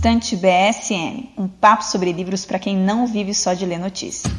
[0.00, 4.32] Estante BSM, um papo sobre livros para quem não vive só de ler notícias.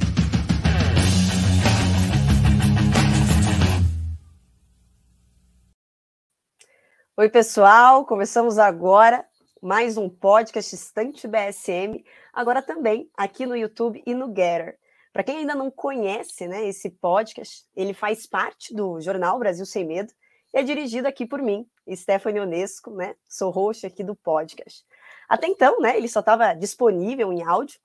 [7.16, 9.24] Oi, pessoal, começamos agora
[9.62, 12.04] mais um podcast Estante BSM,
[12.34, 14.80] agora também aqui no YouTube e no Getter.
[15.14, 19.86] Para quem ainda não conhece né, esse podcast, ele faz parte do jornal Brasil Sem
[19.86, 20.12] Medo
[20.56, 23.14] e é dirigido aqui por mim, Stephanie Onesco, né?
[23.30, 24.84] Sou host aqui do podcast.
[25.32, 27.80] Até então, né, ele só estava disponível em áudio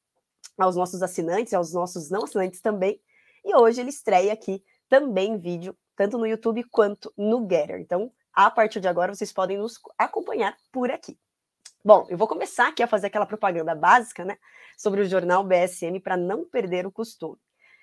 [0.59, 3.01] aos nossos assinantes, aos nossos não assinantes também,
[3.45, 7.79] e hoje ele estreia aqui também em vídeo, tanto no YouTube quanto no Getter.
[7.79, 11.17] Então, a partir de agora, vocês podem nos acompanhar por aqui.
[11.85, 14.37] Bom, eu vou começar aqui a fazer aquela propaganda básica, né,
[14.77, 17.39] sobre o jornal BSM para não perder o costume.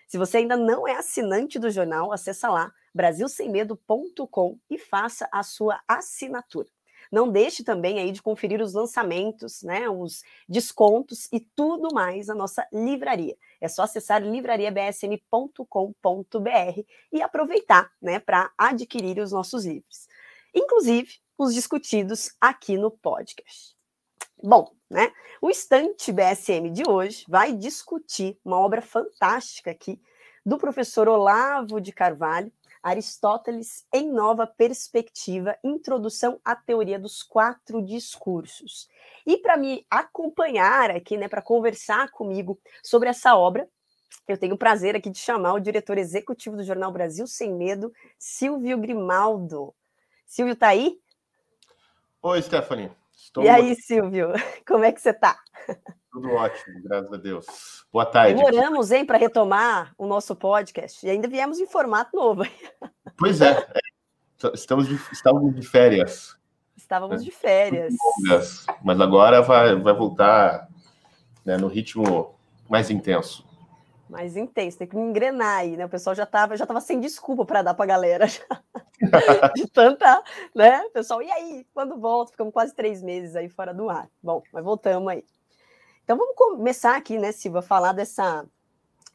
[0.10, 5.80] Se você ainda não é assinante do jornal, acessa lá brasilsemmedo.com e faça a sua
[5.88, 6.68] assinatura.
[7.14, 12.34] Não deixe também aí de conferir os lançamentos, né, os descontos e tudo mais na
[12.34, 13.38] nossa livraria.
[13.62, 20.08] É só acessar livrariabsm.com.br e aproveitar, né, para adquirir os nossos livros.
[20.56, 23.76] Inclusive os discutidos aqui no podcast.
[24.42, 25.14] Bom, né?
[25.40, 30.02] O estante BSM de hoje vai discutir uma obra fantástica aqui
[30.44, 32.52] do professor Olavo de Carvalho,
[32.84, 38.90] Aristóteles em Nova Perspectiva, Introdução à Teoria dos Quatro Discursos.
[39.26, 43.68] E para me acompanhar aqui, né, para conversar comigo sobre essa obra,
[44.28, 47.92] eu tenho o prazer aqui de chamar o diretor executivo do Jornal Brasil Sem Medo,
[48.20, 49.74] Silvio Grimaldo.
[50.26, 51.00] Silvio, tá aí?
[52.22, 52.92] Oi, Stephanie.
[53.24, 53.42] Estou...
[53.42, 54.34] E aí, Silvio,
[54.68, 55.40] como é que você está?
[56.12, 57.46] Tudo ótimo, graças a Deus.
[57.92, 58.36] Boa tarde.
[58.36, 61.06] Demoramos, hein, para retomar o nosso podcast.
[61.06, 62.44] E ainda viemos em formato novo.
[63.18, 64.50] Pois é, é.
[64.54, 66.38] Estamos de, estávamos de férias.
[66.76, 67.26] Estávamos né?
[67.26, 67.94] de férias.
[68.84, 70.68] Mas agora vai, vai voltar
[71.46, 72.36] né, no ritmo
[72.70, 73.48] mais intenso
[74.14, 75.86] mais intenso, tem que me engrenar aí, né?
[75.86, 78.28] O pessoal já estava já tava sem desculpa para dar para a galera.
[79.56, 80.24] de tanta,
[80.56, 80.88] né?
[80.94, 81.68] Pessoal, e aí?
[81.74, 82.32] Quando volta?
[82.32, 84.08] Ficamos quase três meses aí fora do ar.
[84.22, 85.26] Bom, mas voltamos aí.
[86.04, 88.46] Então vamos começar aqui, né, Silva, a falar dessa,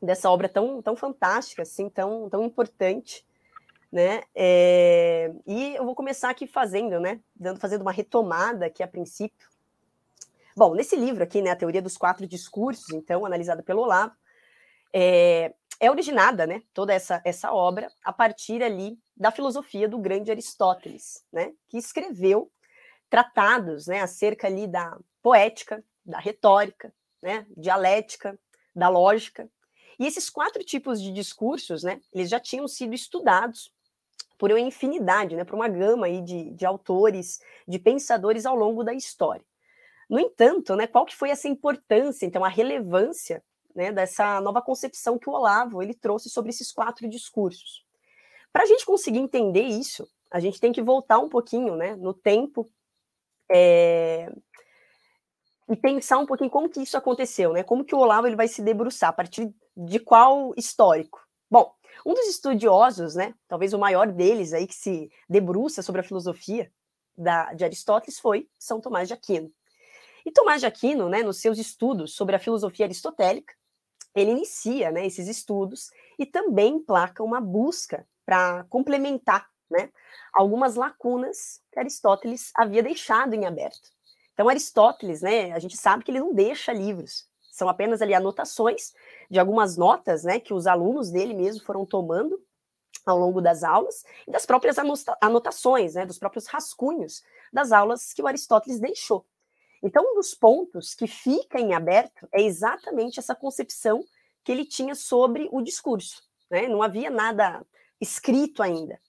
[0.03, 3.25] dessa obra tão, tão fantástica, assim, tão, tão importante,
[3.93, 4.23] né?
[4.35, 7.21] É, e eu vou começar aqui fazendo, né?
[7.37, 9.49] Dando, fazendo uma retomada aqui a princípio.
[10.57, 14.13] Bom, nesse livro aqui, né, a teoria dos quatro discursos, então, analisada pelo Olavo,
[14.93, 20.31] é, é originada, né, toda essa, essa obra a partir ali da filosofia do grande
[20.31, 22.51] Aristóteles, né, que escreveu
[23.09, 28.39] tratados, né, acerca ali da poética, da retórica, né, dialética,
[28.75, 29.49] da lógica.
[29.99, 33.73] E esses quatro tipos de discursos, né, eles já tinham sido estudados
[34.37, 38.85] por uma infinidade, né, por uma gama aí de, de autores, de pensadores ao longo
[38.85, 39.45] da história.
[40.09, 43.43] No entanto, né, qual que foi essa importância, então, a relevância
[43.75, 47.85] né, dessa nova concepção que o Olavo ele trouxe sobre esses quatro discursos.
[48.53, 52.13] Para a gente conseguir entender isso, a gente tem que voltar um pouquinho né, no
[52.13, 52.71] tempo
[53.51, 54.31] é,
[55.69, 57.63] e pensar um pouquinho como que isso aconteceu, né?
[57.63, 61.21] Como que o Olavo ele vai se debruçar, a partir de qual histórico?
[61.51, 61.75] Bom,
[62.05, 66.71] um dos estudiosos, né, talvez o maior deles aí que se debruça sobre a filosofia
[67.17, 69.53] da, de Aristóteles foi São Tomás de Aquino.
[70.29, 73.55] E Tomás de Aquino, né, nos seus estudos sobre a filosofia aristotélica,
[74.15, 79.91] ele inicia né, esses estudos e também emplaca uma busca para complementar né,
[80.31, 83.89] algumas lacunas que Aristóteles havia deixado em aberto.
[84.35, 88.93] Então, Aristóteles, né, a gente sabe que ele não deixa livros, são apenas ali anotações
[89.31, 92.39] de algumas notas né, que os alunos dele mesmo foram tomando
[93.07, 94.77] ao longo das aulas e das próprias
[95.23, 99.25] anotações, né, dos próprios rascunhos das aulas que o Aristóteles deixou.
[99.83, 104.05] Então, um dos pontos que fica em aberto é exatamente essa concepção
[104.45, 106.23] que ele tinha sobre o discurso.
[106.51, 106.69] Né?
[106.69, 107.65] Não havia nada
[108.01, 109.01] escrito ainda.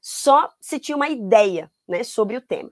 [0.00, 2.70] Só se tinha uma ideia né, sobre o tema.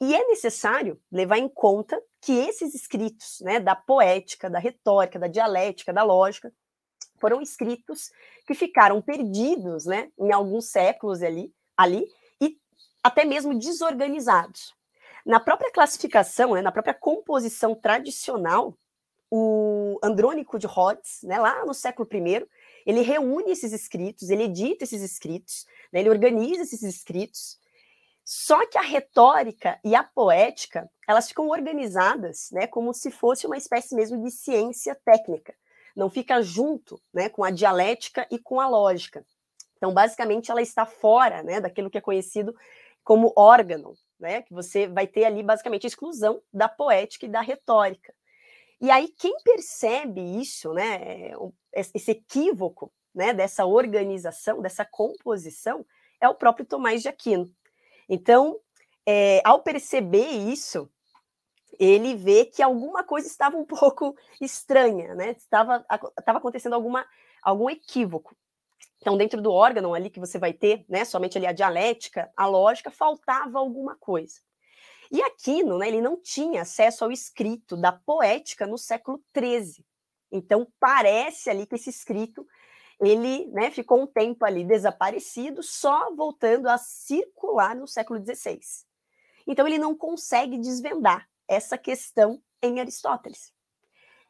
[0.00, 5.28] E é necessário levar em conta que esses escritos né, da poética, da retórica, da
[5.28, 6.52] dialética, da lógica,
[7.20, 8.10] foram escritos
[8.46, 12.04] que ficaram perdidos né, em alguns séculos ali, ali
[12.40, 12.58] e
[13.02, 14.74] até mesmo desorganizados.
[15.24, 18.76] Na própria classificação, né, na própria composição tradicional,
[19.30, 22.46] o Andrônico de Rhodes, né, lá no século I,
[22.84, 27.58] ele reúne esses escritos, ele edita esses escritos, né, ele organiza esses escritos.
[28.24, 33.56] Só que a retórica e a poética, elas ficam organizadas, né, como se fosse uma
[33.56, 35.54] espécie mesmo de ciência técnica.
[35.96, 39.24] Não fica junto, né, com a dialética e com a lógica.
[39.76, 42.54] Então, basicamente, ela está fora, né, daquilo que é conhecido
[43.02, 44.40] como órgão, né?
[44.42, 48.14] Que você vai ter ali basicamente a exclusão da poética e da retórica.
[48.80, 51.30] E aí quem percebe isso, né,
[51.72, 55.84] esse equívoco, né, dessa organização, dessa composição,
[56.20, 57.50] é o próprio Tomás de Aquino.
[58.08, 58.58] Então,
[59.06, 60.90] é, ao perceber isso,
[61.78, 65.30] ele vê que alguma coisa estava um pouco estranha, né?
[65.30, 65.84] Estava,
[66.18, 67.04] estava acontecendo alguma,
[67.42, 68.36] algum equívoco.
[69.02, 72.46] Então, dentro do órgão ali que você vai ter, né, somente ali a dialética, a
[72.46, 74.40] lógica, faltava alguma coisa.
[75.10, 79.84] E Aquino, né, ele não tinha acesso ao escrito da poética no século XIII.
[80.30, 82.46] Então, parece ali que esse escrito
[83.00, 88.60] ele né, ficou um tempo ali desaparecido, só voltando a circular no século XVI.
[89.48, 93.52] Então, ele não consegue desvendar essa questão em Aristóteles.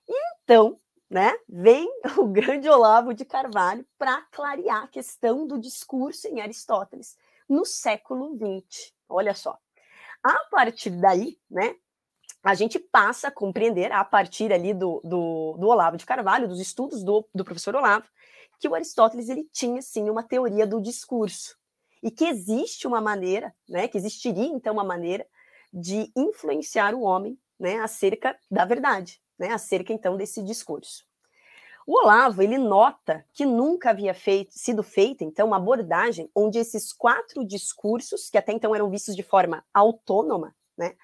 [0.09, 0.81] Então,
[1.13, 1.87] né, vem
[2.17, 8.35] o grande Olavo de Carvalho para clarear a questão do discurso em Aristóteles no século
[8.35, 8.95] XX.
[9.07, 9.59] Olha só.
[10.25, 11.77] A partir daí, né,
[12.43, 16.61] a gente passa a compreender, a partir ali do, do, do Olavo de Carvalho, dos
[16.61, 18.07] estudos do, do professor Olavo,
[18.59, 21.59] que o Aristóteles ele tinha sim uma teoria do discurso
[22.03, 25.27] e que existe uma maneira, né, que existiria então uma maneira
[25.71, 31.05] de influenciar o homem, né, acerca da verdade, né, acerca então desse discurso.
[31.87, 36.93] O Olavo ele nota que nunca havia feito, sido feita então uma abordagem onde esses
[36.93, 40.95] quatro discursos, que até então eram vistos de forma autônoma, né,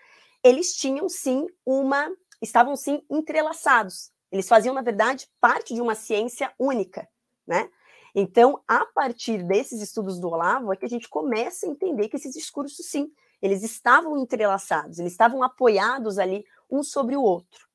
[0.43, 2.11] eles tinham sim uma,
[2.41, 4.11] estavam sim entrelaçados.
[4.31, 7.09] Eles faziam na verdade parte de uma ciência única,
[7.47, 7.69] né?
[8.15, 12.17] Então, a partir desses estudos do Olavo, é que a gente começa a entender que
[12.17, 17.68] esses discursos, sim, eles estavam entrelaçados, eles estavam apoiados ali um sobre o outro.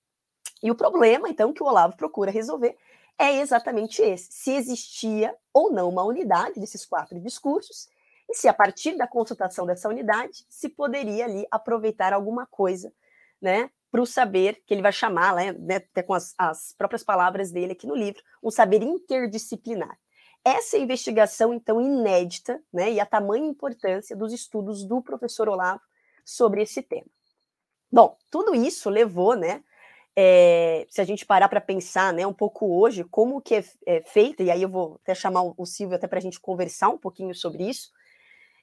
[0.63, 2.77] E o problema, então, que o Olavo procura resolver
[3.19, 7.89] é exatamente esse: se existia ou não uma unidade desses quatro discursos,
[8.29, 12.91] e se a partir da consultação dessa unidade se poderia ali aproveitar alguma coisa,
[13.41, 17.03] né, para o saber que ele vai chamar, né, né, até com as, as próprias
[17.03, 19.99] palavras dele aqui no livro, um saber interdisciplinar.
[20.45, 25.81] Essa investigação, então, inédita, né, e a tamanha importância dos estudos do professor Olavo
[26.25, 27.07] sobre esse tema.
[27.91, 29.63] Bom, tudo isso levou, né,
[30.15, 34.01] é, se a gente parar para pensar, né, um pouco hoje, como que é, é
[34.01, 36.97] feita, e aí eu vou até chamar o Silvio até para a gente conversar um
[36.97, 37.91] pouquinho sobre isso,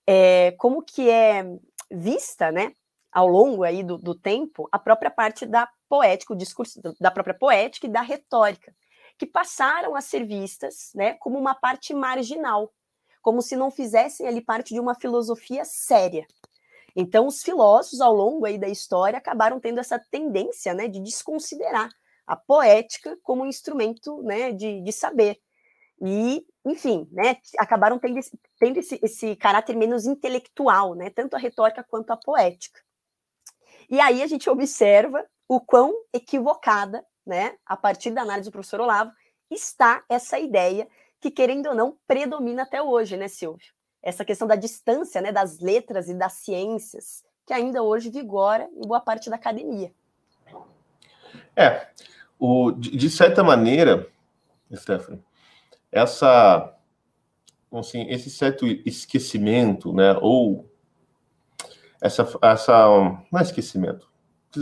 [0.06, 1.44] é, como que é
[1.90, 2.72] vista, né,
[3.12, 7.34] ao longo aí do, do tempo, a própria parte da poética, o discurso da própria
[7.34, 8.72] poética e da retórica
[9.20, 12.72] que passaram a ser vistas né, como uma parte marginal,
[13.20, 16.26] como se não fizessem ali parte de uma filosofia séria.
[16.94, 21.90] Então, os filósofos, ao longo aí da história, acabaram tendo essa tendência né, de desconsiderar
[22.26, 25.38] a poética como um instrumento né, de, de saber.
[26.02, 31.38] E, enfim, né, acabaram tendo, esse, tendo esse, esse caráter menos intelectual, né, tanto a
[31.38, 32.80] retórica quanto a poética.
[33.88, 38.80] E aí a gente observa o quão equivocada né, a partir da análise do professor
[38.80, 39.12] Olavo,
[39.50, 40.88] está essa ideia
[41.20, 43.72] que, querendo ou não, predomina até hoje, né, Silvio?
[44.02, 48.86] Essa questão da distância né, das letras e das ciências, que ainda hoje vigora em
[48.86, 49.92] boa parte da academia.
[51.54, 51.88] É,
[52.38, 54.08] o, de, de certa maneira,
[54.72, 55.22] Stephanie,
[55.92, 56.74] essa,
[57.72, 60.70] assim, esse certo esquecimento, né, ou
[62.00, 62.88] essa, essa,
[63.30, 64.10] não é esquecimento,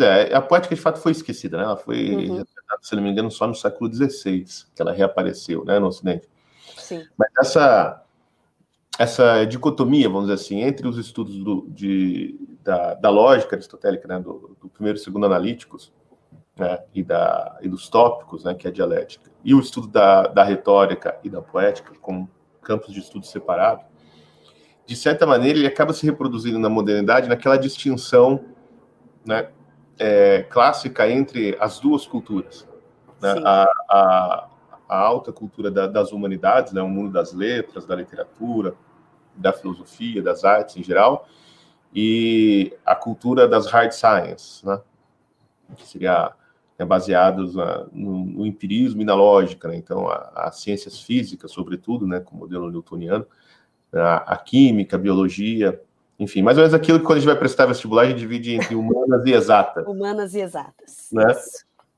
[0.01, 1.65] é, a poética de fato foi esquecida, né?
[1.65, 2.45] Ela foi, uhum.
[2.83, 6.29] se não me engano, só no século XVI que ela reapareceu, né, no Ocidente.
[6.77, 7.07] Sim.
[7.17, 8.05] Mas essa
[8.99, 14.19] essa dicotomia, vamos dizer assim, entre os estudos do, de, da, da, lógica aristotélica, né,
[14.19, 15.93] do, do, primeiro e segundo analíticos,
[16.57, 20.23] né, e, da, e dos tópicos, né, que é a dialética, e o estudo da,
[20.27, 22.29] da retórica e da poética, como
[22.61, 23.85] campos de estudo separados,
[24.85, 28.47] de certa maneira, ele acaba se reproduzindo na modernidade naquela distinção
[29.25, 29.49] né,
[29.97, 32.67] é, clássica entre as duas culturas.
[33.21, 33.35] Né?
[33.45, 34.49] A, a,
[34.89, 36.81] a, alta cultura da, das humanidades, né?
[36.81, 38.75] o mundo das letras, da literatura,
[39.39, 41.29] da filosofia, das artes em geral,
[41.95, 44.81] e a cultura das hard sciences, né?
[45.77, 46.33] que seria
[46.79, 49.77] né, baseados na, no, no, empirismo e na lógica, né?
[49.77, 53.27] então as ciências físicas, sobretudo, né, com o modelo newtoniano,
[53.93, 55.81] a, a química, a biologia,
[56.19, 58.55] enfim, mais ou menos aquilo que quando a gente vai prestar vestibular, a gente divide
[58.55, 59.87] entre humanas e exatas.
[59.87, 61.09] Humanas e exatas.
[61.13, 61.25] Né?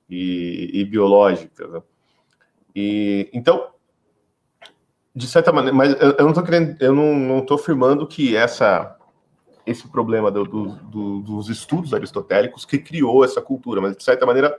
[0.09, 1.71] E, e biológicas.
[1.71, 1.83] Né?
[2.77, 3.71] E, então,
[5.15, 8.37] de certa maneira, mas eu, eu não estou querendo, eu não, não tô afirmando que
[8.37, 8.97] essa
[9.67, 14.25] esse problema do, do, do, dos estudos aristotélicos que criou essa cultura, mas de certa
[14.25, 14.59] maneira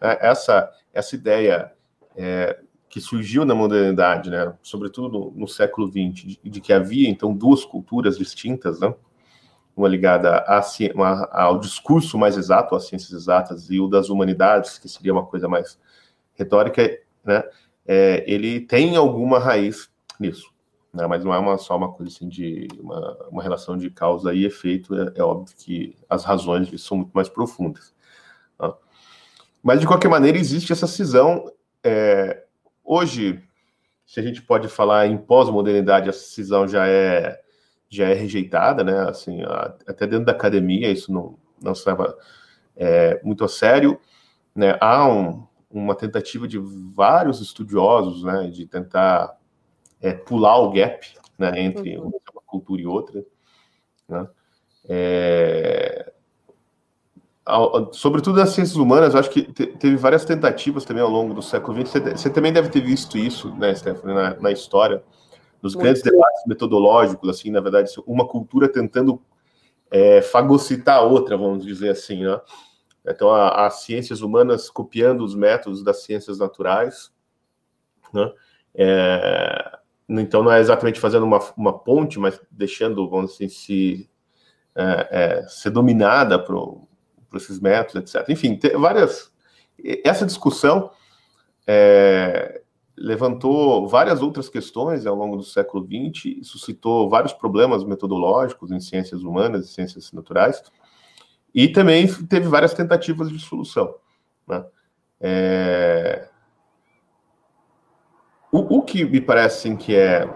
[0.00, 1.72] né, essa essa ideia
[2.16, 7.08] é, que surgiu na modernidade, né, sobretudo no, no século XX, de, de, que havia
[7.08, 8.94] então duas culturas distintas, né,
[9.76, 10.62] uma ligada a,
[10.94, 15.26] uma, ao discurso mais exato, às ciências exatas, e o das humanidades, que seria uma
[15.26, 15.78] coisa mais
[16.34, 16.82] retórica,
[17.22, 17.44] né,
[17.86, 20.54] é, ele tem alguma raiz nisso.
[20.92, 24.32] Né, mas não é uma, só uma coisa assim de uma, uma relação de causa
[24.32, 27.94] e efeito, é, é óbvio que as razões disso são muito mais profundas.
[28.56, 28.74] Tá?
[29.62, 31.52] Mas, de qualquer maneira, existe essa cisão.
[31.84, 32.44] É,
[32.82, 33.42] hoje,
[34.06, 37.42] se a gente pode falar em pós-modernidade, essa cisão já é
[37.88, 39.08] já é rejeitada, né?
[39.08, 39.42] Assim,
[39.86, 42.16] até dentro da academia isso não, não leva
[42.76, 43.98] é, muito a sério,
[44.54, 44.76] né?
[44.80, 45.46] Há um,
[45.78, 49.36] uma tentativa de vários estudiosos, né, de tentar
[50.00, 51.06] é, pular o gap,
[51.38, 52.06] né, entre uhum.
[52.06, 53.24] uma cultura e outra,
[54.08, 54.28] né?
[54.88, 56.12] É,
[57.92, 61.76] sobretudo nas ciências humanas, eu acho que teve várias tentativas também ao longo do século
[61.76, 61.90] XX.
[61.90, 65.02] Você, você também deve ter visto isso, né, Stephanie, na, na história,
[65.62, 69.20] nos grandes debates metodológicos, assim, na verdade, uma cultura tentando
[69.90, 72.40] é, fagocitar a outra, vamos dizer assim, né?
[73.06, 77.12] Então, as ciências humanas copiando os métodos das ciências naturais,
[78.12, 78.32] né?
[78.74, 84.08] É, então, não é exatamente fazendo uma, uma ponte, mas deixando, vamos assim, se,
[84.74, 86.86] é, é, ser dominada por,
[87.28, 88.28] por esses métodos, etc.
[88.28, 89.32] Enfim, várias.
[90.04, 90.90] Essa discussão
[91.66, 92.62] é,
[92.96, 99.22] levantou várias outras questões ao longo do século XX, suscitou vários problemas metodológicos em ciências
[99.22, 100.62] humanas e ciências naturais,
[101.56, 103.94] e também teve várias tentativas de solução.
[104.46, 104.62] Né?
[105.18, 106.28] É...
[108.52, 110.28] O, o, que me parece assim, que é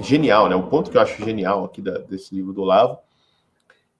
[0.00, 0.54] genial, né?
[0.54, 2.98] o ponto que eu acho genial aqui da, desse livro do Olavo,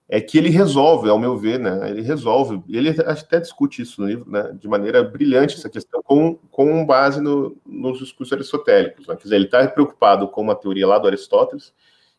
[0.08, 1.88] é que ele resolve, ao meu ver, né?
[1.88, 4.52] Ele resolve, ele até discute isso no livro, né?
[4.58, 9.06] De maneira brilhante essa questão, com, com base no, nos discursos aristotélicos.
[9.06, 9.14] Né?
[9.14, 11.72] Quer dizer, ele está preocupado com uma teoria lá do Aristóteles,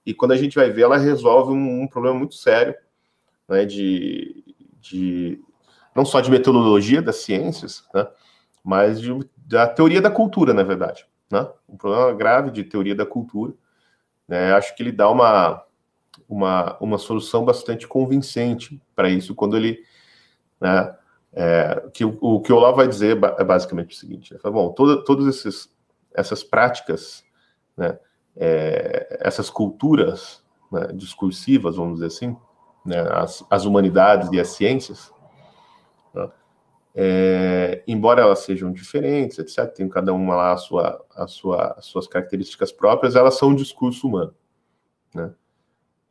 [0.05, 2.73] e quando a gente vai ver, ela resolve um, um problema muito sério,
[3.51, 3.65] né?
[3.65, 4.43] De,
[4.79, 5.39] de
[5.96, 8.08] não só de metodologia das ciências, né?
[8.63, 11.48] Mas de, da teoria da cultura, na verdade, né?
[11.70, 13.53] Um problema grave de teoria da cultura.
[14.27, 14.53] Né?
[14.53, 15.63] Acho que ele dá uma
[16.27, 19.84] uma, uma solução bastante convincente para isso, quando ele.
[20.60, 20.96] Né,
[21.34, 24.72] é, que o, o, que o Olavo vai dizer é basicamente o seguinte: fala, bom,
[24.72, 25.70] toda, todas
[26.13, 27.24] essas práticas,
[27.75, 27.98] né,
[28.36, 32.36] é, essas culturas né, discursivas, vamos dizer assim,
[32.85, 35.13] né, as, as, humanidades e as ciências,
[36.13, 36.29] né,
[36.93, 41.85] é, embora elas sejam diferentes, etc., tem cada uma lá a sua, a sua, as
[41.85, 44.33] suas características próprias, elas são um discurso humano.
[45.13, 45.31] Né?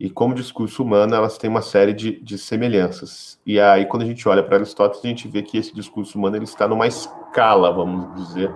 [0.00, 3.39] E como discurso humano, elas têm uma série de, de semelhanças.
[3.45, 6.37] E aí, quando a gente olha para Aristóteles, a gente vê que esse discurso humano
[6.37, 8.50] ele está numa escala, vamos dizer,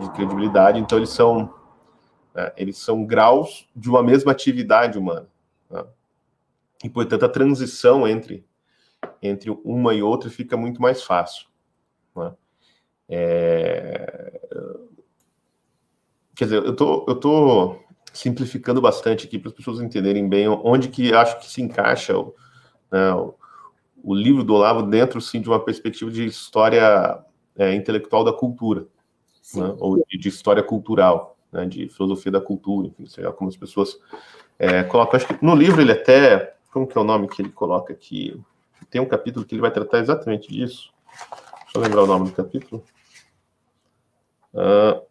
[0.00, 0.80] de credibilidade.
[0.80, 1.54] Então, eles são,
[2.34, 5.28] né, eles são graus de uma mesma atividade humana.
[5.70, 5.84] Né?
[6.82, 8.44] E, portanto, a transição entre,
[9.22, 11.46] entre uma e outra fica muito mais fácil.
[12.16, 12.32] Né?
[13.08, 14.40] É...
[16.34, 17.76] Quer dizer, eu tô, eu tô
[18.12, 22.34] simplificando bastante aqui para as pessoas entenderem bem onde que acho que se encaixa o,
[22.90, 23.34] né, o,
[24.02, 27.22] o, livro do Olavo dentro, sim, de uma perspectiva de história
[27.56, 28.86] é, intelectual da cultura,
[29.54, 33.56] né, ou de, de, história cultural, né, de filosofia da cultura, enfim, seja como as
[33.56, 33.98] pessoas
[34.58, 35.16] é, colocam.
[35.16, 38.40] Acho que no livro ele até, como que é o nome que ele coloca aqui?
[38.90, 40.92] Tem um capítulo que ele vai tratar exatamente disso.
[41.64, 42.84] Deixa eu lembrar o nome do capítulo.
[44.52, 45.02] Uh,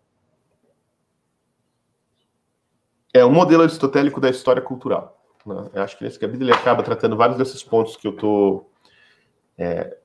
[3.13, 5.18] é um modelo aristotélico da história cultural.
[5.46, 5.70] Né?
[5.74, 8.66] Eu acho que nesse capítulo ele acaba tratando vários desses pontos que eu tô
[9.58, 9.98] é,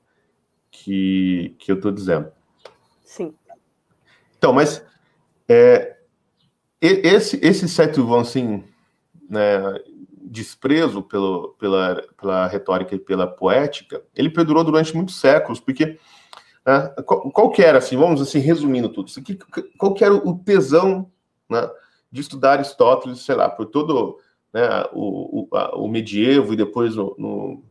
[0.71, 2.31] que, que eu tô dizendo.
[3.03, 3.33] Sim.
[4.37, 4.85] Então, mas
[5.47, 5.97] é,
[6.81, 8.63] esse esse certo assim,
[9.29, 9.59] né,
[10.35, 15.97] desprezo pelo, pela, pela retórica e pela poética, ele perdurou durante muitos séculos, porque
[16.65, 19.39] né, qual, qual era, assim, vamos assim, resumindo tudo, isso aqui,
[19.77, 21.09] qual que era o tesão
[21.49, 21.69] né,
[22.11, 24.19] de estudar Aristóteles, sei lá, por todo
[24.53, 27.63] né, o, o, a, o, medievo e depois no, no,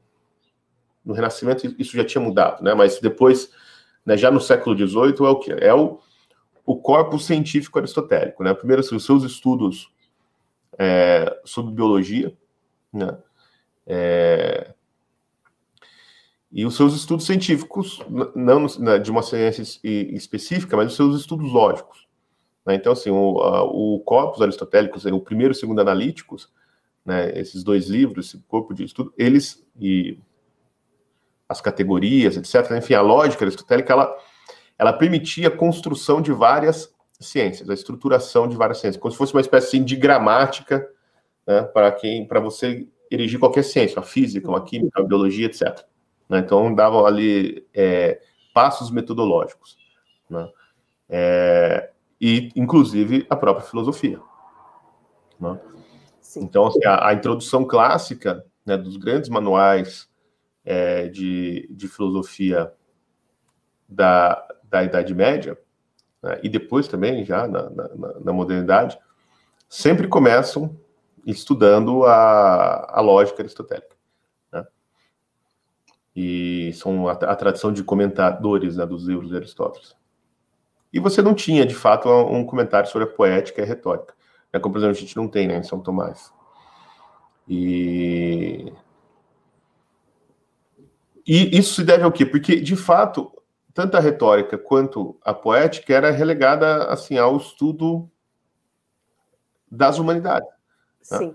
[1.04, 2.75] no, Renascimento isso já tinha mudado, né?
[2.75, 3.50] Mas depois,
[4.04, 5.52] né, já no século XVIII, é o que?
[5.52, 5.99] É o,
[6.64, 8.52] o corpo científico aristotélico, né?
[8.52, 9.90] Primeiro, assim, os seus estudos
[10.78, 12.37] é, sobre biologia,
[12.95, 13.19] né?
[13.87, 14.75] É,
[16.51, 18.01] e os seus estudos científicos,
[18.35, 18.67] não
[19.03, 22.07] de uma ciência específica, mas os seus estudos lógicos.
[22.65, 22.77] Né?
[22.77, 26.49] Então, assim, o, a, o Corpus Aristotélicos, o primeiro e o segundo analíticos,
[27.05, 30.19] né, esses dois livros, esse corpo de estudo, eles e
[31.49, 32.71] as categorias, etc.
[32.79, 34.17] Enfim, a lógica aristotélica, ela,
[34.79, 39.35] ela permitia a construção de várias ciências, a estruturação de várias ciências, como se fosse
[39.35, 40.89] uma espécie assim, de gramática
[41.47, 45.85] né, para quem, para você erigir qualquer ciência, a física, a química, a biologia, etc.
[46.29, 46.39] Né?
[46.39, 48.21] Então, davam ali é,
[48.53, 49.77] passos metodológicos.
[50.29, 50.49] Né?
[51.09, 54.21] É, e, inclusive, a própria filosofia.
[55.39, 55.61] Né?
[56.37, 60.09] Então, assim, a, a, introdução clássica né, dos grandes manuais
[60.65, 62.73] é, de, de filosofia
[63.89, 65.59] da, da Idade Média,
[66.23, 67.89] né, e depois também, já na, na,
[68.21, 68.99] na, modernidade,
[69.69, 70.75] sempre começam
[71.26, 73.97] estudando a, a lógica aristotélica.
[74.52, 74.66] Né?
[76.14, 79.97] E são a, a, tradição de comentadores né, dos livros de Aristóteles.
[80.93, 84.14] E você não tinha, de fato, um comentário sobre a poética e a retórica.
[84.52, 86.33] Né, como, por exemplo, a gente não tem né, em São Tomás.
[87.49, 88.73] E...
[91.26, 92.25] e isso se deve ao quê?
[92.25, 93.31] Porque, de fato,
[93.75, 98.09] tanto a retórica quanto a poética era relegada assim ao estudo
[99.71, 100.53] das humanidades.
[101.11, 101.18] Né?
[101.18, 101.34] Sim.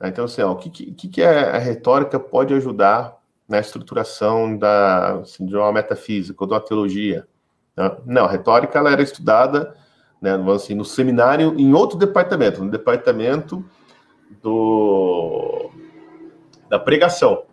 [0.00, 0.08] Né?
[0.08, 3.16] Então, assim, ó, o que, que, que a retórica pode ajudar
[3.48, 7.26] na estruturação da, assim, de uma metafísica ou de uma teologia?
[7.76, 7.96] Né?
[8.04, 9.76] Não, a retórica ela era estudada
[10.20, 13.64] né, assim, no seminário em outro departamento, no departamento
[14.42, 15.70] do,
[16.68, 17.44] da pregação,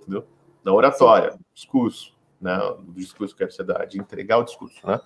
[0.00, 0.26] entendeu?
[0.62, 5.00] da oratória, discurso né, do discurso que a sociedade, de entregar o discurso, né?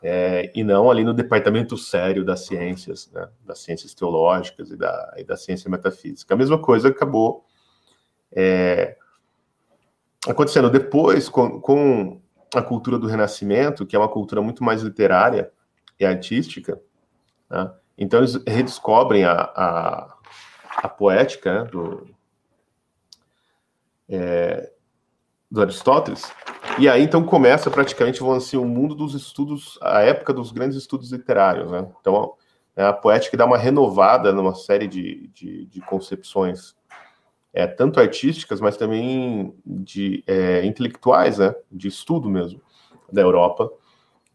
[0.00, 5.14] É, e não ali no departamento sério das ciências, né, das ciências teológicas e da,
[5.16, 6.34] e da ciência metafísica.
[6.34, 7.44] A mesma coisa acabou
[8.30, 8.96] é,
[10.26, 12.20] acontecendo depois com, com,
[12.54, 15.52] a cultura do Renascimento, que é uma cultura muito mais literária
[16.00, 16.80] e artística.
[17.50, 17.70] Né?
[17.96, 20.16] Então eles redescobrem a, a,
[20.76, 22.08] a poética né, do,
[24.08, 24.72] é,
[25.50, 26.32] do Aristóteles.
[26.78, 30.76] E aí então começa praticamente, vamos assim, o mundo dos estudos, a época dos grandes
[30.76, 31.88] estudos literários, né?
[32.00, 32.34] Então
[32.76, 36.76] é a poética dá uma renovada numa série de, de, de concepções,
[37.52, 41.52] é, tanto artísticas, mas também de é, intelectuais, né?
[41.70, 42.60] De estudo mesmo
[43.12, 43.68] da Europa.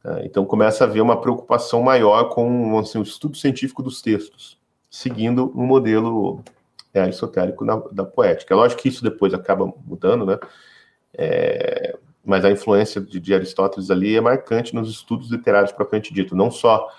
[0.04, 4.60] É, então começa a haver uma preocupação maior com assim, o estudo científico dos textos,
[4.90, 6.44] seguindo um modelo
[6.94, 8.54] é, aristotélico da, da poética.
[8.54, 10.38] É lógico que isso depois acaba mudando, né?
[11.16, 16.36] É, mas a influência de, de, Aristóteles ali é marcante nos estudos literários propriamente dito,
[16.36, 16.90] não só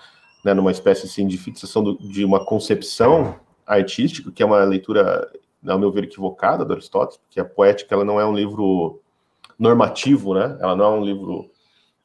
[0.43, 5.27] né, numa espécie assim, de fixação do, de uma concepção artística, que é uma leitura,
[5.67, 9.01] ao meu ver, equivocada do Aristóteles, porque a poética ela não é um livro
[9.57, 10.57] normativo, né?
[10.59, 11.49] Ela não é um livro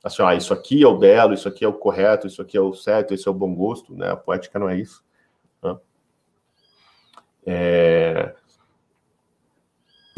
[0.02, 2.60] assim, ah, isso aqui é o belo, isso aqui é o correto, isso aqui é
[2.60, 4.10] o certo, esse é o bom gosto, né?
[4.10, 5.04] A poética não é isso.
[5.62, 5.76] Né?
[7.44, 8.34] É,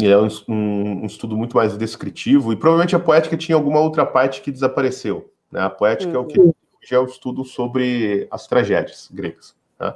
[0.07, 4.07] é um, um, um, estudo muito mais descritivo, e provavelmente a poética tinha alguma outra
[4.07, 5.33] parte que desapareceu.
[5.51, 5.61] Né?
[5.61, 6.17] A poética uhum.
[6.17, 6.55] é o que hoje
[6.95, 9.95] é o estudo sobre as tragédias gregas, né?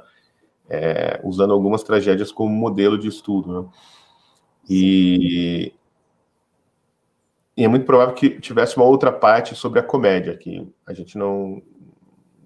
[0.69, 3.61] é, usando algumas tragédias como modelo de estudo.
[3.61, 3.69] Né?
[4.69, 5.73] E,
[7.55, 11.17] e, é muito provável que tivesse uma outra parte sobre a comédia, que a gente
[11.17, 11.61] não,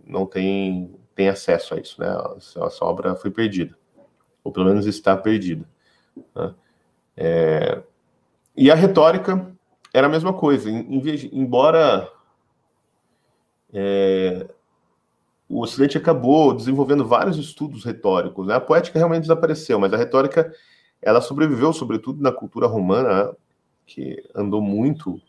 [0.05, 1.99] não tem, tem acesso a isso.
[1.99, 2.07] Né?
[2.37, 3.77] Essa, essa obra foi perdida,
[4.43, 5.67] ou pelo menos está perdida.
[6.35, 6.53] Né?
[7.15, 7.81] É,
[8.55, 9.51] e a retórica
[9.93, 12.09] era a mesma coisa, em, em, embora
[13.73, 14.47] é,
[15.47, 18.55] o Ocidente acabou desenvolvendo vários estudos retóricos, né?
[18.55, 20.53] a poética realmente desapareceu, mas a retórica
[21.01, 23.35] ela sobreviveu, sobretudo na cultura romana,
[23.85, 25.19] que andou muito,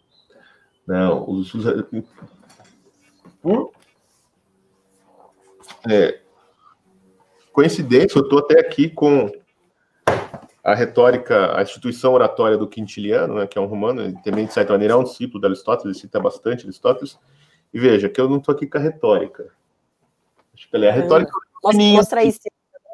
[0.87, 1.09] né?
[1.09, 1.53] Os
[5.91, 6.21] é,
[7.53, 9.31] coincidência, eu estou até aqui com
[10.63, 14.53] a retórica, a instituição oratória do Quintiliano, né, que é um romano, ele também, de
[14.53, 17.19] certa maneira, é um discípulo de Aristóteles, ele cita bastante Aristóteles.
[17.75, 19.51] E veja, que eu não estou aqui com a retórica.
[20.55, 21.33] Acho que ele é a retórica.
[21.65, 22.41] Hum, mostra isso,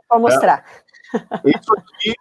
[0.09, 0.65] pode mostrar.
[1.15, 1.51] É.
[1.51, 2.15] Isso aqui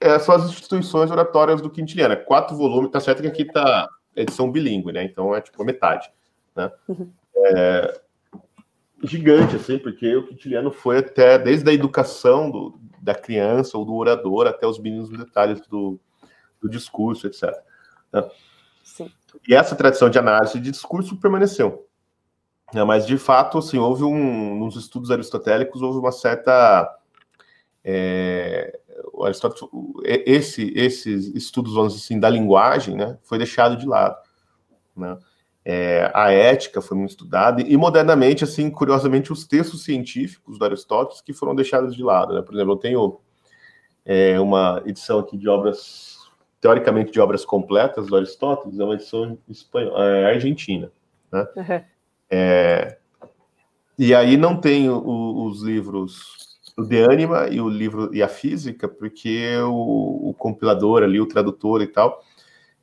[0.00, 2.14] é, são as instituições oratórias do Quintiliano.
[2.14, 5.04] É quatro volumes, tá certo que aqui tá edição bilíngue, né?
[5.04, 6.10] Então é tipo a metade.
[6.54, 6.70] Né?
[6.88, 7.10] Uhum.
[7.36, 8.00] É,
[9.02, 13.94] gigante, assim, porque o Quintiliano foi até, desde a educação do, da criança ou do
[13.94, 16.00] orador até os mínimos detalhes do,
[16.60, 17.54] do discurso, etc.
[18.12, 18.28] Né?
[19.46, 21.86] E essa tradição de análise de discurso permaneceu.
[22.72, 22.82] Né?
[22.84, 26.94] Mas, de fato, assim, houve um, nos estudos aristotélicos, houve uma certa...
[27.84, 28.78] É,
[29.12, 29.68] o Aristóteles,
[30.04, 34.16] esse, esses estudos, vamos dizer assim, da linguagem, né, foi deixado de lado,
[34.96, 35.16] né?
[35.70, 41.20] É, a ética foi muito estudada, e modernamente, assim, curiosamente, os textos científicos do Aristóteles
[41.20, 42.32] que foram deixados de lado.
[42.32, 42.40] Né?
[42.40, 43.20] Por exemplo, eu tenho
[44.02, 46.16] é, uma edição aqui de obras,
[46.58, 50.90] teoricamente de obras completas do Aristóteles, é uma edição espanhola, é, argentina.
[51.30, 51.46] Né?
[51.54, 51.84] Uhum.
[52.30, 52.96] É,
[53.98, 58.28] e aí não tem o, os livros o De Anima e o livro e a
[58.28, 62.24] física, porque o, o compilador ali, o tradutor e tal,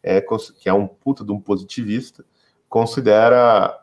[0.04, 0.22] é,
[0.60, 2.24] que é um puta de um positivista,
[2.76, 3.82] considera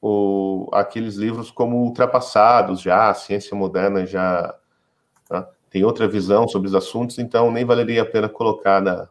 [0.00, 4.58] o, aqueles livros como ultrapassados já, a ciência moderna já
[5.28, 5.46] tá?
[5.68, 9.10] tem outra visão sobre os assuntos, então nem valeria a pena colocar na,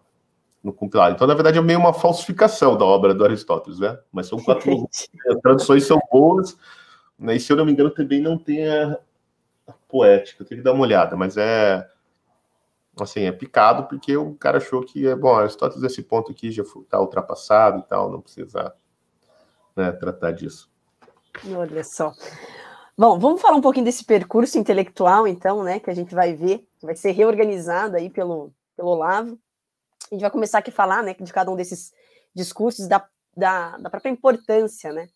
[0.64, 1.14] no compilado.
[1.14, 4.00] Então, na verdade, é meio uma falsificação da obra do Aristóteles, né?
[4.12, 4.90] Mas são quatro.
[5.30, 6.58] as traduções são boas,
[7.20, 7.36] né?
[7.36, 8.98] e se eu não me engano, também não tem a,
[9.68, 11.88] a poética, eu tenho que dar uma olhada, mas é.
[13.00, 16.64] Assim, é picado porque o cara achou que, é bom, Aristóteles, esse ponto aqui já
[16.64, 18.74] está ultrapassado e tal, não precisa
[19.76, 20.72] né, tratar disso.
[21.56, 22.14] Olha só.
[22.96, 26.60] Bom, vamos falar um pouquinho desse percurso intelectual, então, né, que a gente vai ver,
[26.80, 29.40] que vai ser reorganizado aí pelo, pelo Olavo.
[30.12, 31.92] A gente vai começar aqui a falar, né, de cada um desses
[32.36, 33.04] discursos, da,
[33.36, 35.10] da, da própria importância, né,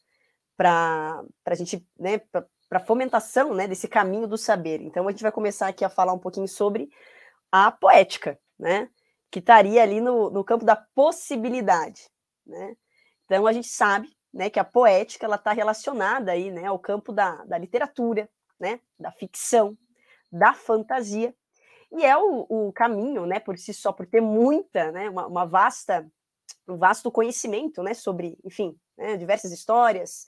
[0.56, 2.20] para a gente, né,
[2.68, 4.82] para fomentação, né, desse caminho do saber.
[4.82, 6.90] Então, a gente vai começar aqui a falar um pouquinho sobre
[7.52, 8.90] a poética, né,
[9.30, 12.10] que estaria ali no, no campo da possibilidade,
[12.44, 12.76] né.
[13.26, 17.12] Então, a gente sabe né, que a poética ela está relacionada aí, né, ao campo
[17.12, 19.78] da, da literatura, né, da ficção,
[20.32, 21.34] da fantasia,
[21.92, 25.46] e é o, o caminho, né, por si só, por ter muita, né, uma, uma
[25.46, 26.10] vasta,
[26.68, 30.28] um vasto conhecimento, né, sobre, enfim, né, diversas histórias,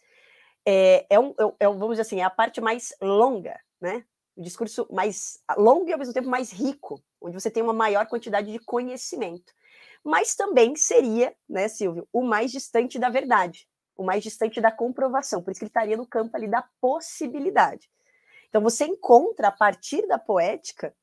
[0.65, 4.41] é, é, um, é, é vamos dizer assim, é a parte mais longa, né, o
[4.41, 8.51] discurso mais longo e ao mesmo tempo mais rico, onde você tem uma maior quantidade
[8.51, 9.53] de conhecimento.
[10.03, 13.67] Mas também seria, né, Silvio, o mais distante da verdade,
[13.99, 17.89] o mais distante da comprovação, por isso que ele estaria no campo ali da possibilidade.
[18.47, 20.95] Então você encontra a partir da poética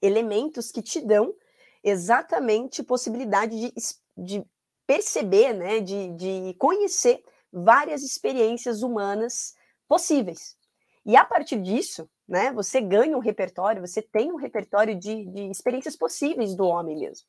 [0.00, 1.34] elementos que te dão
[1.82, 3.72] exatamente possibilidade de,
[4.16, 4.46] de
[4.86, 9.56] perceber, né, de, de conhecer várias experiências humanas
[9.88, 10.56] possíveis.
[11.04, 15.50] E a partir disso, né, você ganha um repertório, você tem um repertório de, de
[15.50, 17.26] experiências possíveis do homem mesmo.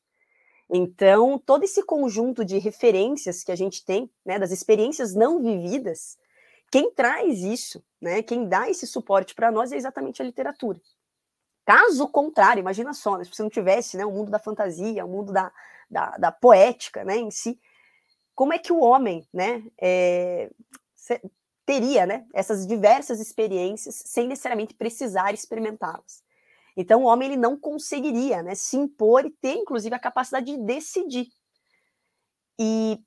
[0.72, 6.16] Então, todo esse conjunto de referências que a gente tem, né, das experiências não vividas,
[6.70, 10.80] quem traz isso, né, quem dá esse suporte para nós é exatamente a literatura.
[11.66, 15.08] Caso contrário, imagina só, né, se você não tivesse né, o mundo da fantasia, o
[15.08, 15.52] mundo da,
[15.90, 17.60] da, da poética né, em si,
[18.34, 20.50] como é que o homem né, é,
[21.66, 26.22] teria né, essas diversas experiências sem necessariamente precisar experimentá-las?
[26.76, 30.58] Então, o homem ele não conseguiria né, se impor e ter, inclusive, a capacidade de
[30.58, 31.28] decidir.
[32.58, 32.98] E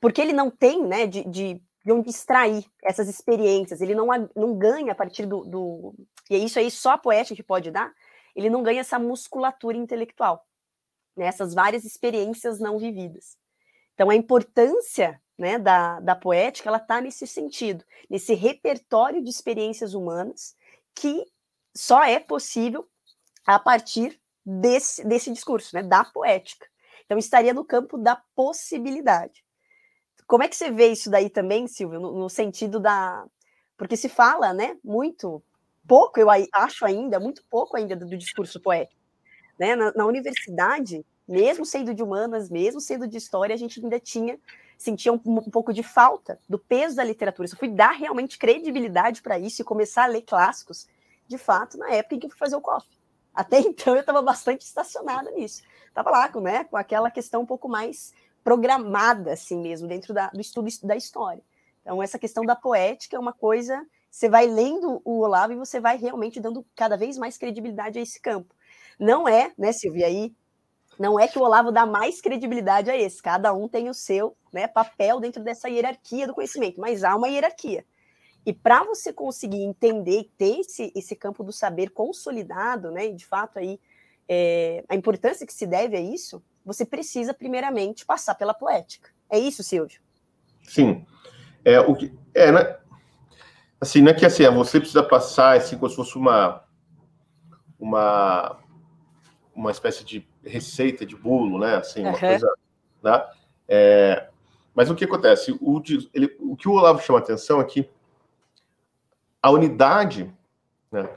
[0.00, 4.56] porque ele não tem né, de, de, de onde extrair essas experiências, ele não, não
[4.56, 5.94] ganha a partir do, do.
[6.30, 7.92] E é isso aí só a poética que pode dar,
[8.34, 10.46] ele não ganha essa musculatura intelectual,
[11.16, 13.36] né, essas várias experiências não vividas.
[13.94, 19.92] Então, a importância né, da, da poética ela está nesse sentido, nesse repertório de experiências
[19.92, 20.56] humanas
[20.94, 21.26] que
[21.74, 22.88] só é possível
[23.46, 26.66] a partir desse, desse discurso, né, da poética.
[27.04, 29.44] Então, estaria no campo da possibilidade.
[30.26, 33.26] Como é que você vê isso daí também, Silvio, no, no sentido da.
[33.76, 35.42] Porque se fala, né, muito
[35.88, 39.00] pouco, eu acho ainda, muito pouco ainda do, do discurso poético.
[39.58, 39.74] Né?
[39.74, 44.38] Na, na, universidade, mesmo sendo de humanas, mesmo sendo de história, a gente ainda tinha,
[44.78, 47.48] sentia um, um pouco de falta do peso da literatura.
[47.50, 50.86] Eu fui dar realmente credibilidade para isso e começar a ler clássicos,
[51.26, 52.86] de fato, na época em que eu fui fazer o COF.
[53.34, 55.62] Até então eu estava bastante estacionada nisso.
[55.88, 58.12] Estava lá com, né, com aquela questão um pouco mais
[58.42, 61.42] programada, assim mesmo, dentro da, do estudo da história.
[61.82, 63.86] Então, essa questão da poética é uma coisa.
[64.10, 68.02] Você vai lendo o Olavo e você vai realmente dando cada vez mais credibilidade a
[68.02, 68.54] esse campo.
[68.98, 70.34] Não é, né, Silvia, aí
[70.98, 74.36] não é que o Olavo dá mais credibilidade a esse, cada um tem o seu
[74.52, 77.86] né, papel dentro dessa hierarquia do conhecimento, mas há uma hierarquia.
[78.44, 83.14] E para você conseguir entender e ter esse, esse campo do saber consolidado, né, e
[83.14, 83.78] de fato aí
[84.28, 89.10] é, a importância que se deve a isso, você precisa primeiramente passar pela poética.
[89.28, 90.00] É isso, Silvio?
[90.62, 91.04] Sim.
[91.64, 92.76] É, o que, é, né?
[93.80, 96.62] Assim, não é que assim, é, você precisa passar assim, como se fosse uma,
[97.78, 98.58] uma,
[99.54, 101.76] uma espécie de receita de bolo, né?
[101.76, 102.18] Assim, uma uhum.
[102.18, 102.54] coisa.
[103.02, 103.26] Né?
[103.68, 104.28] É,
[104.74, 105.52] mas o que acontece?
[105.60, 105.82] O,
[106.14, 107.88] ele, o que o Olavo chama atenção aqui é
[109.42, 110.32] a unidade
[110.90, 111.08] né,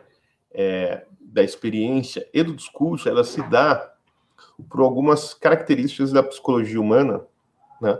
[0.51, 3.91] é, da experiência e do discurso, ela se dá
[4.69, 7.25] por algumas características da psicologia humana,
[7.81, 7.99] né,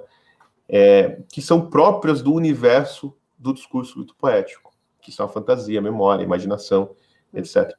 [0.69, 6.23] é, que são próprias do universo do discurso poético, que são a fantasia, a memória,
[6.23, 6.95] a imaginação,
[7.33, 7.73] etc.,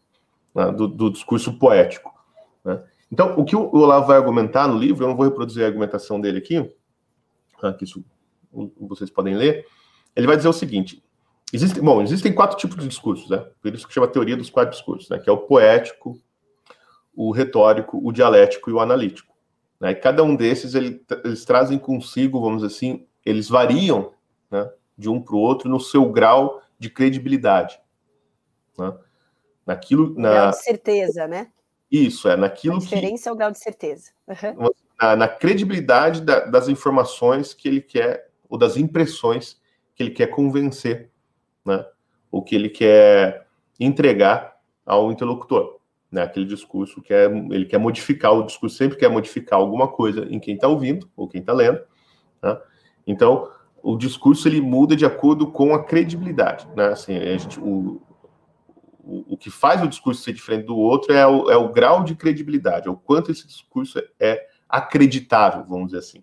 [0.54, 2.12] né, do, do, discurso poético.
[2.64, 2.82] Né.
[3.10, 6.20] Então, o que o Olavo vai argumentar no livro, eu não vou reproduzir a argumentação
[6.20, 6.70] dele aqui,
[7.60, 8.04] tá, que isso
[8.80, 9.66] vocês podem ler,
[10.14, 11.03] ele vai dizer o seguinte:
[11.54, 13.38] Existem, bom, existem quatro tipos de discursos, né?
[13.62, 15.20] Por isso que chama teoria dos quatro discursos, né?
[15.20, 16.20] Que é o poético,
[17.14, 19.32] o retórico, o dialético e o analítico.
[19.80, 19.92] Né?
[19.92, 24.12] E cada um desses ele, eles trazem consigo, vamos dizer assim, eles variam
[24.50, 27.80] né, de um para o outro no seu grau de credibilidade.
[28.76, 28.92] Né?
[29.64, 30.32] Naquilo, na...
[30.32, 31.52] Grau de certeza, né?
[31.88, 33.28] Isso, é naquilo A diferença que...
[33.28, 34.10] é o grau de certeza.
[34.26, 34.70] Uhum.
[35.00, 39.60] Na, na, credibilidade da, das informações que ele quer, ou das impressões
[39.94, 41.12] que ele quer convencer,
[41.64, 41.84] né?
[42.30, 43.46] Ou que ele quer
[43.78, 45.80] entregar ao interlocutor
[46.14, 50.24] né, aquele discurso que é, ele quer modificar, o discurso sempre quer modificar alguma coisa
[50.30, 51.80] em quem está ouvindo ou quem está lendo.
[52.40, 52.56] Né?
[53.04, 53.50] Então,
[53.82, 56.68] o discurso ele muda de acordo com a credibilidade.
[56.76, 56.86] Né?
[56.86, 58.00] Assim, a gente, o,
[59.02, 62.04] o, o que faz o discurso ser diferente do outro é o, é o grau
[62.04, 66.22] de credibilidade, é o quanto esse discurso é acreditável, vamos dizer assim.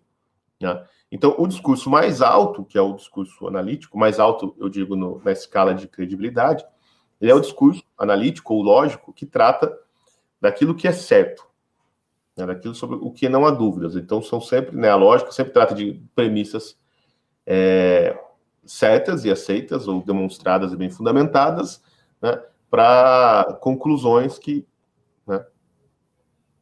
[0.62, 0.86] Né?
[1.12, 5.22] Então, o discurso mais alto, que é o discurso analítico, mais alto, eu digo, no,
[5.24, 6.66] na escala de credibilidade,
[7.20, 9.78] ele é o discurso analítico ou lógico que trata
[10.40, 11.46] daquilo que é certo,
[12.36, 13.96] né, daquilo sobre o que não há dúvidas.
[13.96, 16.80] Então, são sempre, né, a lógica sempre trata de premissas
[17.46, 18.18] é,
[18.66, 21.84] certas e aceitas, ou demonstradas e bem fundamentadas,
[22.22, 24.66] né, para conclusões que,
[25.28, 25.46] né,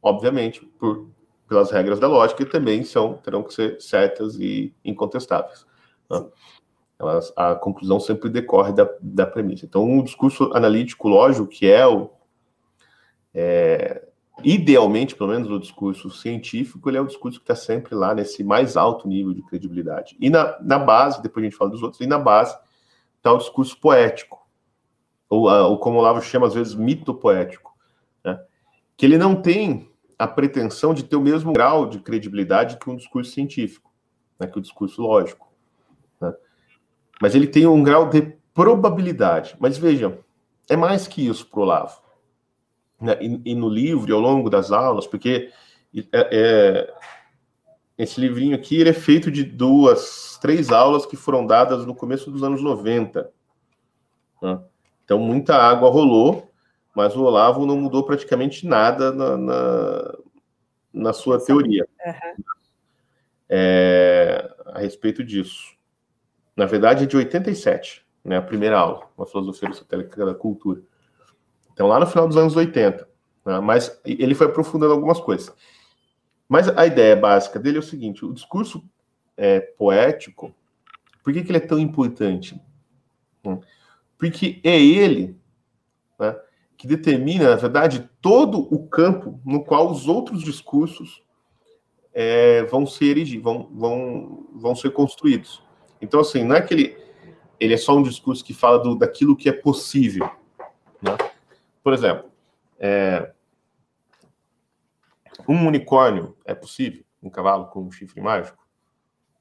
[0.02, 1.08] obviamente, por,
[1.50, 5.66] pelas regras da lógica, também são, terão que ser certas e incontestáveis.
[6.08, 6.24] Né?
[6.96, 9.66] Elas, a conclusão sempre decorre da, da premissa.
[9.66, 12.08] Então, o discurso analítico lógico, que é o.
[13.34, 14.06] É,
[14.44, 18.44] idealmente, pelo menos, o discurso científico, ele é o discurso que está sempre lá nesse
[18.44, 20.16] mais alto nível de credibilidade.
[20.20, 22.56] E na, na base, depois a gente fala dos outros, e na base
[23.16, 24.46] está o discurso poético,
[25.28, 27.74] ou, ou como o Olavo chama às vezes mito poético,
[28.24, 28.40] né?
[28.96, 29.89] que ele não tem
[30.22, 33.90] a pretensão de ter o mesmo grau de credibilidade que um discurso científico,
[34.38, 34.46] né?
[34.46, 35.50] que o discurso lógico
[37.20, 38.22] mas ele tem um grau de
[38.54, 39.54] probabilidade.
[39.60, 40.18] Mas vejam,
[40.68, 42.00] é mais que isso para o Olavo.
[42.98, 43.18] Né?
[43.20, 45.50] E, e, no livro, e ao longo das aulas, porque
[45.94, 46.94] é, é,
[47.98, 52.30] esse livrinho aqui ele é feito de duas, três aulas que foram dadas no começo
[52.30, 53.30] dos anos 90.
[54.40, 54.60] Né?
[55.04, 56.49] Então, muita água rolou,
[56.94, 60.18] mas o Olavo não mudou praticamente nada na, na,
[60.92, 62.44] na sua teoria uhum.
[63.48, 65.80] é, a respeito disso
[66.60, 70.82] na verdade, é de 87, né, a primeira aula, uma filosofia aristotélica da cultura.
[71.72, 73.08] Então, lá no final dos anos 80.
[73.46, 75.54] Né, mas ele foi aprofundando algumas coisas.
[76.46, 78.84] Mas a ideia básica dele é o seguinte: o discurso
[79.38, 80.54] é, poético,
[81.24, 82.60] por que, que ele é tão importante?
[83.42, 83.58] Hum,
[84.18, 85.40] porque é ele
[86.18, 86.36] né,
[86.80, 91.22] que determina, na verdade, todo o campo no qual os outros discursos
[92.10, 95.62] é, vão ser vão, vão, vão ser construídos.
[96.00, 96.98] Então, assim, não é que ele,
[97.60, 100.24] ele é só um discurso que fala do, daquilo que é possível.
[101.02, 101.18] Né?
[101.84, 102.30] Por exemplo,
[102.78, 103.30] é,
[105.46, 107.04] um unicórnio é possível?
[107.22, 108.66] Um cavalo com um chifre mágico?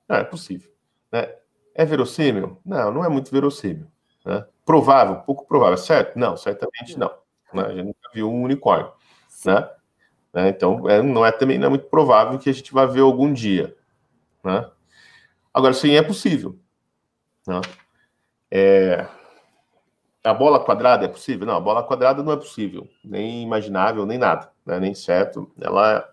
[0.10, 0.69] Não, é possível.
[1.10, 1.34] Né?
[1.73, 2.60] É verossímil?
[2.65, 3.88] Não, não é muito verossímil.
[4.25, 4.45] Né?
[4.65, 5.21] Provável?
[5.21, 5.78] Pouco provável.
[5.78, 6.19] Certo?
[6.19, 7.10] Não, certamente não.
[7.53, 7.63] Né?
[7.63, 8.91] A gente nunca viu um unicórnio.
[9.45, 9.69] Né?
[10.33, 10.49] né?
[10.49, 13.31] Então, é, não é também não é muito provável que a gente vá ver algum
[13.31, 13.75] dia.
[14.43, 14.69] Né?
[15.53, 16.57] Agora, sim, é possível.
[17.47, 17.62] Né?
[18.51, 19.07] É...
[20.23, 21.47] A bola quadrada é possível?
[21.47, 24.77] Não, a bola quadrada não é possível, nem imaginável, nem nada, né?
[24.77, 25.49] nem certo.
[25.59, 26.07] Ela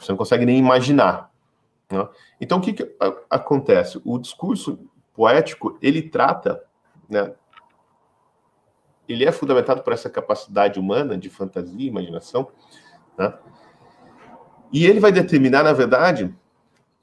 [0.00, 1.30] você não consegue nem imaginar.
[1.90, 2.08] Né?
[2.40, 2.96] Então, o que, que
[3.28, 4.00] acontece?
[4.04, 4.78] O discurso
[5.14, 6.62] poético ele trata,
[7.08, 7.34] né?
[9.12, 12.48] Ele é fundamentado por essa capacidade humana de fantasia, imaginação,
[13.18, 13.32] né?
[14.72, 16.34] e ele vai determinar, na verdade,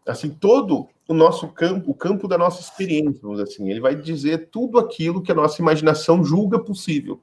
[0.05, 3.69] assim todo o nosso campo, o campo da nossa experiência, vamos dizer assim.
[3.69, 7.21] Ele vai dizer tudo aquilo que a nossa imaginação julga possível.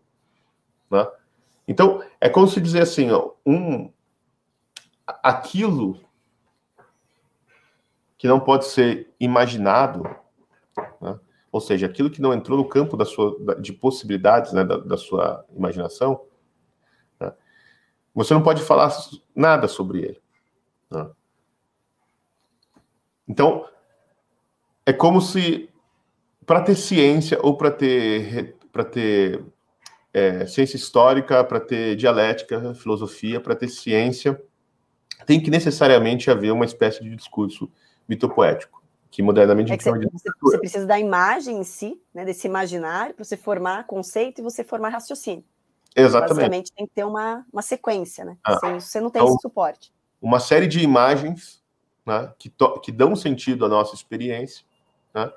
[0.91, 1.07] Né?
[1.69, 3.91] Então, é como se dizer assim, ó, um,
[5.07, 6.01] aquilo
[8.17, 10.09] que não pode ser imaginado?
[11.55, 14.97] Ou seja, aquilo que não entrou no campo da sua, de possibilidades né, da, da
[14.97, 16.25] sua imaginação,
[17.21, 17.33] né?
[18.13, 18.93] você não pode falar
[19.33, 20.23] nada sobre ele.
[20.91, 21.09] Né?
[23.29, 23.69] Então,
[24.85, 25.71] é como se
[26.45, 29.45] para ter ciência ou para ter para ter
[30.13, 34.43] é, ciência histórica, para ter dialética, filosofia, para ter ciência,
[35.25, 37.71] tem que necessariamente haver uma espécie de discurso
[38.09, 38.83] mitopoético,
[39.15, 43.15] que modernamente é que você, você, você, precisa da imagem em si, né, desse imaginário,
[43.15, 45.45] para você formar conceito e você formar raciocínio.
[45.95, 46.31] Exatamente.
[46.31, 48.37] Basicamente tem que ter uma, uma sequência, né?
[48.43, 49.95] Ah, Sem você não tem então, esse suporte.
[50.21, 51.63] Uma série de imagens
[52.05, 54.65] né, que, to, que dão sentido à nossa experiência,
[55.15, 55.31] né?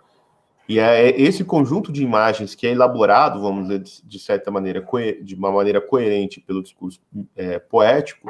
[0.68, 4.84] E é esse conjunto de imagens que é elaborado, vamos dizer, de certa maneira,
[5.22, 7.00] de uma maneira coerente pelo discurso
[7.36, 8.28] é, poético,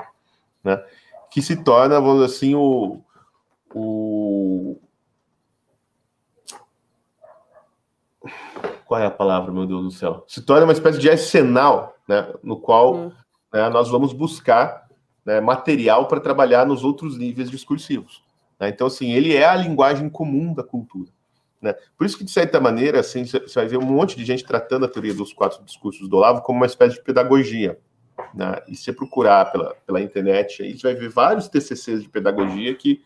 [0.61, 0.83] né,
[1.31, 3.01] que se torna, vamos dizer assim, o,
[3.73, 4.77] o...
[8.87, 10.23] Qual é a palavra, meu Deus do céu?
[10.27, 13.11] Se torna uma espécie de arsenal, né, no qual hum.
[13.53, 14.87] né, nós vamos buscar
[15.25, 18.23] né, material para trabalhar nos outros níveis discursivos.
[18.57, 18.69] Né?
[18.69, 21.09] Então, assim, ele é a linguagem comum da cultura.
[21.61, 21.75] Né?
[21.97, 24.85] Por isso que, de certa maneira, assim, você vai ver um monte de gente tratando
[24.85, 27.77] a teoria dos quatro discursos do Olavo como uma espécie de pedagogia.
[28.33, 28.61] Né?
[28.69, 33.03] E se procurar pela, pela internet, aí você vai ver vários TCCs de pedagogia que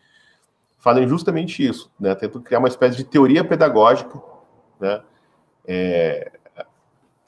[0.78, 2.14] falam justamente isso, né?
[2.14, 4.20] tentam criar uma espécie de teoria pedagógica,
[4.80, 5.00] né?
[5.66, 6.32] É,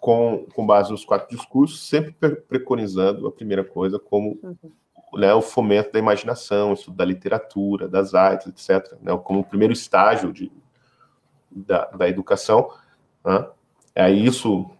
[0.00, 2.12] com, com base nos quatro discursos, sempre
[2.48, 4.56] preconizando a primeira coisa como uhum.
[5.14, 9.72] né, o fomento da imaginação, estudo da literatura, das artes, etc., né, como o primeiro
[9.72, 10.52] estágio de,
[11.50, 12.70] da, da educação.
[13.24, 13.46] Né?
[13.94, 14.70] Aí isso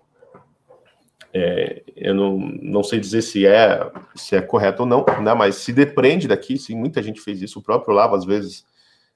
[1.33, 5.57] é, eu não, não sei dizer se é se é correto ou não, né, mas
[5.57, 7.59] se depende daqui, sim, muita gente fez isso.
[7.59, 8.65] O próprio Lava, às vezes,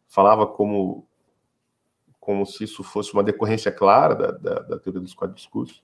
[0.09, 1.07] falava como,
[2.29, 5.83] como se isso fosse uma decorrência clara da, da, da teoria dos quatro discursos.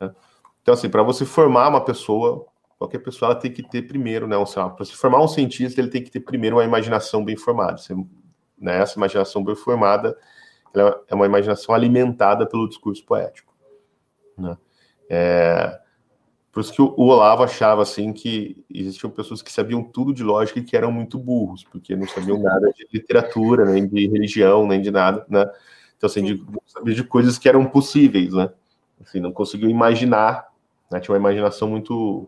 [0.00, 0.14] Né?
[0.62, 2.46] Então, assim, para você formar uma pessoa,
[2.78, 4.36] qualquer pessoa, ela tem que ter primeiro, né,
[4.76, 7.76] para se formar um cientista, ele tem que ter primeiro uma imaginação bem formada.
[7.76, 7.92] Você,
[8.56, 10.16] né, essa imaginação bem formada
[11.08, 13.52] é uma imaginação alimentada pelo discurso poético.
[14.38, 14.56] Né?
[15.08, 15.80] É,
[16.52, 20.60] por isso que o, Olavo achava assim que existiam pessoas que sabiam tudo de lógica
[20.60, 24.80] e que eram muito burros, porque não sabiam nada de literatura, nem de religião, nem
[24.80, 25.50] de nada, né?
[26.00, 26.42] Então, assim, de,
[26.94, 28.50] de coisas que eram possíveis, né?
[29.02, 30.50] Assim, não conseguiu imaginar,
[30.90, 30.98] né?
[30.98, 32.26] tinha uma imaginação muito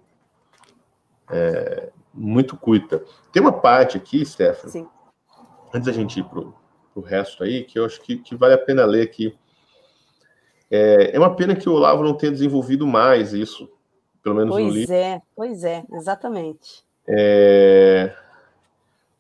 [1.31, 3.03] é, muito curta.
[3.33, 4.87] Tem uma parte aqui, Stephanie,
[5.73, 6.55] antes da gente ir pro,
[6.95, 9.35] o resto aí, que eu acho que, que vale a pena ler aqui.
[10.71, 13.71] É, é uma pena que o Olavo não tenha desenvolvido mais isso,
[14.23, 14.89] pelo menos pois no livro.
[14.89, 16.85] Pois é, pois é, exatamente.
[17.09, 18.15] É...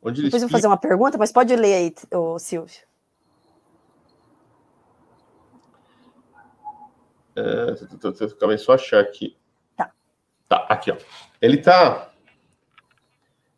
[0.02, 2.91] Onde Depois eu vou fazer uma pergunta, mas pode ler aí, o Silvio.
[7.34, 9.36] É, aí, só achar aqui.
[9.76, 9.92] Tá.
[10.48, 10.96] Tá, aqui, ó.
[11.40, 12.12] Ele está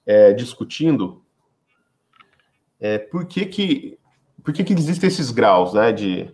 [0.07, 1.25] é, discutindo
[2.81, 3.99] é, por que, que
[4.45, 6.31] por que, que existem esses graus né, de,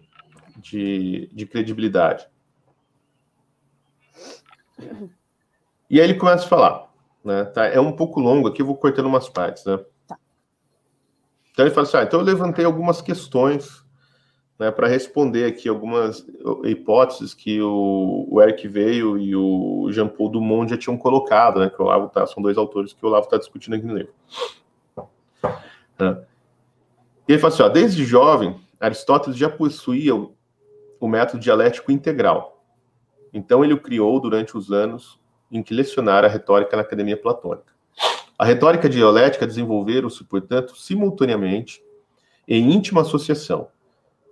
[0.56, 2.26] de, de credibilidade?
[5.88, 6.90] E aí ele começa a falar.
[7.22, 7.66] Né, tá?
[7.66, 9.64] É um pouco longo aqui, eu vou cortando umas partes.
[9.64, 9.78] Né?
[10.08, 10.18] Tá.
[11.52, 13.84] Então ele fala assim: ah, então eu levantei algumas questões
[14.60, 16.22] né, para responder aqui algumas
[16.64, 21.80] hipóteses que o, o, Eric Veio e o Jean-Paul Dumont já tinham colocado, né, que
[21.80, 24.12] o Olavo tá, são dois autores que o Olavo está discutindo aqui no livro.
[25.98, 26.22] Né?
[27.26, 30.34] E ele fala assim: ó, desde jovem, Aristóteles já possuía o,
[31.00, 32.62] o método dialético integral.
[33.32, 35.18] Então, ele o criou durante os anos
[35.50, 37.72] em que lecionara a retórica na Academia Platônica.
[38.38, 41.82] A retórica dialética desenvolveram-se, portanto, simultaneamente
[42.46, 43.68] em íntima associação,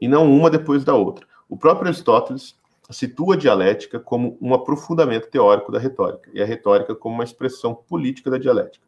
[0.01, 1.27] e não uma depois da outra.
[1.49, 2.57] O próprio Aristóteles
[2.91, 7.75] situa a dialética como um aprofundamento teórico da retórica, e a retórica como uma expressão
[7.75, 8.87] política da dialética.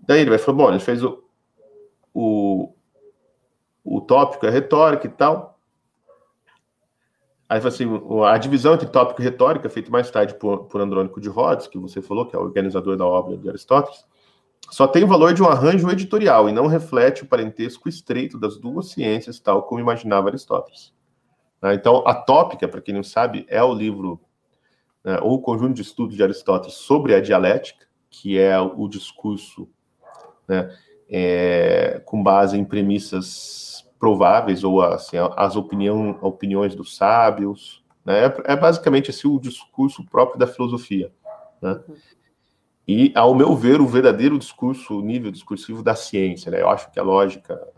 [0.00, 1.22] Daí ele vai falar, bom, ele fez o,
[2.14, 2.72] o,
[3.84, 5.58] o tópico é retórica e tal.
[7.48, 7.86] Aí, assim,
[8.26, 11.78] a divisão entre tópico e retórica, feita mais tarde por, por Andrônico de Rhodes, que
[11.78, 14.04] você falou, que é o organizador da obra de Aristóteles,
[14.70, 18.58] só tem o valor de um arranjo editorial e não reflete o parentesco estreito das
[18.58, 20.92] duas ciências, tal como imaginava Aristóteles.
[21.62, 21.74] Né?
[21.74, 24.20] Então, a tópica, para quem não sabe, é o livro,
[25.02, 29.68] né, ou o conjunto de estudos de Aristóteles sobre a dialética, que é o discurso
[30.46, 30.74] né,
[31.08, 37.82] é, com base em premissas prováveis ou assim, as opinião, opiniões dos sábios.
[38.04, 38.26] Né?
[38.26, 41.12] É, é, basicamente assim, o discurso próprio da filosofia.
[41.60, 41.80] Né?
[42.88, 46.50] E, ao meu ver, o verdadeiro discurso, o nível discursivo da ciência.
[46.50, 46.62] Né?
[46.62, 47.68] Eu acho que a lógica,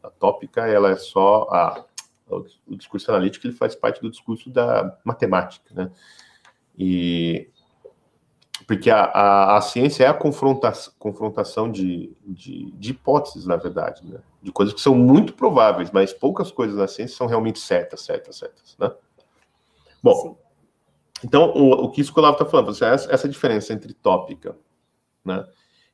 [0.00, 1.84] a tópica, ela é só a,
[2.28, 5.74] o discurso analítico, ele faz parte do discurso da matemática.
[5.74, 5.90] Né?
[6.78, 7.48] E
[8.64, 14.06] porque a, a, a, ciência é a confrontação, confrontação de, de, de, hipóteses, na verdade,
[14.06, 14.20] né?
[14.40, 18.36] de coisas que são muito prováveis, mas poucas coisas na ciência são realmente certas, certas,
[18.36, 18.76] certas.
[18.78, 18.92] Né?
[20.00, 20.49] Bom, Sim.
[21.24, 24.56] Então o, o que isso que o Olavo está falando, essa, essa diferença entre tópica
[25.24, 25.44] né,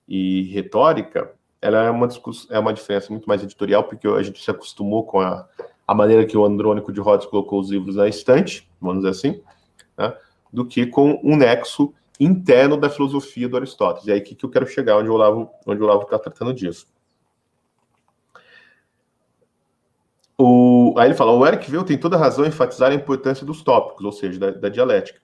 [0.06, 2.08] e retórica, ela é uma,
[2.50, 5.48] é uma diferença muito mais editorial, porque a gente se acostumou com a,
[5.86, 9.42] a maneira que o Andrônico de Rhodes colocou os livros na estante, vamos dizer assim,
[9.96, 10.16] né,
[10.52, 14.06] do que com um nexo interno da filosofia do Aristóteles.
[14.06, 16.54] E aí que, que eu quero chegar, onde o Olavo onde o Olavo está tratando
[16.54, 16.86] disso.
[20.38, 23.62] O, aí ele fala: o Eric Veil tem toda razão em enfatizar a importância dos
[23.62, 25.20] tópicos, ou seja, da, da dialética,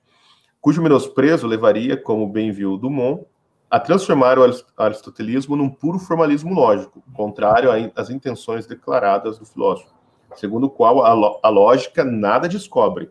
[0.60, 3.26] cujo menosprezo levaria, como bem viu Dumont,
[3.72, 4.44] a transformar o
[4.76, 9.94] aristotelismo num puro formalismo lógico, contrário às intenções declaradas do filósofo,
[10.36, 13.10] segundo o qual a, a lógica nada descobre,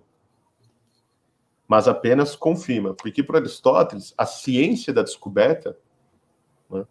[1.67, 2.93] mas apenas confirma.
[2.93, 5.75] Porque, para Aristóteles, a ciência da descoberta
[6.69, 6.85] né,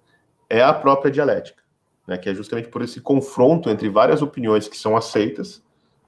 [0.48, 1.62] é a própria dialética,
[2.06, 5.62] né, que é justamente por esse confronto entre várias opiniões que são aceitas,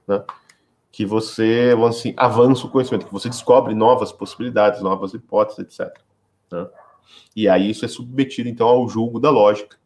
[0.07, 0.23] né,
[0.91, 5.99] que você assim, avança o conhecimento, que você descobre novas possibilidades, novas hipóteses, etc.
[6.51, 6.67] Né?
[7.35, 9.77] E aí isso é submetido, então, ao julgo da lógica.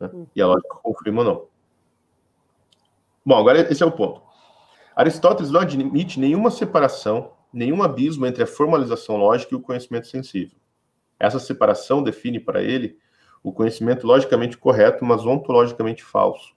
[0.00, 0.10] Né?
[0.12, 0.26] Hum.
[0.34, 1.46] E a lógica confirma ou não.
[3.24, 4.22] Bom, agora esse é o ponto.
[4.96, 10.58] Aristóteles não admite nenhuma separação, nenhum abismo entre a formalização lógica e o conhecimento sensível.
[11.18, 12.98] Essa separação define para ele
[13.42, 16.54] o conhecimento logicamente correto, mas ontologicamente falso.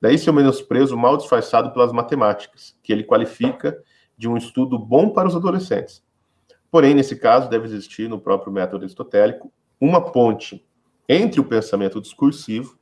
[0.00, 3.76] Daí seu menosprezo mal disfarçado pelas matemáticas, que ele qualifica
[4.16, 6.04] de um estudo bom para os adolescentes.
[6.70, 10.66] Porém, nesse caso, deve existir, no próprio método aristotélico, uma ponte
[11.08, 12.78] entre o pensamento discursivo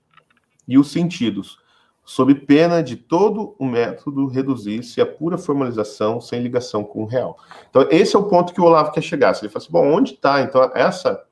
[0.67, 1.59] e os sentidos,
[2.05, 7.39] sob pena de todo o método reduzir-se a pura formalização sem ligação com o real.
[7.69, 9.31] Então, esse é o ponto que o Olavo quer chegar.
[9.41, 11.23] Ele fala assim, bom, onde está, então, essa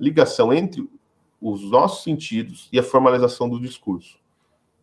[0.00, 0.88] ligação entre
[1.40, 4.18] os nossos sentidos e a formalização do discurso?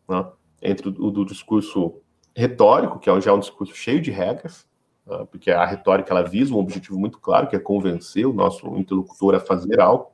[0.08, 0.26] Né?
[0.62, 1.96] Entre o do discurso
[2.36, 4.68] retórico, que é já um discurso cheio de regras,
[5.06, 5.26] né?
[5.30, 9.36] porque a retórica ela visa um objetivo muito claro, que é convencer o nosso interlocutor
[9.36, 10.12] a fazer algo.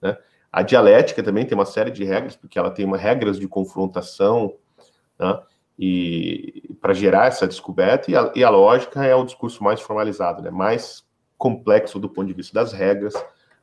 [0.00, 0.16] Né?
[0.50, 4.54] A dialética também tem uma série de regras, porque ela tem uma regras de confrontação,
[5.18, 5.40] né?
[5.78, 10.42] e para gerar essa descoberta, e a, e a, lógica é o discurso mais formalizado,
[10.42, 10.50] né?
[10.50, 11.04] mais
[11.38, 13.14] complexo do ponto de vista das regras.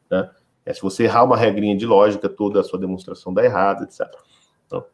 [0.09, 0.30] Né?
[0.68, 4.01] É, se você errar uma regrinha de lógica, toda a sua demonstração dá errada, etc.
[4.65, 4.86] Então,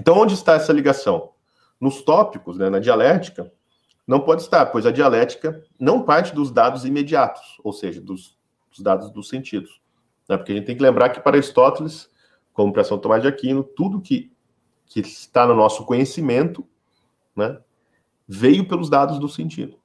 [0.00, 1.30] então, onde está essa ligação?
[1.80, 3.52] Nos tópicos, né, na dialética,
[4.04, 8.36] não pode estar, pois a dialética não parte dos dados imediatos, ou seja, dos,
[8.68, 9.80] dos dados dos sentidos.
[10.28, 10.36] Né?
[10.36, 12.10] Porque a gente tem que lembrar que para Aristóteles,
[12.52, 14.32] como para São Tomás de Aquino, tudo que,
[14.86, 16.66] que está no nosso conhecimento
[17.36, 17.60] né,
[18.26, 19.78] veio pelos dados do sentido.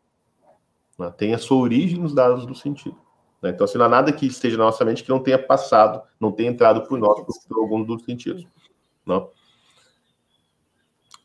[0.98, 1.14] Né?
[1.16, 3.00] Tem a sua origem nos dados do sentido.
[3.42, 3.52] Né?
[3.52, 6.32] Então, assim, não há nada que esteja na nossa mente que não tenha passado, não
[6.32, 8.46] tenha entrado por nós por, por algum dos sentidos.
[9.06, 9.30] Não?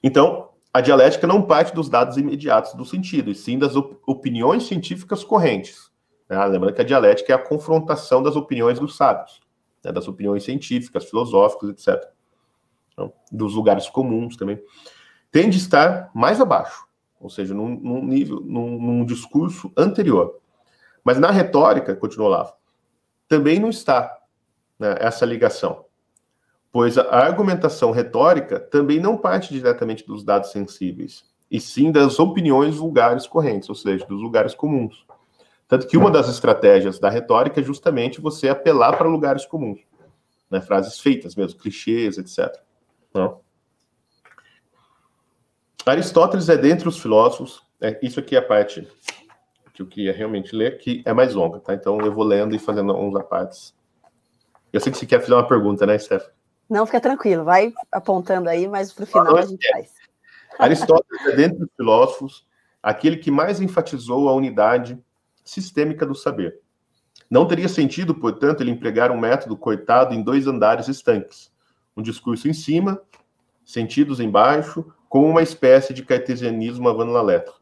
[0.03, 4.65] Então, a dialética não parte dos dados imediatos do sentido, e sim das op opiniões
[4.65, 5.91] científicas correntes.
[6.29, 6.45] Né?
[6.47, 9.41] Lembrando que a dialética é a confrontação das opiniões dos sábios,
[9.85, 9.93] né?
[9.93, 12.11] das opiniões científicas, filosóficas, etc.
[12.93, 14.61] Então, dos lugares comuns também.
[15.31, 16.87] Tende a estar mais abaixo,
[17.21, 20.41] ou seja, num, num nível, num, num, discurso anterior.
[21.05, 22.53] Mas na retórica, continuou lá,
[23.29, 24.19] também não está
[24.79, 25.85] né, essa ligação,
[26.73, 32.77] pois a argumentação retórica também não parte diretamente dos dados sensíveis, e sim das opiniões
[32.77, 35.07] vulgares correntes, ou seja, dos lugares comuns.
[35.69, 39.81] Tanto que uma das estratégias da retórica é justamente você apelar para lugares comuns,
[40.51, 42.61] né, frases feitas mesmo, clichês, etc.
[43.13, 43.41] Não?
[45.87, 48.89] Aristóteles é dentre os filósofos, é, isso aqui é a parte
[49.75, 51.75] que eu queria realmente ler, que é mais longa, tá?
[51.75, 53.75] Então eu vou lendo e fazendo uns apartes.
[54.73, 56.27] Eu sei que você quer fazer uma pergunta, né, Steph?
[56.71, 59.93] Não, fica tranquilo, vai apontando aí, mas para o final a gente faz.
[60.59, 62.47] Aristóteles é, dentre os filósofos,
[62.81, 64.97] aquele que mais enfatizou a unidade
[65.45, 66.61] sistêmica do saber.
[67.29, 71.53] Não teria sentido, portanto, ele empregar um método cortado em dois andares estanques,
[71.97, 73.03] um discurso em cima,
[73.65, 77.55] sentidos embaixo, com uma espécie de cartesianismo avant la lettre.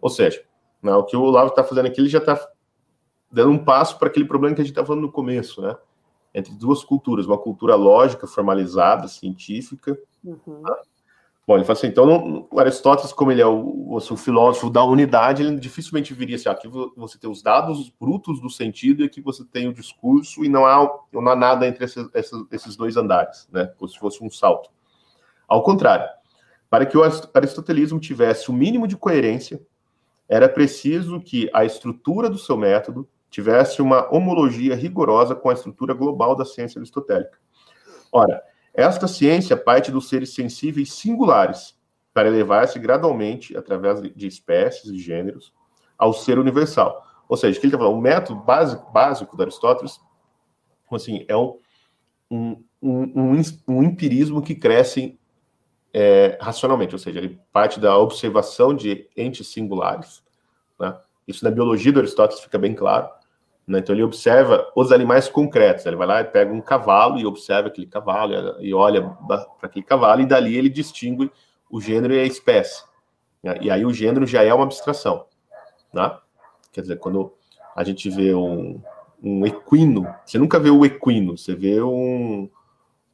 [0.00, 0.44] Ou seja,
[0.84, 0.94] né?
[0.94, 2.38] O que o Olavo está fazendo aqui, ele já está
[3.32, 5.76] dando um passo para aquele problema que a gente está falando no começo, né?
[6.32, 9.98] Entre duas culturas, uma cultura lógica, formalizada, científica.
[10.24, 10.62] Uhum.
[10.62, 10.78] Tá?
[11.46, 14.82] Bom, ele fala assim, então, não, o Aristóteles, como ele é o, o, filósofo da
[14.82, 16.66] unidade, ele dificilmente viria assim, aqui
[16.96, 20.64] você tem os dados brutos do sentido e aqui você tem o discurso e não
[20.64, 22.08] há, não há nada entre esses,
[22.50, 23.66] esses dois andares, né?
[23.78, 24.70] Como se fosse um salto.
[25.46, 26.08] Ao contrário,
[26.70, 29.60] para que o aristotelismo tivesse o mínimo de coerência,
[30.28, 35.92] era preciso que a estrutura do seu método tivesse uma homologia rigorosa com a estrutura
[35.92, 37.38] global da ciência aristotélica.
[38.12, 41.76] Ora, esta ciência parte dos seres sensíveis singulares
[42.12, 45.52] para elevar-se gradualmente, através de espécies e gêneros,
[45.98, 47.04] ao ser universal.
[47.28, 50.00] Ou seja, que ele está falando, o método básico, básico de Aristóteles
[50.92, 51.58] assim, é um,
[52.30, 55.18] um, um, um empirismo que cresce
[55.94, 60.24] é, racionalmente, ou seja, ele parte da observação de entes singulares.
[60.78, 60.92] Né?
[61.26, 63.08] Isso na biologia do Aristóteles fica bem claro.
[63.64, 63.78] Né?
[63.78, 65.86] Então ele observa os animais concretos.
[65.86, 69.84] Ele vai lá e pega um cavalo e observa aquele cavalo e olha para aquele
[69.84, 71.30] cavalo e dali ele distingue
[71.70, 72.82] o gênero e a espécie.
[73.40, 73.56] Né?
[73.60, 75.26] E aí o gênero já é uma abstração.
[75.92, 76.18] Né?
[76.72, 77.32] Quer dizer, quando
[77.76, 78.82] a gente vê um,
[79.22, 82.50] um equino, você nunca vê o equino, você vê um,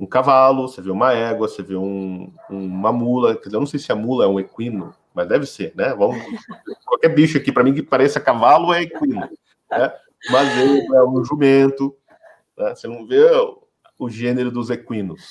[0.00, 3.36] um cavalo, você vê uma égua, você vê um, uma mula.
[3.36, 5.94] Quer dizer, eu não sei se a mula é um equino, mas deve ser, né?
[5.94, 6.16] Vamos,
[6.86, 9.28] qualquer bicho aqui, para mim, que pareça cavalo é equino.
[9.70, 9.92] Né?
[10.30, 11.94] Mas é um jumento.
[12.56, 12.74] Né?
[12.74, 13.26] Você não vê
[13.98, 15.22] o gênero dos equinos.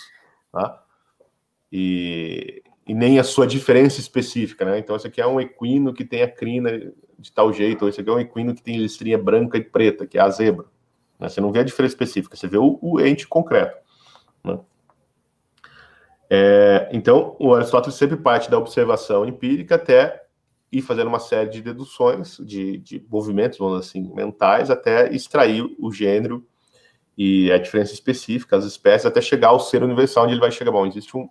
[0.51, 0.83] Tá?
[1.71, 4.77] E, e nem a sua diferença específica, né?
[4.77, 8.01] Então, esse aqui é um equino que tem a crina de tal jeito, ou esse
[8.01, 10.67] aqui é um equino que tem listrinha branca e preta, que é a zebra.
[11.19, 11.27] Né?
[11.27, 13.88] Você não vê a diferença específica, você vê o, o ente concreto.
[14.43, 14.59] Né?
[16.29, 20.23] É, então, o Aristóteles sempre parte da observação empírica até
[20.71, 25.91] ir fazendo uma série de deduções, de, de movimentos, vamos assim, mentais, até extrair o
[25.91, 26.45] gênero
[27.17, 30.71] e a diferença específica, as espécies, até chegar ao ser universal, onde ele vai chegar.
[30.71, 31.27] Bom, existe um,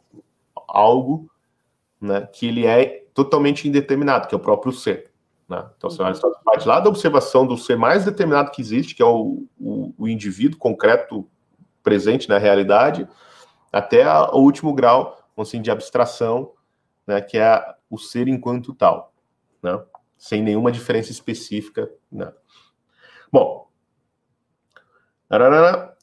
[0.66, 1.30] algo
[2.00, 5.10] né, que ele é totalmente indeterminado, que é o próprio ser.
[5.48, 5.64] Né?
[5.76, 6.32] Então, você uhum.
[6.44, 10.08] parte lá da observação do ser mais determinado que existe, que é o, o, o
[10.08, 11.26] indivíduo concreto
[11.88, 13.08] presente na realidade,
[13.72, 16.52] até a, o último grau, assim, de abstração,
[17.06, 19.14] né, que é o ser enquanto tal,
[19.62, 19.82] né?
[20.18, 21.90] sem nenhuma diferença específica.
[22.12, 22.30] Né?
[23.32, 23.70] Bom,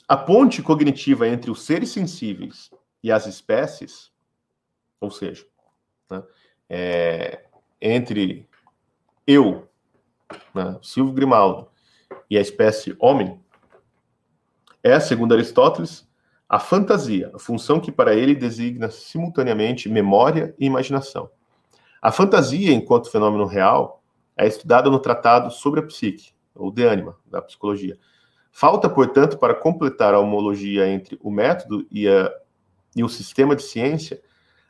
[0.07, 2.71] a ponte cognitiva entre os seres sensíveis
[3.03, 4.11] e as espécies,
[4.99, 5.45] ou seja,
[6.09, 6.23] né,
[6.67, 7.45] é,
[7.79, 8.49] entre
[9.27, 9.69] eu,
[10.55, 11.69] né, Silvio Grimaldo,
[12.27, 13.39] e a espécie homem,
[14.86, 16.07] é, segundo Aristóteles,
[16.47, 21.29] a fantasia, a função que para ele designa simultaneamente memória e imaginação.
[22.01, 24.03] A fantasia, enquanto fenômeno real,
[24.38, 27.97] é estudada no Tratado sobre a Psique, ou de Anima, da psicologia,
[28.57, 32.31] Falta, portanto, para completar a homologia entre o método e, a,
[32.95, 34.21] e o sistema de ciência,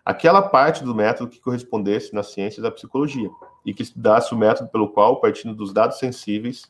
[0.03, 3.29] aquela parte do método que correspondesse nas ciências da psicologia
[3.63, 6.63] e que estudasse o método pelo qual, partindo dos dados sensíveis,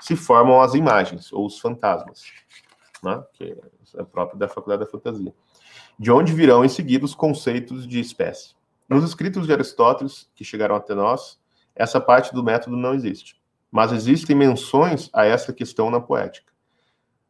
[0.00, 2.22] se formam as imagens ou os fantasmas,
[3.02, 3.22] né?
[3.32, 3.56] que
[3.96, 5.34] é próprio da Faculdade da Fantasia,
[5.98, 8.54] de onde virão em seguida os conceitos de espécie.
[8.88, 11.40] Nos escritos de Aristóteles, que chegaram até nós,
[11.74, 13.40] essa parte do método não existe,
[13.70, 16.52] mas existem menções a essa questão na poética.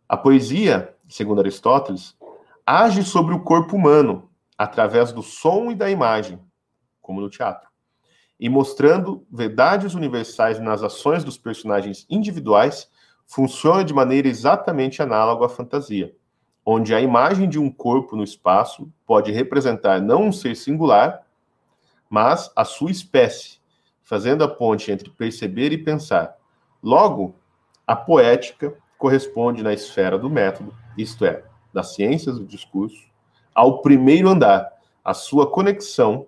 [0.08, 2.16] A poesia, segundo Aristóteles,
[2.66, 6.38] age sobre o corpo humano através do som e da imagem,
[7.00, 7.68] como no teatro,
[8.38, 12.90] e mostrando verdades universais nas ações dos personagens individuais,
[13.26, 16.14] funciona de maneira exatamente análoga à fantasia,
[16.64, 21.26] onde a imagem de um corpo no espaço pode representar não um ser singular,
[22.08, 23.58] mas a sua espécie,
[24.02, 26.36] fazendo a ponte entre perceber e pensar.
[26.82, 27.34] Logo,
[27.86, 31.42] a poética corresponde na esfera do método, isto é,
[31.72, 33.10] das ciências do discurso,
[33.54, 34.70] ao primeiro andar,
[35.04, 36.26] a sua conexão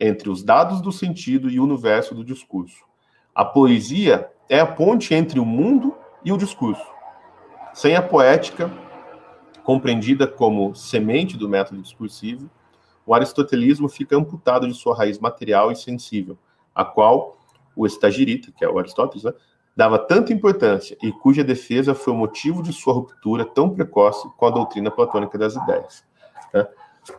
[0.00, 2.84] entre os dados do sentido e o universo do discurso.
[3.34, 5.94] A poesia é a ponte entre o mundo
[6.24, 6.84] e o discurso.
[7.72, 8.70] Sem a poética,
[9.62, 12.50] compreendida como semente do método discursivo,
[13.06, 16.36] o aristotelismo fica amputado de sua raiz material e sensível,
[16.74, 17.38] a qual
[17.74, 19.32] o estagirita, que é o Aristóteles, né,
[19.76, 24.46] dava tanta importância e cuja defesa foi o motivo de sua ruptura tão precoce com
[24.46, 26.04] a doutrina platônica das ideias.
[26.52, 26.66] Né?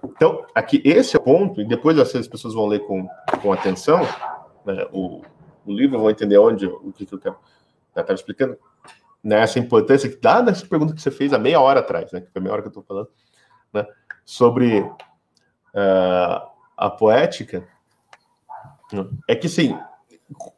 [0.04, 3.08] Então, aqui, esse é o ponto, e depois as pessoas vão ler com,
[3.42, 4.02] com atenção
[4.66, 5.22] né, o,
[5.66, 8.58] o livro, vão entender onde, o que, que eu tá explicando,
[9.24, 12.22] né, essa importância que dá nessa pergunta que você fez há meia hora atrás, né,
[12.22, 13.10] que foi meia hora que eu estou falando,
[13.74, 13.86] né,
[14.26, 17.68] sobre uh, a poética,
[19.28, 19.78] é que, sim,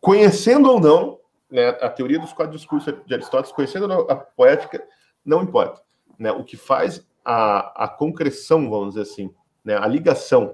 [0.01, 1.20] conhecendo ou não
[1.51, 4.84] né, a teoria dos quatro discursos de Aristóteles, conhecendo a poética,
[5.24, 5.82] não importa.
[6.18, 6.32] Né?
[6.32, 9.34] O que faz a, a concreção, vamos dizer assim,
[9.64, 10.53] né, a ligação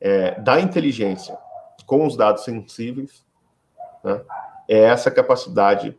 [0.00, 1.36] é, da inteligência
[1.86, 3.26] com os dados sensíveis,
[4.04, 4.22] né,
[4.68, 5.98] é essa capacidade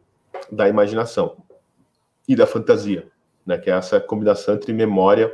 [0.52, 1.44] da imaginação
[2.28, 3.12] e da fantasia,
[3.46, 5.34] né, que é essa combinação entre memória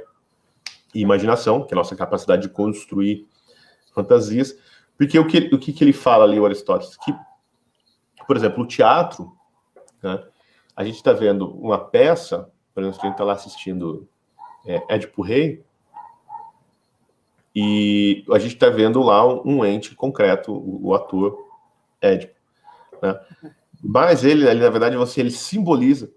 [0.95, 3.27] e imaginação, que é a nossa capacidade de construir
[3.93, 4.57] fantasias.
[4.97, 6.97] Porque o que, o que, que ele fala ali, o Aristóteles?
[6.97, 7.13] Que
[8.27, 9.31] por exemplo, o teatro,
[10.03, 10.21] né,
[10.75, 14.07] a gente está vendo uma peça, por exemplo, a gente está lá assistindo
[14.65, 15.63] é, Édipo Rei,
[17.55, 21.47] e a gente está vendo lá um, um, ente concreto, o, o ator
[22.01, 22.35] Édipo.
[23.01, 23.19] Né?
[23.83, 26.11] Mas ele, na verdade, você, ele simboliza,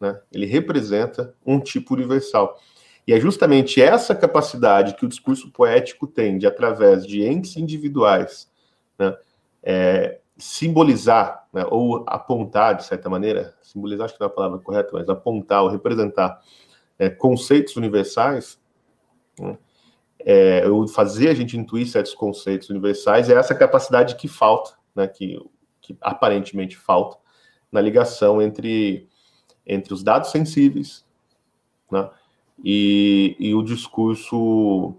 [0.00, 0.20] né?
[0.32, 2.58] ele representa um tipo universal.
[3.06, 8.50] E é justamente essa capacidade que o discurso poético tem de, através de entes individuais,
[8.98, 9.16] né?
[9.62, 14.58] é, simbolizar, né, ou apontar, de certa maneira, simbolizar acho que não é a palavra
[14.58, 16.40] correta, mas apontar ou representar
[16.98, 18.60] é, conceitos universais,
[19.38, 19.56] né,
[20.18, 25.06] é, ou fazer a gente intuir certos conceitos universais, é essa capacidade que falta, né,
[25.06, 25.38] que,
[25.82, 27.18] que aparentemente falta,
[27.70, 29.08] na ligação entre,
[29.66, 31.04] entre os dados sensíveis
[31.90, 32.08] né,
[32.64, 34.94] e, e o discurso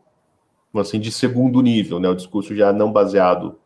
[0.75, 3.57] assim, de segundo nível, né, o discurso já não baseado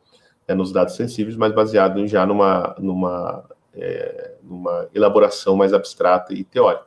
[0.47, 3.43] né, nos dados sensíveis, mas baseado já numa, numa,
[3.73, 6.85] é, numa elaboração mais abstrata e teórica.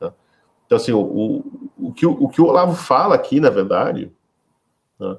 [0.00, 0.12] Né.
[0.66, 4.12] Então, assim, o, o, o, que, o que o Olavo fala aqui, na verdade,
[5.00, 5.16] né,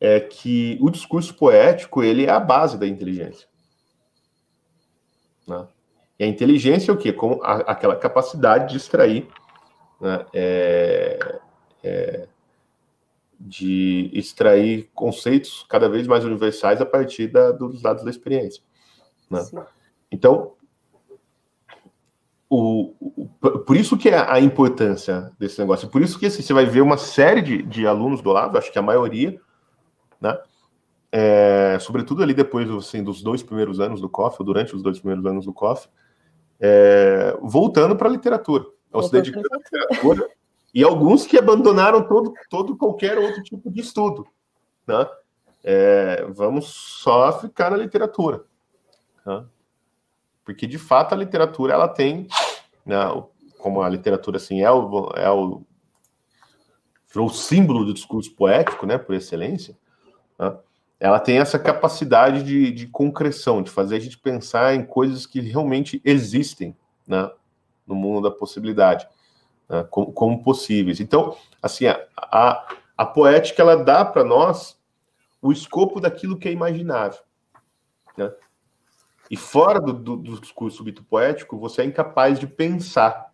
[0.00, 3.46] é que o discurso poético ele é a base da inteligência.
[5.46, 5.66] Né?
[6.18, 7.12] E a inteligência é o quê?
[7.12, 9.28] Como a, aquela capacidade de extrair,
[10.00, 11.40] né, é,
[11.82, 12.28] é,
[13.38, 18.62] de extrair conceitos cada vez mais universais a partir da, dos dados da experiência.
[19.30, 19.44] Né?
[20.10, 20.52] Então,
[22.50, 23.28] o, o,
[23.60, 25.88] por isso que é a importância desse negócio.
[25.88, 28.72] Por isso que assim, você vai ver uma série de, de alunos do lado, acho
[28.72, 29.40] que a maioria,
[30.20, 30.38] né?
[31.12, 34.98] É, sobretudo ali depois assim, dos dois primeiros anos do COF, ou durante os dois
[34.98, 35.88] primeiros anos do COF,
[36.60, 40.28] é, voltando para a literatura, ao se dedicando à literatura,
[40.72, 44.26] e alguns que abandonaram todo, todo qualquer outro tipo de estudo.
[44.86, 45.06] Né?
[45.64, 48.44] É, vamos só ficar na literatura.
[49.26, 49.44] Né?
[50.44, 52.28] Porque, de fato, a literatura ela tem,
[52.86, 52.96] né,
[53.58, 55.62] como a literatura assim, é o, é o,
[57.16, 59.76] o símbolo do discurso poético, né, por excelência,
[60.40, 60.56] né?
[60.98, 65.40] ela tem essa capacidade de, de concreção, de fazer a gente pensar em coisas que
[65.40, 66.76] realmente existem
[67.06, 67.30] né,
[67.86, 69.06] no mundo da possibilidade,
[69.68, 71.00] né, como, como, possíveis.
[71.00, 74.78] Então, assim, a, a, a poética ela dá para nós
[75.42, 77.20] o escopo daquilo que é imaginável.
[78.16, 78.30] Né?
[79.30, 80.84] E fora do, do, do discurso
[81.52, 83.32] você é incapaz de pensar,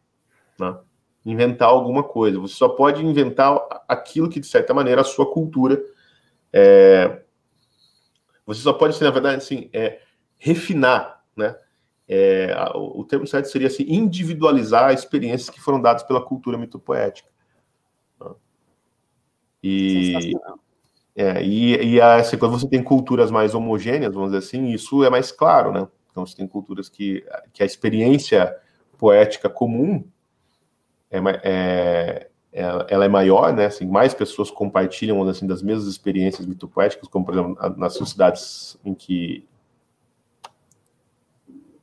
[0.58, 0.78] né?
[1.24, 2.38] inventar alguma coisa.
[2.38, 5.82] Você só pode inventar aquilo que, de certa maneira, a sua cultura
[6.58, 7.22] é,
[8.46, 10.00] você só pode, na verdade, assim, é,
[10.38, 11.54] refinar, né?
[12.08, 17.28] É, o, o termo certo seria assim, individualizar experiências que foram dadas pela cultura mitopoética.
[19.62, 20.32] E,
[21.14, 25.04] é, e, e a, assim, quando você tem culturas mais homogêneas, vamos dizer assim, isso
[25.04, 25.86] é mais claro, né?
[26.10, 28.56] Então você tem culturas que, que a experiência
[28.96, 30.08] poética comum
[31.10, 33.66] é, é, ela é maior, né?
[33.66, 38.94] Assim, mais pessoas compartilham assim das mesmas experiências mitopoéticas, como por exemplo nas sociedades em
[38.94, 39.46] que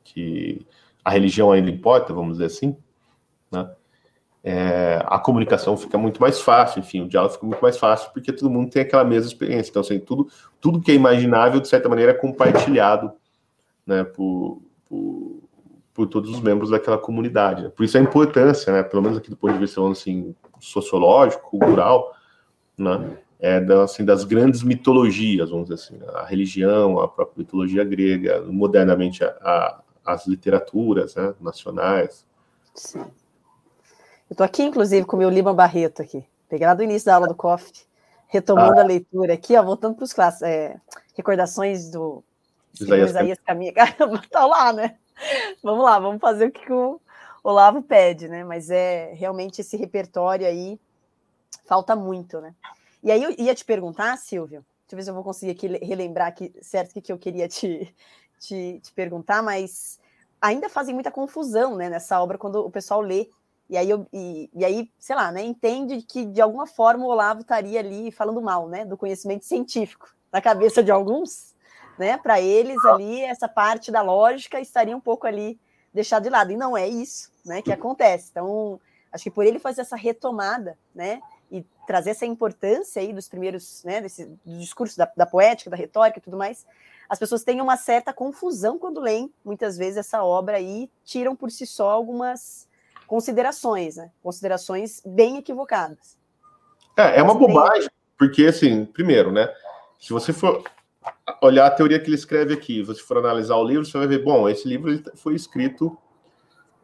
[0.03, 0.65] que
[1.05, 2.75] a religião ainda importa, vamos dizer assim,
[3.51, 3.69] né?
[4.45, 8.33] É, a comunicação fica muito mais fácil, enfim, o diálogo fica muito mais fácil porque
[8.33, 9.69] todo mundo tem aquela mesma experiência.
[9.69, 10.27] Então, assim, tudo,
[10.59, 13.13] tudo que é imaginável, de certa maneira, é compartilhado
[13.85, 15.43] né, por, por,
[15.93, 17.69] por todos os membros daquela comunidade.
[17.69, 22.15] Por isso a importância, né, pelo menos aqui do ponto de vista assim, sociológico, cultural,
[22.77, 27.83] né, é da, assim, das grandes mitologias, vamos dizer assim, a religião, a própria mitologia
[27.83, 32.25] grega, modernamente a, a, as literaturas né, nacionais.
[32.73, 32.99] Sim.
[33.01, 36.25] Eu estou aqui, inclusive, com o meu Lima Barreto aqui.
[36.47, 37.69] Peguei lá do início da aula do COF,
[38.27, 38.83] retomando ah.
[38.83, 40.79] a leitura aqui, ó, voltando para os classes, é,
[41.13, 42.23] recordações do
[42.79, 43.73] Isaías, Isaías Caminha.
[43.73, 44.95] Caramba, tá lá, né?
[45.61, 46.99] Vamos lá, vamos fazer o que o
[47.43, 48.43] Olavo pede, né?
[48.43, 50.79] Mas é realmente esse repertório aí
[51.65, 52.55] falta muito, né?
[53.03, 55.67] E aí eu ia te perguntar, Silvio, deixa eu ver se eu vou conseguir aqui
[55.85, 57.93] relembrar aqui certo o que eu queria te,
[58.39, 59.99] te, te perguntar, mas
[60.41, 63.29] ainda fazem muita confusão, né, nessa obra quando o pessoal lê
[63.69, 67.07] e aí, eu, e, e, aí, sei lá, né, entende que de alguma forma o
[67.07, 71.55] Olavo estaria ali falando mal, né, do conhecimento científico na cabeça de alguns,
[71.97, 75.59] né, para eles ali essa parte da lógica estaria um pouco ali
[75.93, 76.51] deixado de lado.
[76.51, 78.29] E não é isso né, que acontece.
[78.31, 78.79] Então,
[79.11, 81.21] acho que por ele fazer essa retomada, né,
[81.51, 85.77] e trazer essa importância aí dos primeiros, né, desse, do discurso da, da poética, da
[85.77, 86.65] retórica e tudo mais,
[87.07, 91.51] as pessoas têm uma certa confusão quando leem, muitas vezes, essa obra e tiram por
[91.51, 92.67] si só algumas
[93.05, 94.09] considerações, né?
[94.23, 96.17] Considerações bem equivocadas.
[96.97, 99.53] É, é uma bobagem, porque, assim, primeiro, né,
[99.99, 100.63] se você for
[101.41, 104.23] olhar a teoria que ele escreve aqui, você for analisar o livro, você vai ver,
[104.23, 105.97] bom, esse livro foi escrito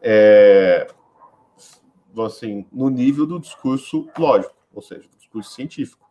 [0.01, 0.87] é,
[2.25, 6.07] assim, no nível do discurso lógico, ou seja, do discurso científico.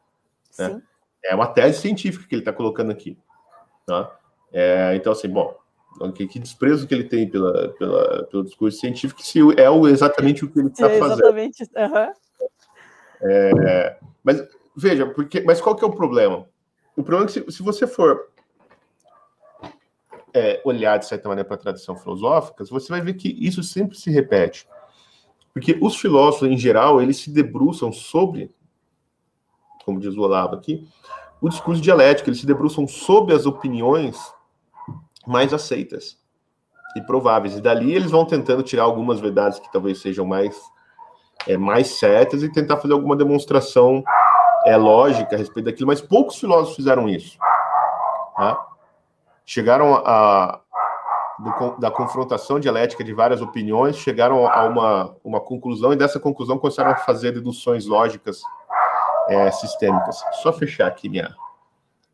[0.58, 0.82] Né?
[1.24, 3.18] É uma tese científica que ele está colocando aqui.
[3.86, 4.16] Tá?
[4.52, 5.54] É, então, assim, bom,
[6.14, 10.44] que, que, desprezo que ele tem pela, pela, pelo discurso científico, se é o, exatamente
[10.44, 11.20] o que ele está é fazendo.
[11.20, 11.62] Exatamente.
[11.62, 12.12] Uhum.
[13.20, 14.46] É, mas
[14.76, 16.46] veja, porque, mas qual que é o problema?
[16.98, 18.28] O problema é que se, se você for
[20.34, 23.96] é, olhar de certa maneira para a tradição filosófica, você vai ver que isso sempre
[23.96, 24.68] se repete.
[25.52, 28.54] Porque os filósofos, em geral, eles se debruçam sobre
[29.88, 30.86] como diz o Olavo aqui,
[31.40, 34.18] o discurso dialético, eles se debruçam sobre as opiniões
[35.26, 36.18] mais aceitas
[36.94, 37.56] e prováveis.
[37.56, 40.60] E dali eles vão tentando tirar algumas verdades que talvez sejam mais,
[41.46, 44.04] é, mais certas e tentar fazer alguma demonstração
[44.68, 47.38] é, lógica a respeito daquilo, mas poucos filósofos fizeram isso.
[48.36, 48.66] Tá?
[49.44, 50.60] Chegaram a,
[51.38, 56.58] do, da confrontação dialética de várias opiniões, chegaram a uma, uma conclusão, e dessa conclusão
[56.58, 58.40] começaram a fazer deduções lógicas
[59.28, 60.22] é, sistêmicas.
[60.42, 61.34] Só fechar aqui minha,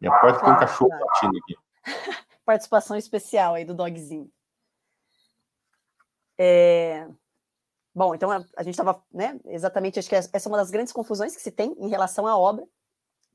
[0.00, 1.54] minha porta, tem um cachorro latindo aqui.
[2.44, 4.30] Participação especial aí do dogzinho.
[6.38, 7.06] É...
[7.94, 10.92] Bom, então a, a gente estava, né, exatamente, acho que essa é uma das grandes
[10.92, 12.64] confusões que se tem em relação à obra,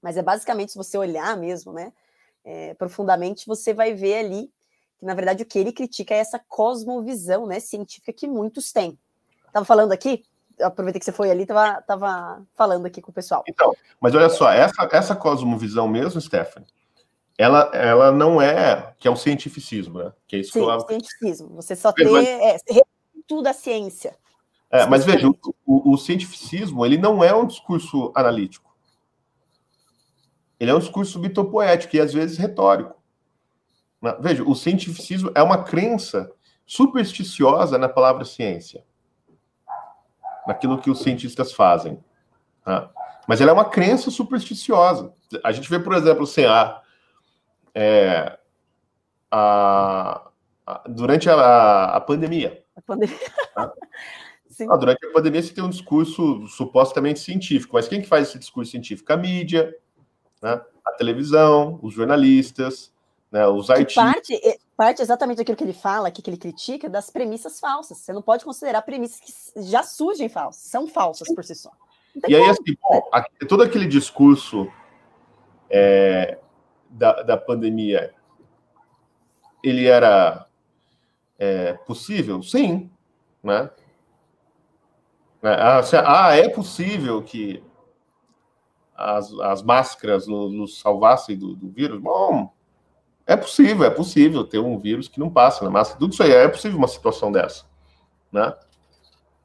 [0.02, 1.94] mas é basicamente, se você olhar mesmo, né,
[2.44, 4.52] é, profundamente, você vai ver ali
[4.98, 9.00] que, na verdade, o que ele critica é essa cosmovisão, né, científica que muitos têm.
[9.48, 10.26] Estava falando aqui,
[10.62, 13.44] aproveitei que você foi ali, estava tava falando aqui com o pessoal.
[13.48, 16.68] Então, mas olha só, essa, essa cosmovisão mesmo, Stephanie,
[17.38, 20.14] ela, ela não é, que é o cientificismo, né?
[20.28, 20.80] Que é isso Sim, que eu...
[20.82, 21.56] cientificismo.
[21.56, 22.58] Você só tem é,
[23.26, 24.14] tudo a ciência.
[24.72, 28.70] É, mas veja, o, o, cientificismo, ele não é um discurso analítico.
[30.60, 32.96] Ele é um discurso bitopoético e às vezes retórico.
[34.02, 34.16] Né?
[34.20, 36.32] Veja, o cientificismo é uma crença
[36.66, 38.84] supersticiosa na palavra ciência
[40.46, 42.04] naquilo que os cientistas fazem.
[42.64, 42.90] Tá?
[43.28, 45.14] Mas ela é uma crença supersticiosa.
[45.44, 46.82] A gente vê, por exemplo, assim, a,
[47.76, 48.40] é,
[49.30, 50.28] a,
[50.66, 52.64] a durante a, a, pandemia.
[52.76, 53.20] A pandemia.
[53.54, 53.72] Tá?
[54.70, 58.40] ah, durante a pandemia você tem um discurso supostamente científico, mas quem que faz esse
[58.40, 59.12] discurso científico?
[59.14, 59.76] A mídia,
[60.42, 60.62] né?
[60.86, 62.92] a televisão, os jornalistas,
[63.32, 63.46] né?
[63.48, 64.04] os artistas.
[64.04, 67.98] Parte, é, parte exatamente daquilo que ele fala, que ele critica, das premissas falsas.
[68.00, 71.72] Você não pode considerar premissas que já surgem falsas, são falsas por si só.
[72.28, 73.02] E aí, assim, bom,
[73.48, 74.68] todo aquele discurso
[75.70, 76.40] é,
[76.90, 78.14] da, da pandemia,
[79.64, 80.48] ele era
[81.38, 82.42] é, possível?
[82.42, 82.90] Sim,
[83.44, 83.70] né?
[85.42, 87.64] É, ah, ah, é possível que
[88.96, 92.02] as, as máscaras nos, salvassem do, do vírus?
[92.02, 92.54] Bom,
[93.26, 95.98] é possível, é possível ter um vírus que não passa na massa.
[95.98, 97.66] Tudo isso aí é possível uma situação dessa,
[98.32, 98.54] né?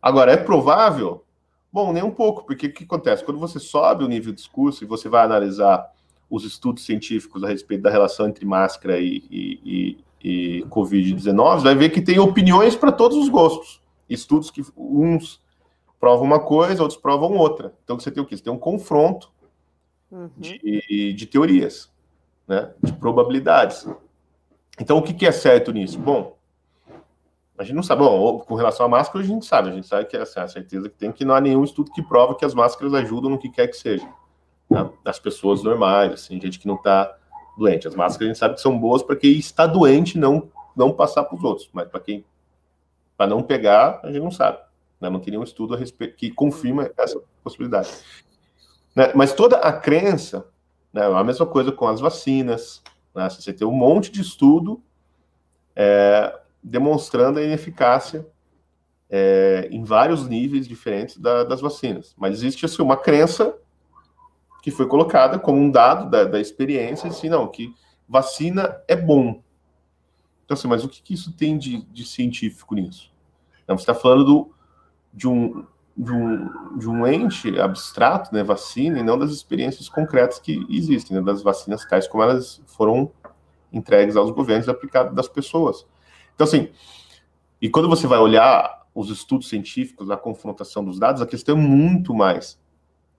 [0.03, 1.24] Agora, é provável?
[1.72, 3.24] Bom, nem um pouco, porque o que acontece?
[3.24, 5.92] Quando você sobe o nível de discurso e você vai analisar
[6.28, 11.74] os estudos científicos a respeito da relação entre máscara e, e, e, e Covid-19, vai
[11.74, 13.80] ver que tem opiniões para todos os gostos.
[14.09, 15.40] Estudos que uns
[16.05, 17.72] provam uma coisa, outros provam outra.
[17.82, 18.36] Então, você tem o quê?
[18.36, 19.32] Você tem um confronto
[20.12, 20.28] uhum.
[20.36, 21.90] de, de teorias
[22.46, 23.88] né, de probabilidades.
[24.78, 25.98] Então, o que, que é certo nisso?
[25.98, 26.36] Bom,
[27.57, 28.02] a gente não sabe.
[28.02, 29.70] Bom, com relação à máscara, a gente sabe.
[29.70, 32.02] A gente sabe que assim, a certeza que tem que não há nenhum estudo que
[32.02, 34.07] prova que as máscaras ajudam no que quer que seja.
[34.68, 34.90] Né?
[35.07, 37.16] As pessoas normais, assim, gente que não está
[37.57, 37.88] doente.
[37.88, 41.24] As máscaras a gente sabe que são boas para quem está doente não não passar
[41.24, 42.26] para os outros, mas para quem
[43.16, 44.59] para não pegar, a gente não sabe.
[45.05, 45.11] Né?
[45.11, 47.90] Não tem nenhum estudo a respeito que confirma essa possibilidade.
[48.94, 49.12] Né?
[49.14, 50.46] Mas toda a crença
[50.94, 51.02] né?
[51.02, 52.80] A mesma coisa com as vacinas.
[53.12, 53.28] Né?
[53.28, 54.80] Você tem um monte de estudo
[55.74, 58.24] é, demonstrando a ineficácia
[59.11, 62.14] é, em vários níveis diferentes da, das vacinas.
[62.16, 63.57] Mas existe assim, uma crença
[64.62, 67.74] que foi colocada como um dado da, da experiência, assim, não, que
[68.09, 69.42] vacina é bom.
[70.44, 73.12] Então, assim, mas o que, que isso tem de, de científico nisso?
[73.62, 74.55] Então, você está falando do,
[75.15, 75.65] de um,
[75.97, 81.17] de um, de um ente abstrato, né, vacina, e não das experiências concretas que existem,
[81.17, 83.11] né, das vacinas tais como elas foram
[83.73, 85.87] entregues aos governos e aplicadas das pessoas.
[86.35, 86.69] Então, assim,
[87.62, 91.61] e quando você vai olhar os estudos científicos, a confrontação dos dados, a questão é
[91.61, 92.59] muito mais,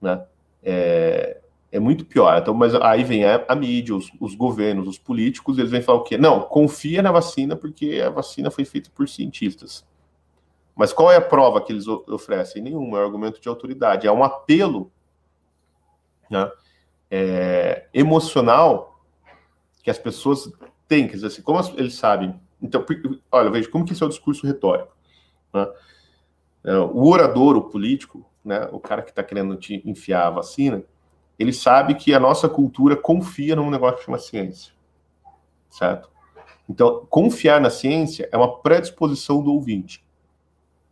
[0.01, 0.25] né,
[0.61, 1.39] é,
[1.71, 2.37] é muito pior.
[2.37, 5.99] Então, mas aí vem a, a mídia, os, os, governos, os políticos, eles vêm falar
[5.99, 6.17] o quê?
[6.17, 9.85] Não, confia na vacina porque a vacina foi feita por cientistas.
[10.75, 12.61] Mas qual é a prova que eles oferecem?
[12.61, 14.05] Nenhuma, é um argumento de autoridade.
[14.05, 14.91] É um apelo
[16.29, 16.51] né,
[17.09, 18.99] é, emocional
[19.81, 20.51] que as pessoas
[20.87, 21.07] têm.
[21.07, 22.39] Quer dizer, assim, como eles sabem.
[22.61, 22.83] Então,
[23.31, 24.93] olha, veja, como que esse é o discurso retórico?
[25.53, 25.67] Né?
[26.65, 30.83] É, o orador, o político, né, o cara que está querendo te enfiar a vacina,
[31.37, 34.73] ele sabe que a nossa cultura confia num negócio que chama ciência.
[35.69, 36.09] Certo?
[36.67, 40.04] Então, confiar na ciência é uma predisposição do ouvinte.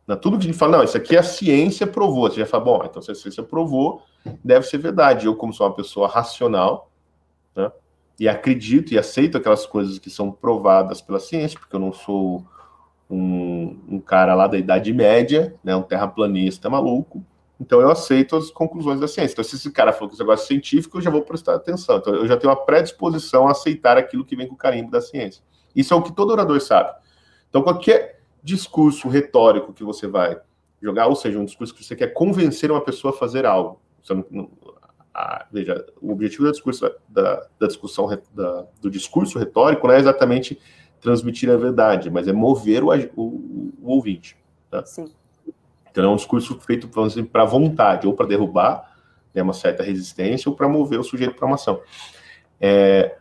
[0.06, 2.30] Na tudo que ele fala, não, isso aqui a ciência provou.
[2.30, 4.02] Você já fala, bom, então se a ciência provou,
[4.44, 5.26] deve ser verdade.
[5.26, 6.92] Eu, como sou uma pessoa racional,
[7.56, 7.72] né,
[8.20, 12.46] e acredito e aceito aquelas coisas que são provadas pela ciência, porque eu não sou
[13.10, 17.24] um, um cara lá da Idade Média, né, um terraplanista maluco,
[17.60, 19.34] então eu aceito as conclusões da ciência.
[19.34, 21.98] Então, se esse cara falou que esse negócio é científico, eu já vou prestar atenção.
[21.98, 25.00] Então, eu já tenho uma predisposição a aceitar aquilo que vem com o carimbo da
[25.00, 25.42] ciência.
[25.74, 26.94] Isso é o que todo orador sabe.
[27.50, 30.40] Então, qualquer discurso retórico que você vai
[30.82, 33.80] jogar, ou seja, um discurso que você quer convencer uma pessoa a fazer algo.
[34.10, 34.50] Não, não,
[35.14, 40.00] a, veja, o objetivo da, discurso, da, da discussão da, do discurso retórico não é
[40.00, 40.60] exatamente
[41.00, 44.36] transmitir a verdade, mas é mover o, o, o ouvinte.
[44.70, 44.86] Tá?
[44.86, 45.12] Sim.
[45.90, 46.90] Então é um discurso feito
[47.32, 48.98] para vontade, ou para derrubar
[49.34, 51.80] né, uma certa resistência, ou para mover o sujeito para uma ação.
[52.60, 53.18] É,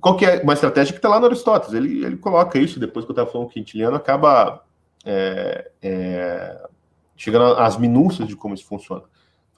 [0.00, 1.74] qual que é uma estratégia que está lá no Aristóteles?
[1.74, 4.64] Ele, ele coloca isso, depois que eu estava falando quintiliano, acaba
[5.04, 6.68] é, é,
[7.16, 9.02] chegando às minúcias de como isso funciona.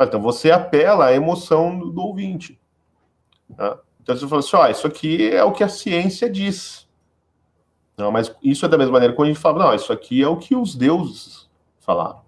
[0.00, 2.58] Então, você apela à emoção do, do ouvinte.
[3.56, 3.78] Tá?
[4.00, 6.88] Então, você fala assim, isso aqui é o que a ciência diz.
[7.96, 10.28] Não, mas isso é da mesma maneira quando a gente fala, não, isso aqui é
[10.28, 12.20] o que os deuses falaram.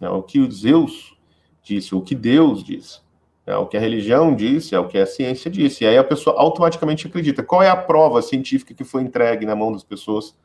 [0.00, 1.16] É o que Zeus
[1.62, 3.00] disse, o que Deus disse.
[3.46, 5.84] É o que a religião disse, é o que a ciência disse.
[5.84, 7.44] E aí a pessoa automaticamente acredita.
[7.44, 10.36] Qual é a prova científica que foi entregue na mão das pessoas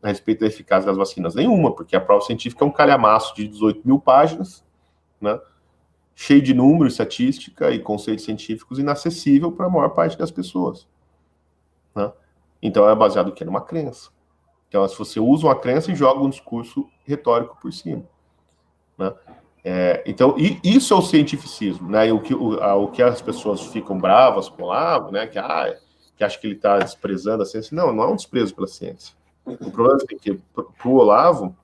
[0.00, 1.34] a respeito da eficácia das vacinas?
[1.34, 4.64] Nenhuma, porque a prova científica é um calhamaço de 18 mil páginas,
[5.20, 5.40] né?
[6.14, 10.86] cheio de números, estatística e conceitos científicos, inacessível para a maior parte das pessoas.
[11.94, 12.12] Né?
[12.62, 14.10] Então é baseado que numa crença.
[14.68, 18.04] Então, se você usa uma crença e joga um discurso retórico por cima.
[18.98, 19.12] Né?
[19.64, 22.08] É, então, isso é o cientificismo, né?
[22.08, 25.26] E o que, o, a, o que as pessoas ficam bravas com o Olavo, né?
[25.26, 25.76] Que, ah,
[26.16, 27.76] que acha que ele está desprezando a ciência.
[27.76, 29.14] Não, não é um desprezo pela ciência.
[29.44, 31.56] O problema é que, para o Olavo,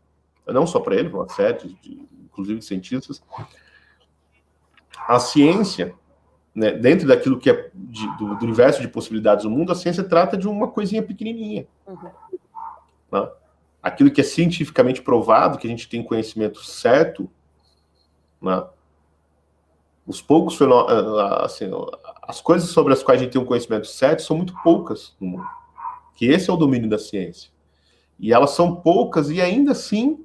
[0.46, 3.22] não só para ele, para uma série, de, inclusive de cientistas,
[5.06, 5.94] a ciência
[6.54, 10.04] né, dentro daquilo que é de, do, do, universo de possibilidades do mundo, a ciência
[10.04, 11.66] trata de uma coisinha pequenininha.
[11.86, 12.10] Uhum.
[13.12, 13.28] Né?
[13.82, 17.30] Aquilo que é cientificamente provado, que a gente tem conhecimento certo,
[18.44, 18.64] né?
[20.06, 20.64] os poucos eh,
[21.44, 21.70] assim,
[22.22, 25.28] as coisas sobre as quais a gente tem um conhecimento certo são muito poucas no
[25.28, 25.46] mundo.
[26.14, 27.50] Que esse é o domínio da ciência.
[28.18, 30.24] E elas são poucas e ainda assim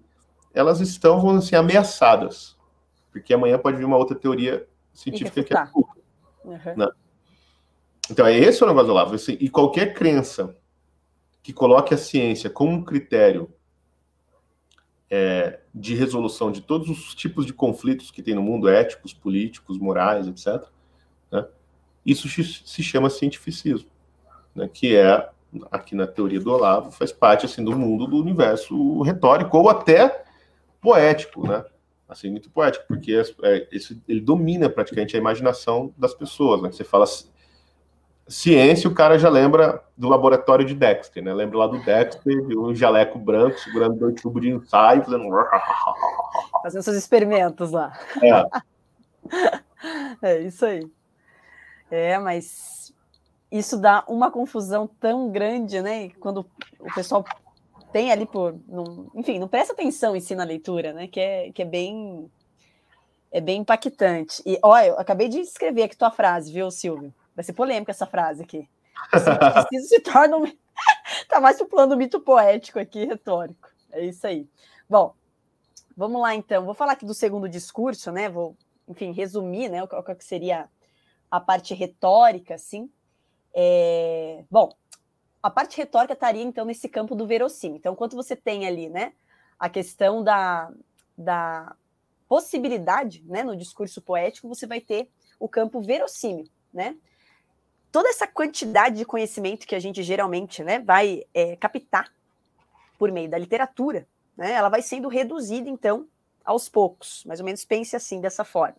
[0.54, 2.58] elas estão, vamos assim, ameaçadas.
[3.12, 5.70] Porque amanhã pode vir uma outra teoria científica que é
[6.44, 6.76] Uhum.
[6.76, 6.88] Né?
[8.10, 9.16] Então, é esse o negócio do Olavo.
[9.16, 10.56] Assim, e qualquer crença
[11.44, 13.52] que coloque a ciência como um critério
[15.10, 19.78] é, de resolução de todos os tipos de conflitos que tem no mundo, éticos, políticos,
[19.78, 20.68] morais, etc.,
[21.32, 21.46] né?
[22.06, 23.90] isso se chama cientificismo,
[24.54, 24.70] né?
[24.72, 25.30] que é,
[25.72, 30.24] aqui na teoria do Olavo, faz parte assim, do mundo do universo retórico ou até
[30.82, 31.64] poético, né?
[32.10, 36.72] assim, muito poético, porque é, esse, ele domina praticamente a imaginação das pessoas, né?
[36.72, 37.06] Você fala
[38.30, 41.34] ciência, o cara já lembra do laboratório de Dexter, né?
[41.34, 45.28] Lembra lá do Dexter, um jaleco branco segurando dois tubos de ensaio, fazendo...
[46.62, 47.94] Fazendo seus experimentos lá.
[48.22, 48.44] É.
[50.22, 50.86] é isso aí.
[51.90, 52.94] É, mas
[53.52, 56.10] isso dá uma confusão tão grande, né?
[56.20, 56.46] Quando
[56.80, 57.26] o pessoal
[57.92, 58.60] tem ali por.
[58.68, 61.08] Não, enfim, não presta atenção em si na leitura, né?
[61.08, 62.30] Que é, que é bem.
[63.32, 64.42] É bem impactante.
[64.46, 67.14] E olha, eu acabei de escrever aqui tua frase, viu, Silvio?
[67.40, 68.68] Vai ser polêmica essa frase aqui.
[69.10, 70.44] Preciso se torna um...
[71.30, 73.70] tá mais pro plano mito poético aqui, retórico.
[73.94, 74.46] É isso aí.
[74.90, 75.16] Bom,
[75.96, 76.66] vamos lá então.
[76.66, 78.28] Vou falar aqui do segundo discurso, né?
[78.28, 78.58] Vou,
[78.90, 79.82] enfim, resumir, né?
[79.82, 80.68] O que seria
[81.32, 82.92] a parte retórica, assim.
[83.54, 84.44] É...
[84.52, 84.76] Bom,
[85.42, 87.78] a parte retórica estaria, então, nesse campo do verossímil.
[87.78, 89.14] Então, quando você tem ali, né,
[89.58, 90.70] a questão da,
[91.18, 91.74] da
[92.28, 95.10] possibilidade, né, no discurso poético, você vai ter
[95.40, 96.98] o campo verossímil, né?
[97.92, 102.12] Toda essa quantidade de conhecimento que a gente geralmente, né, vai é, captar
[102.98, 106.08] por meio da literatura, né, ela vai sendo reduzida, então,
[106.46, 107.24] aos poucos.
[107.26, 108.76] Mais ou menos pense assim, dessa forma.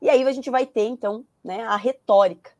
[0.00, 2.50] E aí a gente vai ter, então, né, a retórica,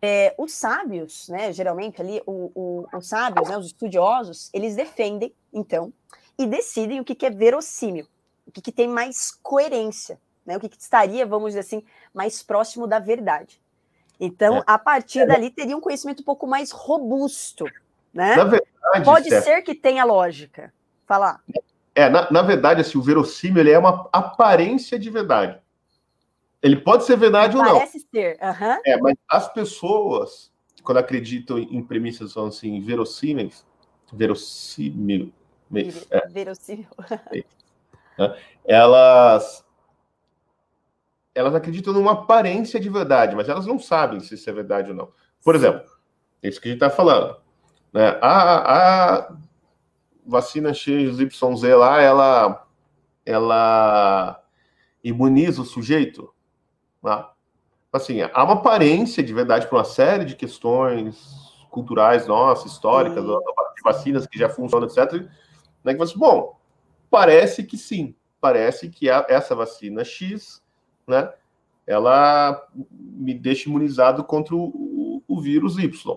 [0.00, 5.32] é, os sábios, né, geralmente ali, o, o, os sábios, né, os estudiosos, eles defendem,
[5.52, 5.92] então,
[6.36, 8.08] e decidem o que, que é verossímil,
[8.44, 12.42] o que, que tem mais coerência, né, o que, que, estaria, vamos dizer assim, mais
[12.42, 13.61] próximo da verdade.
[14.24, 14.62] Então, é.
[14.68, 17.64] a partir dali, teria um conhecimento um pouco mais robusto,
[18.14, 18.36] né?
[18.36, 20.72] Na verdade, Pode Steph, ser que tenha lógica.
[21.04, 21.42] Falar.
[21.92, 25.58] É, na, na verdade, assim, o verossímil é uma aparência de verdade.
[26.62, 27.72] Ele pode ser verdade ou não.
[27.72, 28.38] Parece ser.
[28.40, 28.80] Uhum.
[28.86, 30.52] É, mas as pessoas,
[30.84, 33.66] quando acreditam em premissas são assim, verossímeis,
[34.12, 35.32] verossímil,
[36.10, 36.86] é, verossímil.
[38.18, 39.64] É, elas
[41.34, 44.96] elas acreditam numa aparência de verdade, mas elas não sabem se isso é verdade ou
[44.96, 45.12] não.
[45.42, 45.82] Por exemplo,
[46.42, 47.36] é isso que a gente está falando.
[47.92, 48.18] Né?
[48.20, 49.36] A, a
[50.26, 52.66] vacina XYZ lá, ela
[53.24, 54.42] ela
[55.02, 56.32] imuniza o sujeito?
[57.02, 57.24] Né?
[57.92, 63.82] Assim, há uma aparência de verdade para uma série de questões culturais nossas, históricas, de
[63.82, 65.26] vacinas que já funcionam, etc.
[65.82, 66.58] Né, que você, bom,
[67.10, 70.61] parece que sim, parece que essa vacina X,
[71.06, 71.32] né,
[71.86, 76.16] ela me deixa imunizado contra o, o, vírus Y,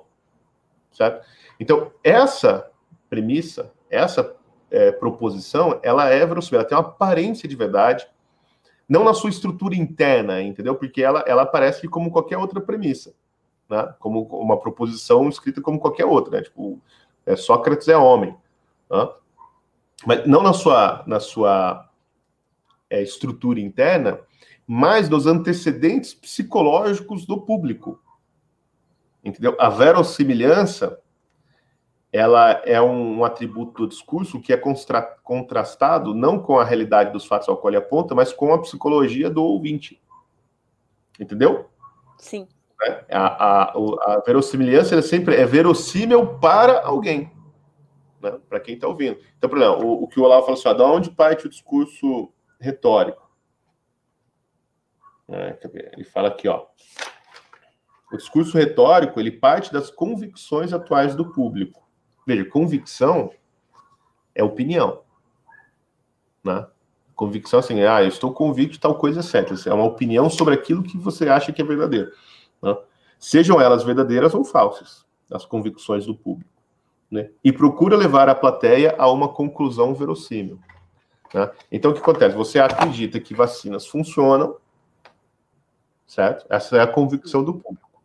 [0.92, 1.26] certo?
[1.60, 2.70] Então, essa
[3.10, 4.36] premissa, essa
[4.70, 8.08] é, proposição, ela é verossímil, ela tem uma aparência de verdade,
[8.88, 10.76] não na sua estrutura interna, entendeu?
[10.76, 13.16] Porque ela, ela aparece como qualquer outra premissa,
[13.70, 13.94] né?
[14.00, 16.44] Como uma proposição escrita como qualquer outra, né?
[16.44, 16.80] Tipo,
[17.26, 18.36] é, Sócrates é homem,
[18.90, 19.10] né?
[20.06, 21.90] mas não na sua, na sua
[22.90, 24.20] é, estrutura interna,
[24.68, 28.02] mas dos antecedentes psicológicos do público.
[29.24, 29.56] Entendeu?
[29.60, 31.00] A verossimilhança
[32.16, 34.62] ela é um, um, atributo do discurso que é
[35.22, 39.30] contrastado não com a realidade dos fatos ao qual ele aponta, mas com a psicologia
[39.30, 40.02] do ouvinte.
[41.20, 41.70] Entendeu?
[42.18, 42.48] Sim.
[42.82, 47.32] É, a, a, a verossimilhança é sempre é verossímil para alguém,
[48.22, 48.40] né?
[48.48, 49.20] para quem está ouvindo.
[49.38, 51.50] Então, por exemplo, o, o que o Olavo falou assim, ó, de onde parte o
[51.50, 53.25] discurso retórico?
[55.30, 55.58] É,
[55.94, 56.66] ele fala aqui, ó.
[58.12, 61.86] O discurso retórico ele parte das convicções atuais do público
[62.26, 63.30] Veja, convicção
[64.34, 65.02] é opinião.
[66.44, 66.66] Né?
[67.14, 69.54] Convicção assim, ah, eu estou convicto tal coisa é certa.
[69.70, 72.12] É uma opinião sobre aquilo que você acha que é verdadeiro.
[72.62, 72.76] Né?
[73.20, 76.50] Sejam elas verdadeiras ou falsas, as convicções do público.
[77.12, 77.30] Né?
[77.44, 80.60] E procura levar a plateia a uma conclusão verossímil.
[81.34, 81.52] Né?
[81.72, 82.36] Então, o que acontece?
[82.36, 84.58] Você acredita que vacinas funcionam,
[86.06, 86.46] certo?
[86.50, 88.02] Essa é a convicção do público.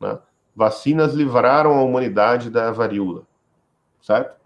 [0.00, 0.18] Né?
[0.54, 3.26] Vacinas livraram a humanidade da varíola
[4.02, 4.36] certo?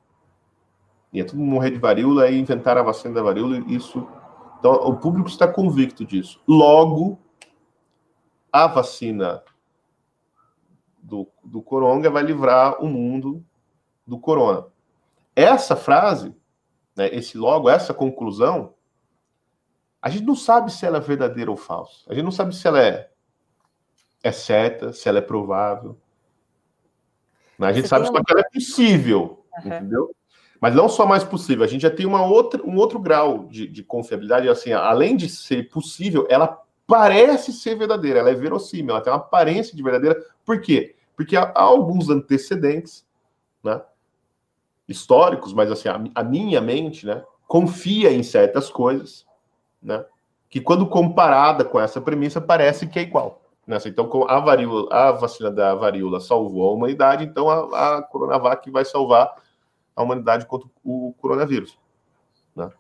[1.12, 4.06] Ia todo mundo morrer de varíola e inventar a vacina da varíola, isso.
[4.58, 6.40] Então, o público está convicto disso.
[6.46, 7.18] Logo,
[8.52, 9.42] a vacina
[11.02, 13.42] do, do coronga vai livrar o mundo
[14.06, 14.66] do corona.
[15.34, 16.34] Essa frase,
[16.94, 18.74] né, esse logo, essa conclusão,
[20.00, 22.04] a gente não sabe se ela é verdadeira ou falsa.
[22.08, 23.10] A gente não sabe se ela é,
[24.22, 25.98] é certa, se ela é provável.
[27.58, 29.44] Mas a gente Você sabe só que ela é possível.
[29.58, 29.66] Uhum.
[29.66, 30.16] Entendeu?
[30.60, 33.66] Mas não só mais possível, a gente já tem uma outra, um outro grau de,
[33.66, 39.02] de confiabilidade, assim, além de ser possível, ela parece ser verdadeira, ela é verossímil, ela
[39.02, 40.18] tem uma aparência de verdadeira.
[40.44, 40.96] Por quê?
[41.16, 43.04] Porque há, há alguns antecedentes,
[43.62, 43.82] né,
[44.88, 49.26] históricos, mas assim, a, a, minha mente, né, confia em certas coisas,
[49.82, 50.04] né,
[50.48, 53.42] que quando comparada com essa premissa parece que é igual.
[53.66, 53.78] Né?
[53.86, 58.84] Então, a, varíola, a vacina da varíola salvou a humanidade, então a, a Coronavac vai
[58.84, 59.34] salvar
[59.94, 61.78] a humanidade contra o coronavírus.
[62.54, 62.70] Né?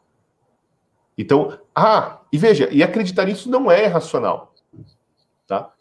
[1.18, 4.54] Então, ah, e veja, e acreditar nisso não é racional.
[5.46, 5.72] Tá?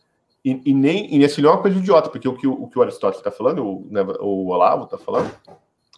[0.43, 2.79] E, e nem e esse não é uma coisa idiota, porque o que o, que
[2.79, 5.31] o Aristóteles está falando, o, né, o Olavo está falando,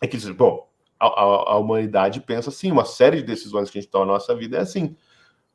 [0.01, 0.67] é que, bom,
[0.99, 4.13] a, a, a, humanidade pensa assim, uma série de decisões que a gente toma na
[4.13, 4.95] nossa vida é assim.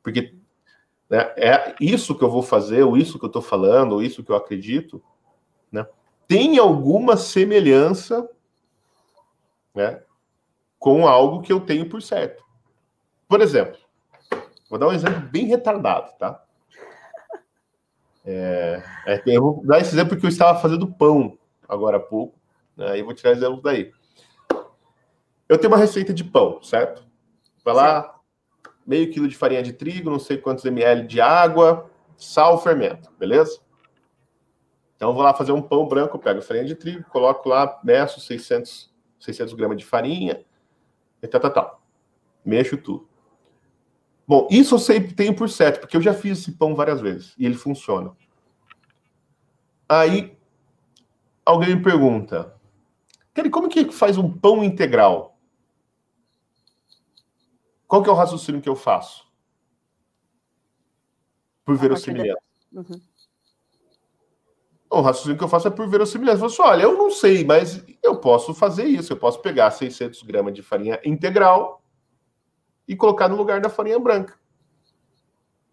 [0.03, 0.35] Porque
[1.09, 4.23] né, é isso que eu vou fazer, ou isso que eu estou falando, ou isso
[4.23, 5.01] que eu acredito,
[5.71, 5.87] né,
[6.27, 8.29] tem alguma semelhança
[9.73, 10.03] né,
[10.77, 12.43] com algo que eu tenho por certo.
[13.27, 13.79] Por exemplo,
[14.69, 16.43] vou dar um exemplo bem retardado, tá?
[18.25, 21.37] É, é, eu vou dar esse exemplo porque eu estava fazendo pão
[21.67, 22.37] agora há pouco,
[22.75, 23.91] né, e vou tirar exemplo daí.
[25.47, 27.05] Eu tenho uma receita de pão, certo?
[27.63, 28.19] Vai lá,
[28.85, 33.59] meio quilo de farinha de trigo, não sei quantos ml de água, sal, fermento, beleza?
[34.95, 38.91] Então vou lá fazer um pão branco, pego farinha de trigo, coloco lá, meço 600
[39.19, 40.43] 600 gramas de farinha,
[41.21, 41.81] e tal, tal, tal.
[42.45, 43.07] Mexo tudo.
[44.27, 47.33] Bom, isso eu sempre tenho por certo, porque eu já fiz esse pão várias vezes
[47.37, 48.11] e ele funciona.
[49.87, 50.37] Aí,
[51.45, 52.53] alguém me pergunta,
[53.33, 55.32] Kelly, como que faz um pão integral?
[57.93, 59.23] Qual que é o raciocínio que eu faço?
[61.63, 62.41] Por verossimilhança.
[62.71, 62.99] Uhum
[64.89, 66.43] o raciocínio que eu faço é por verossimilhança.
[66.43, 69.13] Eu falo assim, olha, eu não sei, mas eu posso fazer isso.
[69.13, 71.83] Eu posso pegar 600 gramas de farinha integral
[72.87, 74.39] e colocar no lugar da farinha branca.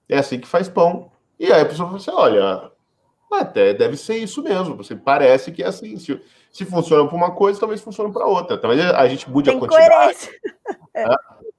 [0.07, 1.11] É assim que faz pão.
[1.39, 2.71] E aí a pessoa fala assim, olha,
[3.33, 4.77] até deve ser isso mesmo.
[4.77, 5.99] Você parece que é assim.
[5.99, 6.21] Se,
[6.53, 8.59] se funciona para uma coisa, talvez funcione para outra.
[8.59, 10.31] Talvez a gente mude Tem a quantidade.
[10.95, 11.17] Né?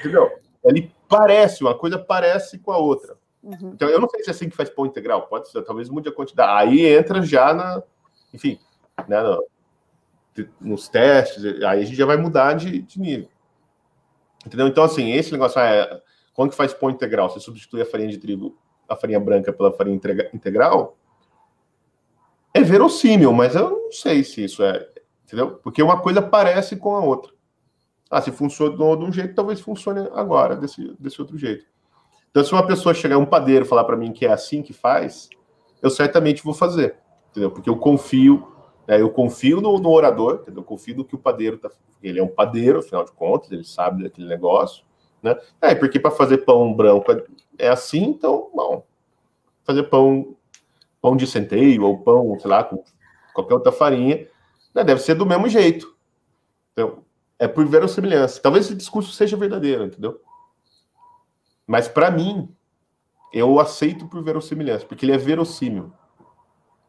[0.00, 0.30] Entendeu?
[0.64, 3.16] Ele parece, uma coisa parece com a outra.
[3.42, 3.70] Uhum.
[3.72, 6.08] Então, eu não sei se é assim que faz pão integral, pode ser, talvez mude
[6.08, 6.68] a quantidade.
[6.68, 7.82] Aí entra já na,
[8.32, 8.58] enfim,
[9.06, 9.44] né, no,
[10.60, 13.28] nos testes, aí a gente já vai mudar de, de nível.
[14.46, 14.68] Entendeu?
[14.68, 16.02] Então, assim, esse negócio, ah, é,
[16.34, 17.28] quando que faz pão integral?
[17.30, 18.56] Você substitui a farinha de trigo,
[18.88, 20.00] a farinha branca pela farinha
[20.32, 20.96] integral?
[22.54, 24.88] É verossímil, mas eu não sei se isso é,
[25.24, 25.56] entendeu?
[25.56, 27.32] Porque uma coisa parece com a outra.
[28.10, 31.66] Ah, se funcionou de um jeito, talvez funcione agora desse, desse outro jeito.
[32.30, 35.28] Então, se uma pessoa chegar, um padeiro, falar para mim que é assim que faz,
[35.82, 36.96] eu certamente vou fazer,
[37.30, 37.50] entendeu?
[37.50, 38.50] Porque eu confio,
[38.86, 40.60] né, eu confio no, no orador, entendeu?
[40.62, 41.70] Eu confio no que o padeiro está
[42.02, 44.84] ele é um padeiro, afinal de contas, ele sabe daquele negócio,
[45.22, 45.36] né?
[45.60, 47.24] É, porque para fazer pão branco é,
[47.58, 48.84] é assim, então, bom,
[49.64, 50.36] fazer pão
[51.00, 52.82] pão de centeio ou pão, sei lá, com
[53.32, 54.26] qualquer outra farinha,
[54.74, 55.96] né, deve ser do mesmo jeito.
[56.72, 57.04] Então,
[57.38, 58.40] é por verossimilhança.
[58.40, 60.20] Talvez esse discurso seja verdadeiro, entendeu?
[61.66, 62.48] Mas para mim,
[63.32, 65.92] eu aceito por verossimilhança, porque ele é verossímil.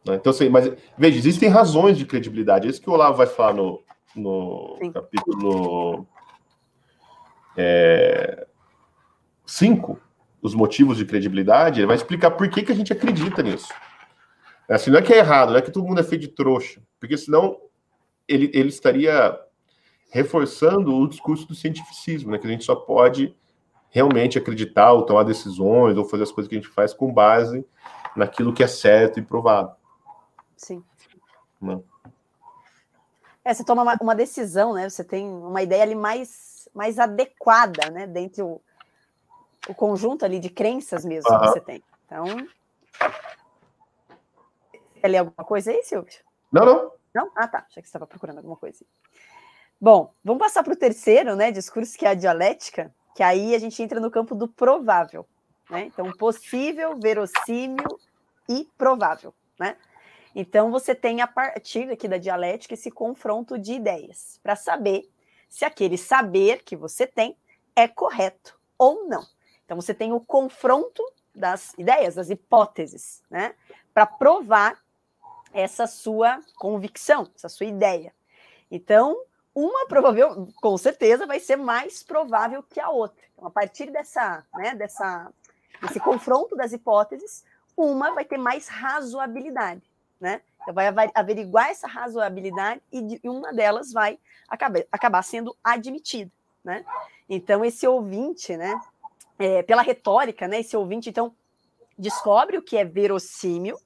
[0.04, 0.14] Né?
[0.14, 2.66] Então, assim, mas veja, existem razões de credibilidade.
[2.66, 3.82] É isso que o Olavo vai falar no,
[4.16, 4.92] no Sim.
[4.92, 6.06] capítulo
[9.46, 9.96] 5, é,
[10.42, 13.68] os motivos de credibilidade, ele vai explicar por que, que a gente acredita nisso.
[14.68, 16.80] Assim, não é que é errado, não é que todo mundo é feito de trouxa,
[16.98, 17.58] porque senão
[18.26, 19.38] ele, ele estaria
[20.10, 23.34] reforçando o discurso do cientificismo, né, que a gente só pode
[23.90, 27.64] realmente acreditar ou tomar decisões ou fazer as coisas que a gente faz com base
[28.16, 29.74] naquilo que é certo e provado.
[30.56, 30.84] Sim.
[31.60, 31.82] Não.
[33.44, 34.88] É, você toma uma, uma, decisão, né?
[34.88, 38.06] Você tem uma ideia ali mais, mais adequada, né?
[38.06, 38.62] Dentro o,
[39.68, 41.82] o conjunto ali de crenças mesmo que você tem.
[42.04, 42.24] Então.
[45.00, 46.12] Quer ler alguma coisa aí, Silvio?
[46.52, 46.92] Não, não.
[47.14, 47.30] Não?
[47.34, 47.64] Ah, tá.
[47.68, 48.84] Achei que você estava procurando alguma coisa.
[49.82, 51.50] Bom, vamos passar para o terceiro, né?
[51.50, 55.26] Discurso que é a dialética, que aí a gente entra no campo do provável.
[55.70, 55.86] Né?
[55.86, 57.98] Então, possível, verossímil
[58.46, 59.32] e provável.
[59.58, 59.78] Né?
[60.34, 65.08] Então, você tem a partir aqui da dialética esse confronto de ideias, para saber
[65.48, 67.34] se aquele saber que você tem
[67.74, 69.24] é correto ou não.
[69.64, 71.02] Então, você tem o confronto
[71.34, 73.54] das ideias, das hipóteses, né?
[73.94, 74.78] Para provar
[75.54, 78.12] essa sua convicção, essa sua ideia.
[78.70, 79.24] Então,
[79.64, 83.16] uma provável, com certeza, vai ser mais provável que a outra.
[83.34, 85.30] Então, a partir dessa, né, dessa,
[85.82, 87.44] desse confronto das hipóteses,
[87.76, 89.82] uma vai ter mais razoabilidade
[90.20, 90.42] né?
[90.60, 96.30] Então vai averiguar essa razoabilidade e uma delas vai acabar, acabar sendo admitida,
[96.62, 96.84] né?
[97.28, 98.78] Então esse ouvinte, né?
[99.38, 100.60] É, pela retórica, né?
[100.60, 101.34] Esse ouvinte então
[101.98, 103.78] descobre o que é verossímil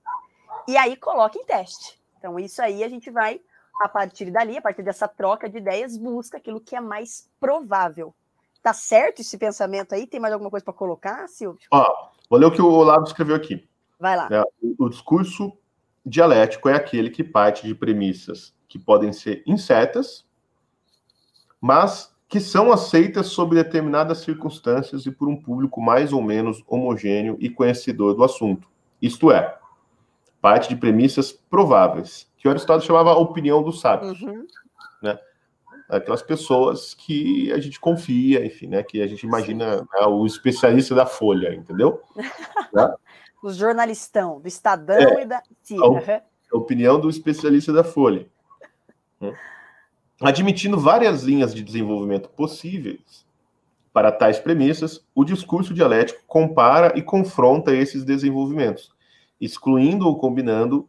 [0.67, 2.01] e aí coloca em teste.
[2.19, 3.41] Então isso aí a gente vai
[3.81, 8.15] a partir dali, a partir dessa troca de ideias, busca aquilo que é mais provável.
[8.63, 10.07] Tá certo esse pensamento aí?
[10.07, 11.61] Tem mais alguma coisa para colocar, Silvio?
[11.71, 13.69] Ó, vou ler o que o Olavo escreveu aqui.
[13.99, 14.29] Vai lá.
[14.31, 14.43] É,
[14.79, 15.53] o discurso
[16.05, 20.27] dialético é aquele que parte de premissas que podem ser incertas,
[21.61, 27.37] mas que são aceitas sob determinadas circunstâncias e por um público mais ou menos homogêneo
[27.39, 28.69] e conhecedor do assunto.
[29.01, 29.59] Isto é,
[30.45, 34.21] parte de premissas prováveis, que o Aristóteles chamava a opinião dos sábios.
[34.21, 34.47] Uhum.
[35.03, 35.19] Né?
[35.89, 38.83] Aquelas pessoas que a gente confia, enfim, né?
[38.83, 42.03] que a gente imagina né, o especialista da Folha, entendeu?
[42.75, 42.95] né?
[43.43, 46.23] os jornalistão, do Estadão é, e da CIRA.
[46.53, 48.27] A, a opinião do especialista da Folha.
[49.19, 49.35] Né?
[50.21, 53.25] Admitindo várias linhas de desenvolvimento possíveis
[53.95, 58.94] para tais premissas, o discurso dialético compara e confronta esses desenvolvimentos,
[59.41, 60.89] excluindo ou combinando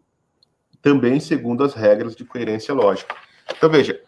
[0.82, 3.16] também segundo as regras de coerência lógica.
[3.58, 4.02] Então, veja,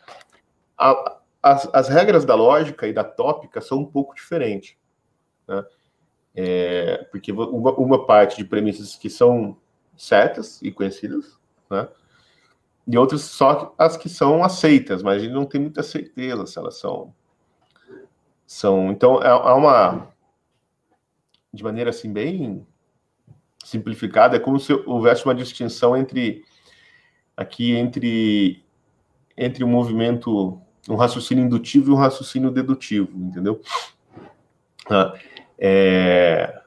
[0.78, 4.76] a, as, as regras da lógica e da tópica são um pouco diferentes.
[5.48, 5.66] Né?
[6.36, 9.58] É, porque uma, uma parte de premissas que são
[9.96, 11.88] certas e conhecidas, né?
[12.86, 16.60] E outras só as que são aceitas, mas a gente não tem muita certeza se
[16.60, 17.14] elas são.
[18.46, 20.08] são então, há é, é uma.
[21.52, 22.67] De maneira assim, bem
[23.68, 26.46] simplificada, é como se houvesse uma distinção entre.
[27.36, 28.64] aqui, entre.
[29.36, 30.62] entre um movimento.
[30.88, 33.62] um raciocínio indutivo e um raciocínio dedutivo, entendeu?
[34.90, 35.14] Ah,
[35.60, 36.62] é,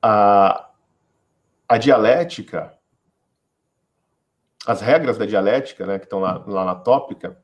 [0.00, 0.70] a,
[1.68, 2.72] a dialética,
[4.66, 7.41] as regras da dialética, né, que estão lá, lá na tópica,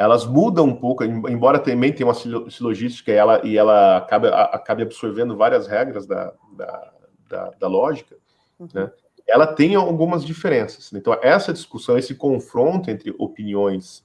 [0.00, 4.82] elas mudam um pouco, embora também tenha uma silogística e ela, e ela acabe, acabe
[4.82, 6.92] absorvendo várias regras da, da,
[7.28, 8.16] da, da lógica,
[8.58, 8.66] uhum.
[8.72, 8.90] né,
[9.28, 10.90] ela tem algumas diferenças.
[10.94, 14.02] Então, essa discussão, esse confronto entre opiniões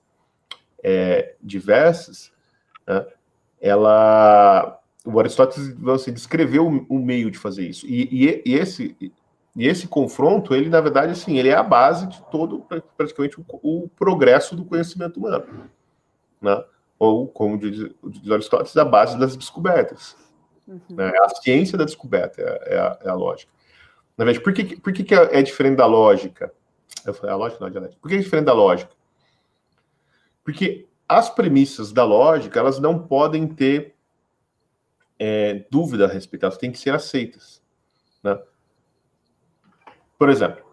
[0.84, 2.30] é, diversas,
[2.86, 3.06] né,
[3.62, 7.86] ela o Aristóteles assim, descreveu o, meio de fazer isso.
[7.88, 8.98] E, e, e, esse,
[9.56, 12.66] e esse confronto, ele, na verdade, assim, ele é a base de todo,
[12.98, 15.70] praticamente, o, o progresso do conhecimento humano.
[16.42, 16.64] Né?
[16.98, 20.16] ou, como diz, diz Aristóteles, a base das descobertas.
[20.68, 20.80] Uhum.
[20.90, 21.12] Né?
[21.22, 23.52] A ciência da descoberta é, é, a, é a, lógica.
[24.18, 26.54] Na verdade, por que, por que, que é diferente da lógica?
[27.06, 28.00] Eu falei, a lógica não, a dialética.
[28.02, 28.92] Por que é diferente da lógica?
[30.44, 33.94] Porque as premissas da lógica, elas não podem ter
[35.20, 37.62] é, dúvida a respeito, elas têm que ser aceitas.
[38.24, 38.40] Né?
[40.18, 40.65] Por exemplo,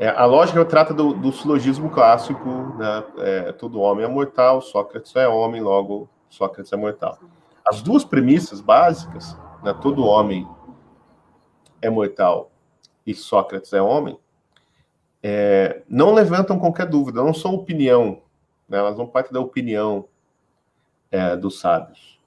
[0.00, 2.48] é, a lógica trata do, do silogismo clássico,
[2.78, 3.04] né?
[3.18, 7.18] É, todo homem é mortal, Sócrates é homem, logo Sócrates é mortal.
[7.62, 9.74] As duas premissas básicas, né?
[9.82, 10.48] todo homem
[11.82, 12.50] é mortal
[13.06, 14.18] e Sócrates é homem,
[15.22, 18.22] é, não levantam qualquer dúvida, não são opinião,
[18.66, 18.78] né?
[18.78, 20.08] elas não partem da opinião
[21.10, 22.18] é, dos sábios.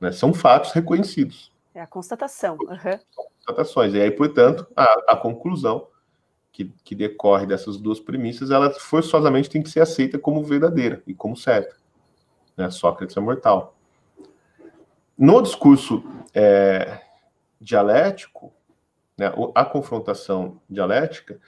[0.00, 0.10] Né?
[0.10, 1.52] São fatos reconhecidos.
[1.74, 2.56] É a constatação.
[2.56, 2.98] Uhum.
[3.14, 3.92] Constatações.
[3.92, 5.86] E aí, portanto, a, a conclusão
[6.52, 11.14] que, que, decorre dessas duas premissas, ela forçosamente tem que ser aceita como verdadeira e
[11.14, 11.76] como certa.
[12.56, 12.70] Né?
[12.70, 13.76] Sócrates é mortal.
[15.16, 16.02] No discurso
[16.34, 17.00] é,
[17.60, 18.52] dialético,
[19.16, 21.38] né, a confrontação dialética,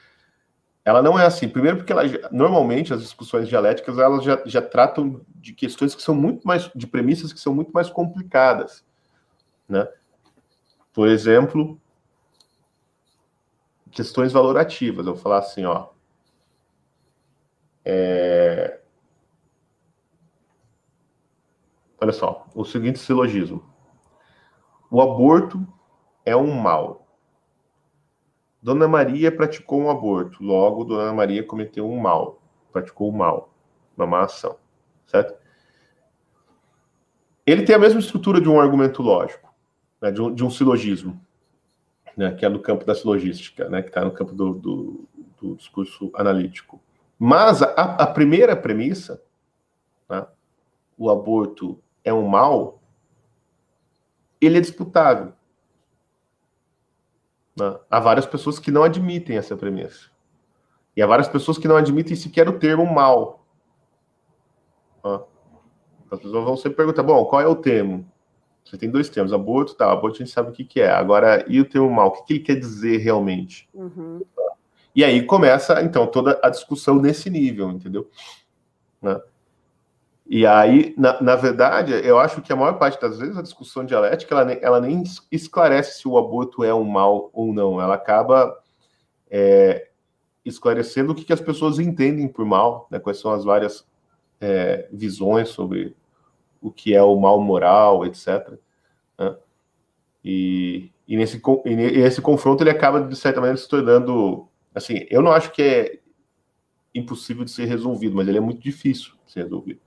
[0.84, 1.48] ela não é assim.
[1.48, 6.14] Primeiro, porque ela, normalmente as discussões dialéticas elas já, já tratam de questões que são
[6.14, 8.84] muito mais, de premissas que são muito mais complicadas,
[9.68, 9.88] né?
[10.92, 11.80] Por exemplo,
[13.92, 15.06] questões valorativas.
[15.06, 15.88] Eu vou falar assim, ó.
[17.84, 18.80] É...
[22.00, 23.62] Olha só, o seguinte silogismo:
[24.90, 25.64] o aborto
[26.24, 27.06] é um mal.
[28.60, 32.40] Dona Maria praticou um aborto, logo Dona Maria cometeu um mal,
[32.72, 33.52] praticou um mal,
[33.96, 34.56] uma má ação,
[35.04, 35.34] certo?
[37.44, 39.52] Ele tem a mesma estrutura de um argumento lógico,
[40.00, 41.20] né, de, um, de, um, silogismo,
[42.16, 45.08] né, que é no campo da silogística, né, que está no campo do, do,
[45.40, 46.80] do, discurso analítico.
[47.18, 49.22] Mas a, a primeira premissa,
[50.08, 50.26] né,
[50.96, 52.80] o aborto é um mal,
[54.40, 55.32] ele é disputável.
[57.58, 57.78] Né?
[57.90, 60.10] Há várias pessoas que não admitem essa premissa.
[60.96, 63.46] E há várias pessoas que não admitem sequer o termo mal.
[65.04, 65.20] Né?
[66.10, 68.11] As pessoas vão sempre perguntar: bom, qual é o termo?
[68.64, 70.90] Você tem dois termos, aborto, tá, aborto a gente sabe o que, que é.
[70.90, 72.08] Agora, e o termo mal?
[72.08, 73.68] O que, que ele quer dizer realmente?
[73.74, 74.22] Uhum.
[74.94, 78.08] E aí começa, então, toda a discussão nesse nível, entendeu?
[79.00, 79.20] Né?
[80.26, 83.84] E aí, na, na, verdade, eu acho que a maior parte das vezes a discussão
[83.84, 87.80] dialética ela nem, ela nem esclarece se o aborto é um mal ou não.
[87.80, 88.56] Ela acaba
[89.30, 89.88] é,
[90.44, 93.86] esclarecendo o que, que, as pessoas entendem por mal, né, quais são as várias
[94.40, 95.96] é, visões sobre
[96.62, 98.52] o que é o mal moral, etc.
[99.18, 99.36] Né?
[100.24, 104.48] E, e, nesse, e esse confronto ele acaba, de certa maneira, se tornando.
[104.74, 105.98] Assim, eu não acho que é
[106.94, 109.80] impossível de ser resolvido, mas ele é muito difícil de ser resolvido.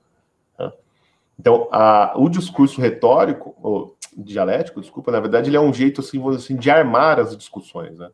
[1.40, 6.22] Então, a, o discurso retórico, ou dialético, desculpa, na verdade, ele é um jeito, assim,
[6.34, 8.10] assim de armar as discussões, né?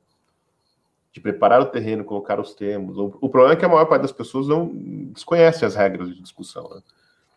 [1.14, 2.98] De preparar o terreno, colocar os termos.
[2.98, 4.72] O, o, problema é que a maior parte das pessoas não
[5.14, 6.82] desconhece as regras de discussão, né?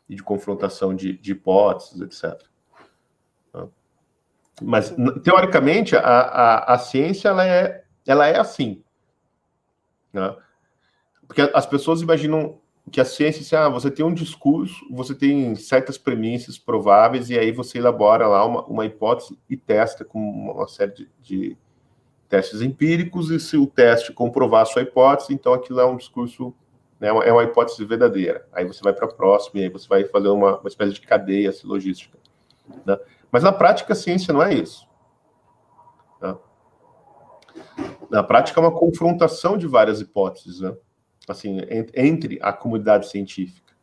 [0.08, 2.46] E de confrontação de, de hipóteses, etc.
[4.62, 8.82] Mas, teoricamente, a, a, a ciência, ela é, ela é assim,
[10.12, 10.36] né?
[11.26, 12.60] Porque as pessoas imaginam
[12.90, 17.38] que a ciência, assim, ah, você tem um discurso, você tem certas premissas prováveis, e
[17.38, 21.56] aí você elabora lá uma, uma hipótese e testa com uma série de, de,
[22.28, 26.54] testes empíricos, e se o teste comprovar a sua hipótese, então aquilo é um discurso,
[27.00, 28.46] né, é uma hipótese verdadeira.
[28.52, 31.00] Aí você vai para a próxima, e aí você vai fazer uma, uma espécie de
[31.00, 32.18] cadeia logística.
[32.84, 32.98] Né?
[33.30, 34.86] Mas na prática, a ciência não é isso.
[36.20, 36.36] Né?
[38.10, 40.74] Na prática, é uma confrontação de várias hipóteses, né?
[41.28, 41.60] assim,
[41.94, 43.74] entre a comunidade científica.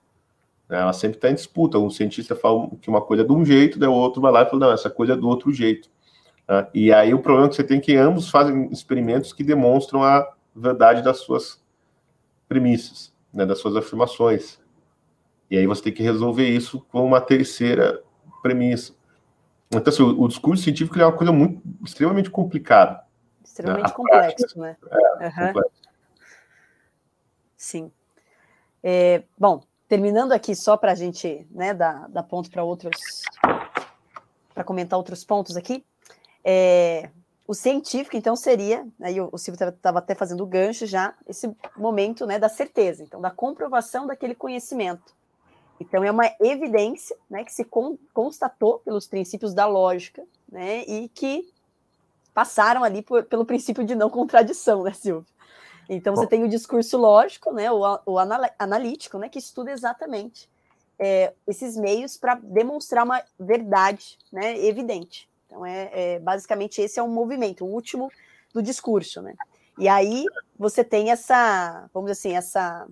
[0.69, 0.79] Né?
[0.79, 1.77] Ela sempre está em disputa.
[1.77, 4.43] Um cientista fala que uma coisa é de um jeito, daí o outro vai lá
[4.43, 5.89] e fala, não, essa coisa é do outro jeito.
[6.47, 6.67] Né?
[6.73, 10.33] E aí o problema é que você tem que ambos fazem experimentos que demonstram a
[10.55, 11.60] verdade das suas
[12.51, 14.59] premissas, né, das suas afirmações.
[15.49, 18.03] E aí você tem que resolver isso com uma terceira
[18.41, 18.93] premissa.
[19.69, 23.05] Então, assim, o, o discurso científico é uma coisa muito extremamente complicada.
[23.41, 23.93] Extremamente né?
[23.93, 24.77] complexo, prática, né?
[25.21, 25.47] É, uhum.
[25.47, 25.81] complexo.
[27.55, 27.91] Sim.
[28.83, 33.21] É, bom, terminando aqui só para a gente né, dar, dar ponto para outros,
[34.53, 35.85] para comentar outros pontos aqui.
[36.43, 37.09] É,
[37.47, 42.25] o científico, então, seria, aí o Silvio estava até fazendo o gancho já, esse momento
[42.25, 45.13] né, da certeza, então, da comprovação daquele conhecimento.
[45.79, 51.09] Então, é uma evidência né, que se con constatou pelos princípios da lógica, né, e
[51.09, 51.51] que
[52.33, 55.25] passaram ali por, pelo princípio de não contradição, né, Silvio?
[55.89, 58.17] Então você tem o discurso lógico, né, o, o
[58.57, 60.49] analítico, né, que estuda exatamente
[60.97, 65.27] é, esses meios para demonstrar uma verdade né, evidente.
[65.51, 68.09] Então, é, é, basicamente esse é um movimento, o último
[68.53, 69.21] do discurso.
[69.21, 69.35] Né?
[69.77, 70.23] E aí
[70.57, 72.87] você tem essa, vamos dizer assim, essa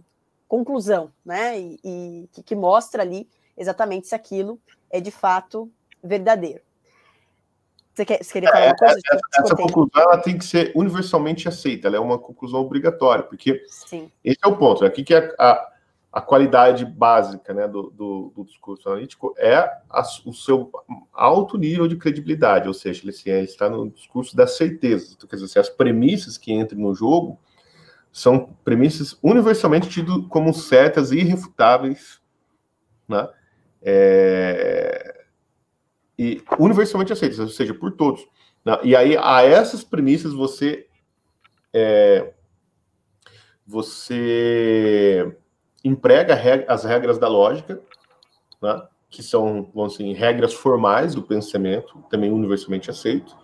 [0.45, 1.57] conclusão, né?
[1.57, 4.60] E, e que, que mostra ali exatamente se aquilo
[4.90, 5.72] é de fato
[6.03, 6.61] verdadeiro.
[7.94, 8.99] Você, quer, você queria falar uma coisa?
[9.11, 13.64] Essa, essa conclusão ela tem que ser universalmente aceita, ela é uma conclusão obrigatória, porque
[13.68, 14.11] Sim.
[14.23, 14.84] esse é o ponto.
[14.84, 15.72] Aqui que é a,
[16.11, 19.57] a qualidade básica né, do, do, do discurso analítico é
[19.90, 20.72] a, o seu
[21.14, 25.14] alto nível de credibilidade, ou seja, ele, assim, ele está no discurso da certeza.
[25.15, 27.40] Então, quer dizer, assim, as premissas que entram no jogo
[28.11, 32.19] são premissas universalmente tidas como certas e irrefutáveis,
[33.07, 33.30] né?
[33.81, 35.26] É...
[36.18, 38.27] e universalmente aceitas, ou seja, por todos.
[38.65, 38.80] Né?
[38.84, 40.88] E aí, a essas premissas, você
[41.72, 42.34] é...
[43.65, 45.38] você
[45.84, 46.34] emprega
[46.68, 47.81] as regras da lógica,
[48.61, 53.35] né, que são, assim, regras formais do pensamento, também universalmente aceitos,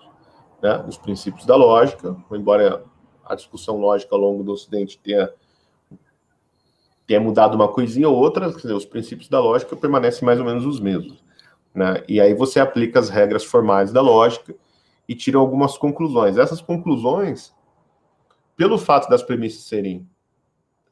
[0.62, 2.84] né, os princípios da lógica, embora
[3.26, 5.32] a discussão lógica ao longo do Ocidente tenha,
[7.08, 10.66] tenha mudado uma coisinha ou outra, dizer, os princípios da lógica permanecem mais ou menos
[10.66, 11.24] os mesmos.
[11.74, 14.56] Né, e aí você aplica as regras formais da lógica
[15.08, 16.38] e tira algumas conclusões.
[16.38, 17.54] Essas conclusões,
[18.56, 20.08] pelo fato das premissas serem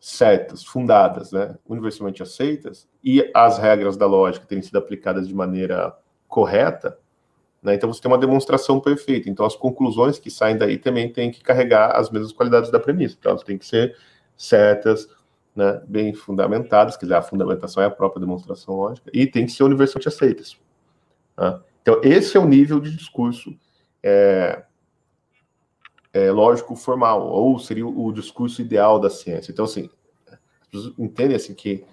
[0.06, 5.98] certas, fundadas, né, universalmente aceitas, e as regras da lógica terem sido aplicadas de maneira
[6.28, 7.00] correta,
[7.62, 9.30] né, então você tem uma demonstração perfeita.
[9.30, 13.16] Então as conclusões que saem daí também têm que carregar as mesmas qualidades da premissa.
[13.18, 13.96] Então elas têm que ser
[14.36, 15.08] certas,
[15.56, 19.54] né, bem fundamentadas, quer dizer, a fundamentação é a própria demonstração lógica, e tem que
[19.54, 20.58] ser universalmente aceitas.
[21.38, 21.62] Né?
[21.82, 23.58] Então esse é o nível de discurso
[24.04, 24.64] é,
[26.14, 29.52] é, lógico formal, ou seria o, o, discurso ideal da ciência.
[29.52, 29.90] Então, assim,
[30.98, 31.84] entendem assim, que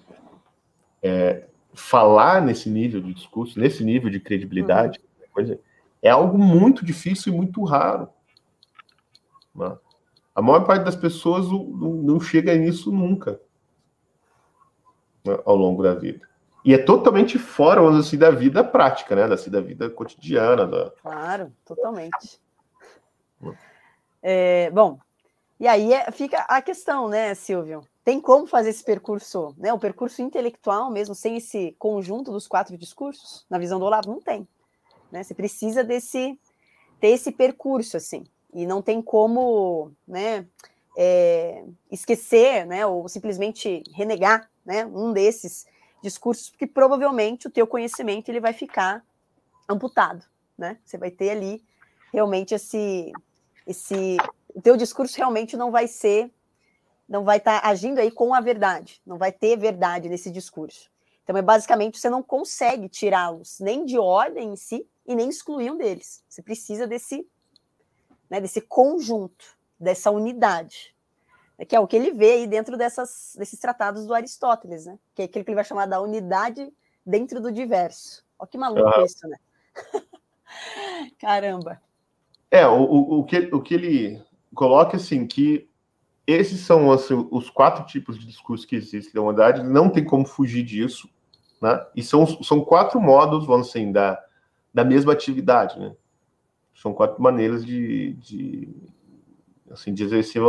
[1.02, 5.00] é, falar nesse nível de discurso, nesse nível de credibilidade,
[5.36, 5.58] uhum.
[6.02, 8.08] é algo muito difícil e muito raro.
[9.54, 9.76] Né?
[10.34, 13.40] A maior parte das pessoas não, não chega nisso nunca
[15.24, 16.28] né, ao longo da vida.
[16.62, 19.26] E é totalmente fora, vamos dizer assim, da vida prática, né?
[19.26, 20.66] Da, assim, da vida cotidiana.
[20.66, 20.90] Da...
[21.02, 22.38] Claro, totalmente.
[24.22, 24.98] É, bom,
[25.58, 27.82] e aí é, fica a questão, né, Silvio?
[28.02, 29.72] Tem como fazer esse percurso, né?
[29.72, 34.20] O percurso intelectual mesmo, sem esse conjunto dos quatro discursos, na visão do Olavo, não
[34.20, 34.48] tem.
[35.12, 35.22] Né?
[35.22, 36.38] Você precisa desse
[36.98, 38.24] ter esse percurso, assim.
[38.54, 40.46] E não tem como, né,
[40.96, 45.66] é, esquecer, né, ou simplesmente renegar, né, um desses
[46.02, 49.04] discursos, porque provavelmente o teu conhecimento ele vai ficar
[49.68, 50.24] amputado,
[50.56, 50.78] né?
[50.84, 51.62] Você vai ter ali
[52.12, 53.12] realmente esse
[53.70, 54.16] esse
[54.54, 56.30] o teu discurso realmente não vai ser
[57.08, 60.88] não vai estar tá agindo aí com a verdade, não vai ter verdade nesse discurso.
[61.24, 65.72] Então é basicamente você não consegue tirá-los nem de ordem em si e nem excluir
[65.72, 66.22] um deles.
[66.28, 67.26] Você precisa desse
[68.28, 70.94] né, desse conjunto, dessa unidade,
[71.58, 74.96] né, que é o que ele vê aí dentro dessas, desses tratados do Aristóteles, né?
[75.14, 76.72] Que é aquilo que ele vai chamar da unidade
[77.04, 78.24] dentro do diverso.
[78.38, 79.36] Olha que maluco isso, né?
[81.18, 81.82] Caramba.
[82.50, 82.82] É, o,
[83.20, 84.22] o, que, o que ele
[84.54, 85.68] coloca assim que
[86.26, 90.24] esses são assim, os quatro tipos de discurso que existem da humanidade, não tem como
[90.24, 91.08] fugir disso,
[91.60, 91.84] né?
[91.94, 94.20] E são, são quatro modos, vamos assim, da,
[94.72, 95.94] da mesma atividade, né?
[96.74, 98.68] São quatro maneiras de, de
[99.70, 100.42] assim, de exercer,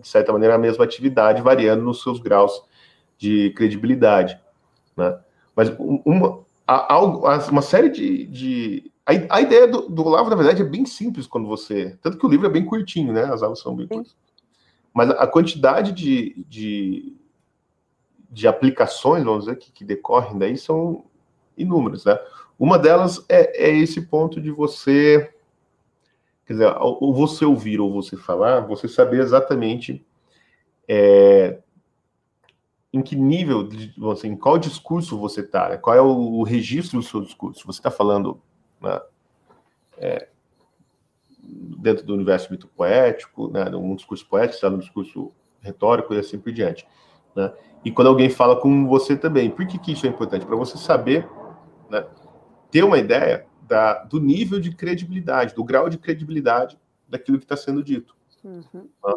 [0.00, 2.62] de certa maneira, a mesma atividade, variando nos seus graus
[3.16, 4.38] de credibilidade,
[4.96, 5.18] né?
[5.54, 6.44] Mas uma,
[7.50, 11.26] uma série de, de a, a ideia do, do Olavo, na verdade, é bem simples
[11.26, 11.98] quando você.
[12.00, 13.24] Tanto que o livro é bem curtinho, né?
[13.24, 14.16] As aulas são bem curtas.
[14.94, 17.16] Mas a quantidade de, de,
[18.30, 21.04] de aplicações, vamos dizer, que, que, decorrem daí são
[21.56, 22.18] inúmeras, né?
[22.58, 25.34] Uma delas é, é esse ponto de você.
[26.46, 30.04] Quer dizer, ou você ouvir ou você falar, você saber exatamente
[30.88, 31.58] é,
[32.92, 33.68] em que nível,
[34.12, 35.76] assim, em qual discurso você está, né?
[35.76, 37.66] qual é o, o registro do seu discurso.
[37.66, 38.40] Você está falando
[38.82, 39.00] né,
[39.98, 40.28] é,
[41.78, 46.38] dentro do universo mito poético, né, um discurso poético, está no discurso retórico e assim
[46.38, 46.86] por diante.
[47.34, 47.52] Né?
[47.84, 50.46] E quando alguém fala com você também, por que, que isso é importante?
[50.46, 51.28] Para você saber,
[51.90, 52.04] né,
[52.70, 56.78] ter uma ideia da, do nível de credibilidade, do grau de credibilidade
[57.08, 58.14] daquilo que está sendo dito.
[58.44, 58.88] Uhum.
[59.04, 59.14] Né?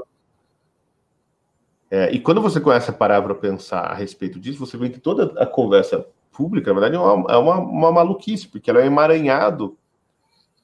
[1.92, 5.00] É, e quando você começa a parar para pensar a respeito disso, você vê que
[5.00, 6.06] toda a conversa
[6.36, 9.78] pública, na verdade, é uma, é uma, uma maluquice, porque ela é emaranhado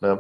[0.02, 0.20] né,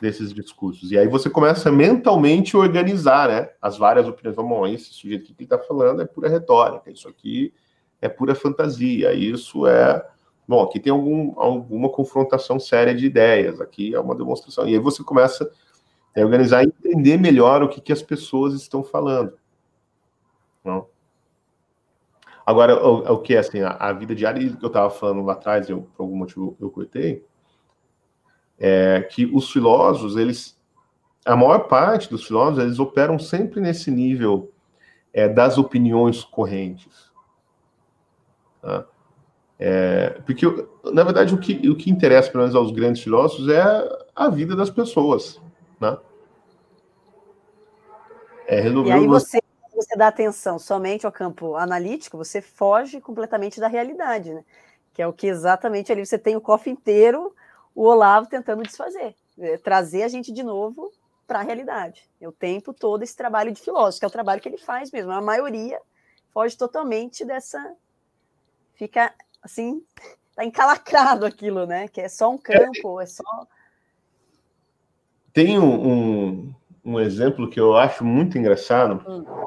[0.00, 0.92] desses discursos.
[0.92, 4.36] E aí você começa mentalmente a organizar né, as várias opiniões.
[4.36, 7.52] Vamos, esse sujeito que está falando é pura retórica, isso aqui
[8.00, 9.12] é pura fantasia.
[9.14, 10.06] Isso é.
[10.46, 14.68] Bom, aqui tem algum, alguma confrontação séria de ideias, aqui é uma demonstração.
[14.68, 15.50] E aí você começa
[16.14, 19.32] a organizar e entender melhor o que, que as pessoas estão falando.
[20.62, 20.86] Não?
[22.46, 25.32] Agora, o, o que é assim, a, a, vida diária que eu estava falando lá
[25.32, 27.24] atrás, eu, por algum motivo eu cortei,
[28.58, 30.60] é que os filósofos, eles,
[31.24, 34.52] a maior parte dos filósofos, eles operam sempre nesse nível
[35.12, 37.10] é, das opiniões correntes.
[38.60, 38.86] Tá?
[39.58, 40.46] É, porque,
[40.92, 43.62] na verdade, o que, o que interessa, pelo menos, aos grandes filósofos é
[44.14, 45.40] a vida das pessoas.
[45.80, 45.96] Né?
[48.46, 49.38] É resolver e aí você
[49.74, 54.44] você dá atenção somente ao campo analítico, você foge completamente da realidade, né?
[54.92, 57.34] Que é o que exatamente ali você tem o cofre inteiro,
[57.74, 60.92] o Olavo tentando desfazer, é, trazer a gente de novo
[61.26, 62.08] para a realidade.
[62.20, 64.92] É o tempo todo esse trabalho de filósofo, que é o trabalho que ele faz
[64.92, 65.10] mesmo.
[65.10, 65.80] A maioria
[66.32, 67.74] foge totalmente dessa.
[68.74, 69.84] Fica assim,
[70.34, 71.88] tá encalacrado aquilo, né?
[71.88, 73.46] Que é só um campo, é, é só.
[75.32, 79.02] Tem um, um, um, exemplo que eu acho muito engraçado.
[79.08, 79.44] Hum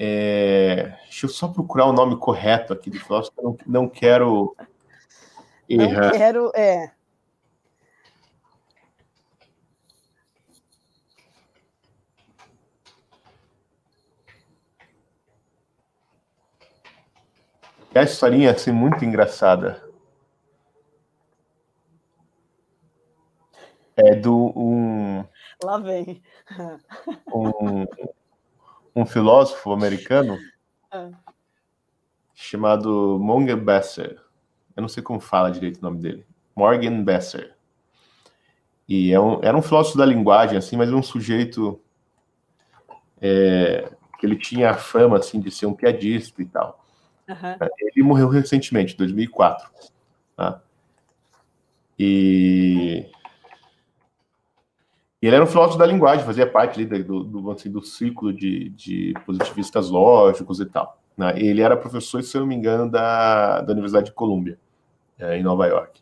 [0.00, 4.56] é, deixa eu só procurar o nome correto aqui do filósofo, eu não, não quero
[5.68, 6.04] errar.
[6.04, 6.92] Não quero, é.
[17.92, 19.82] É a historinha assim muito engraçada.
[23.96, 25.24] É do um.
[25.60, 26.22] Lá vem.
[27.34, 27.84] Um,
[29.00, 30.38] um filósofo americano
[30.90, 31.10] ah.
[32.34, 34.20] chamado Morgan Besser.
[34.76, 36.26] Eu não sei como fala direito o nome dele.
[36.54, 37.54] Morgan Besser.
[38.88, 41.80] E é um, era um filósofo da linguagem, assim, mas um sujeito
[43.20, 46.84] é, que ele tinha a fama, assim, de ser um piadista e tal.
[47.28, 47.68] Uhum.
[47.78, 49.68] Ele morreu recentemente, em 2004.
[50.34, 50.60] Tá?
[51.98, 53.10] E
[55.20, 58.32] e ele era um filósofo da linguagem, fazia parte ali do, do, assim, do ciclo
[58.32, 61.00] de, de, positivistas lógicos e tal.
[61.16, 61.34] Né?
[61.36, 64.58] Ele era professor, se eu não me engano, da, da Universidade de Colômbia,
[65.18, 66.00] é, em Nova York.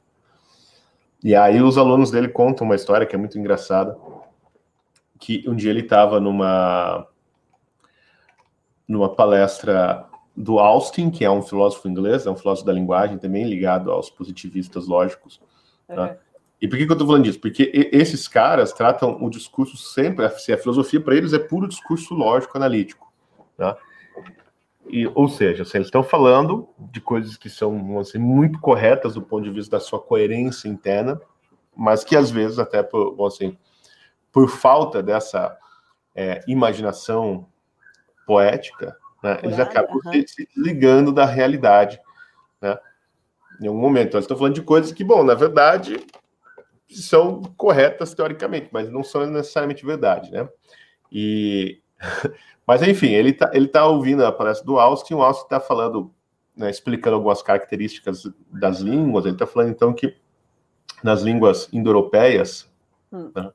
[1.25, 3.97] E aí os alunos dele contam uma história que é muito engraçada,
[5.19, 7.07] que um dia ele estava numa
[8.87, 10.07] numa palestra
[10.37, 14.11] do Austin, que é um filósofo inglês, é um filósofo da linguagem também ligado aos
[14.11, 15.41] positivistas lógicos.
[15.89, 15.97] Uhum.
[15.97, 16.19] Né?
[16.67, 17.39] E por que, que eu estou falando disso?
[17.39, 22.57] Porque esses caras tratam o discurso sempre, a filosofia para eles é puro discurso lógico
[22.59, 23.13] analítico.
[23.57, 23.77] Tá?
[24.89, 29.23] E, ou seja, assim, eles estão falando de coisas que são assim, muito corretas do
[29.23, 31.21] ponto de vista da sua coerência interna,
[31.75, 33.57] mas que às vezes, até por, assim,
[34.33, 35.57] por falta dessa
[36.17, 37.47] é, imaginação
[38.27, 40.25] poética, né, eles acabam uhum.
[40.27, 42.01] se ligando da realidade.
[42.61, 42.77] Né,
[43.61, 44.09] em algum momento.
[44.09, 46.05] Então, eles estão falando de coisas que, bom, na verdade,
[46.89, 50.49] são corretas teoricamente, mas não são necessariamente verdade, né?
[51.11, 51.81] E
[52.67, 56.11] mas enfim, ele tá, ele tá ouvindo a palestra do Austin, o Austin está falando,
[56.57, 59.25] né, explicando algumas características das línguas.
[59.25, 60.15] Ele está falando então que
[61.03, 62.71] nas línguas indo-europeias,
[63.13, 63.31] hum.
[63.35, 63.51] né,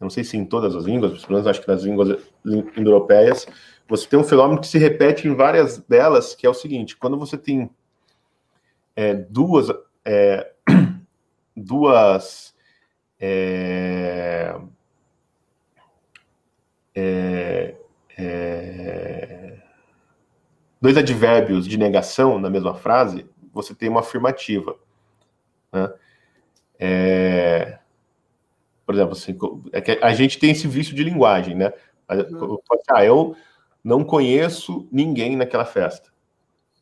[0.00, 3.46] não sei se em todas as línguas, pelo menos acho que nas línguas indo-europeias,
[3.88, 7.16] você tem um fenômeno que se repete em várias delas, que é o seguinte: quando
[7.16, 7.70] você tem
[8.96, 9.68] é, duas
[10.04, 10.52] é,
[11.56, 12.54] duas
[13.20, 14.54] é,
[16.94, 17.74] é,
[18.18, 19.58] é,
[20.80, 24.76] dois advérbios de negação na mesma frase, você tem uma afirmativa.
[25.72, 25.92] Né?
[26.78, 27.78] É,
[28.84, 29.38] por exemplo, assim,
[29.72, 31.72] é a gente tem esse vício de linguagem, né?
[32.08, 33.36] Ah, eu
[33.82, 36.11] não conheço ninguém naquela festa.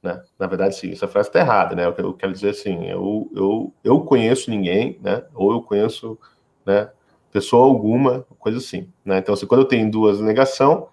[0.03, 0.23] Né?
[0.39, 1.87] Na verdade, sim, essa frase está errada, né?
[1.99, 5.23] Eu quero dizer assim, eu, eu, eu conheço ninguém, né?
[5.35, 6.19] Ou eu conheço,
[6.65, 6.91] né?
[7.31, 9.19] Pessoa alguma, coisa assim, né?
[9.19, 10.89] Então, assim, quando eu tenho duas negação,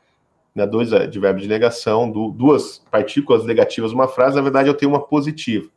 [0.54, 5.02] né, dois advérbios de negação, duas partículas negativas numa frase, na verdade eu tenho uma
[5.02, 5.70] positiva,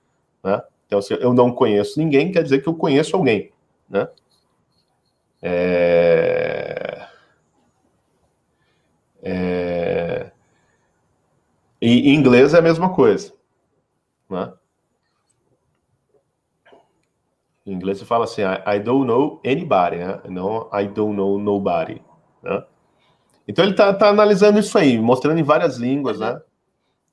[0.42, 0.62] né?
[0.86, 3.52] Então, se eu não conheço ninguém, quer dizer que eu conheço alguém,
[3.88, 4.08] né?
[5.42, 7.06] É...
[9.22, 9.69] É...
[11.80, 13.32] E em inglês é a mesma coisa.
[14.28, 14.52] Né?
[17.64, 20.20] Em inglês você fala assim, I, don't know anybody, né?
[20.28, 22.02] não I don't know nobody.
[22.42, 22.64] Né?
[23.46, 26.40] Então ele está tá analisando isso aí, mostrando em várias línguas, né?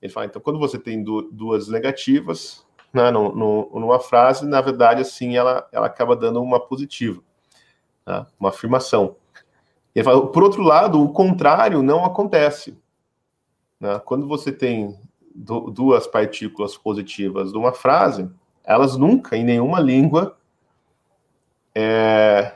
[0.02, 5.02] Ele fala, então quando você tem duas negativas, né, no, no, numa frase, na verdade,
[5.02, 7.22] assim, ela, ela acaba dando uma positiva,
[8.06, 8.26] né?
[8.40, 9.16] uma afirmação.
[9.96, 12.78] Ele fala, por outro lado, o contrário não acontece.
[13.80, 14.00] Né?
[14.06, 14.98] Quando você tem
[15.34, 18.30] duas partículas positivas de uma frase,
[18.64, 20.38] elas nunca, em nenhuma língua,
[21.76, 22.56] é,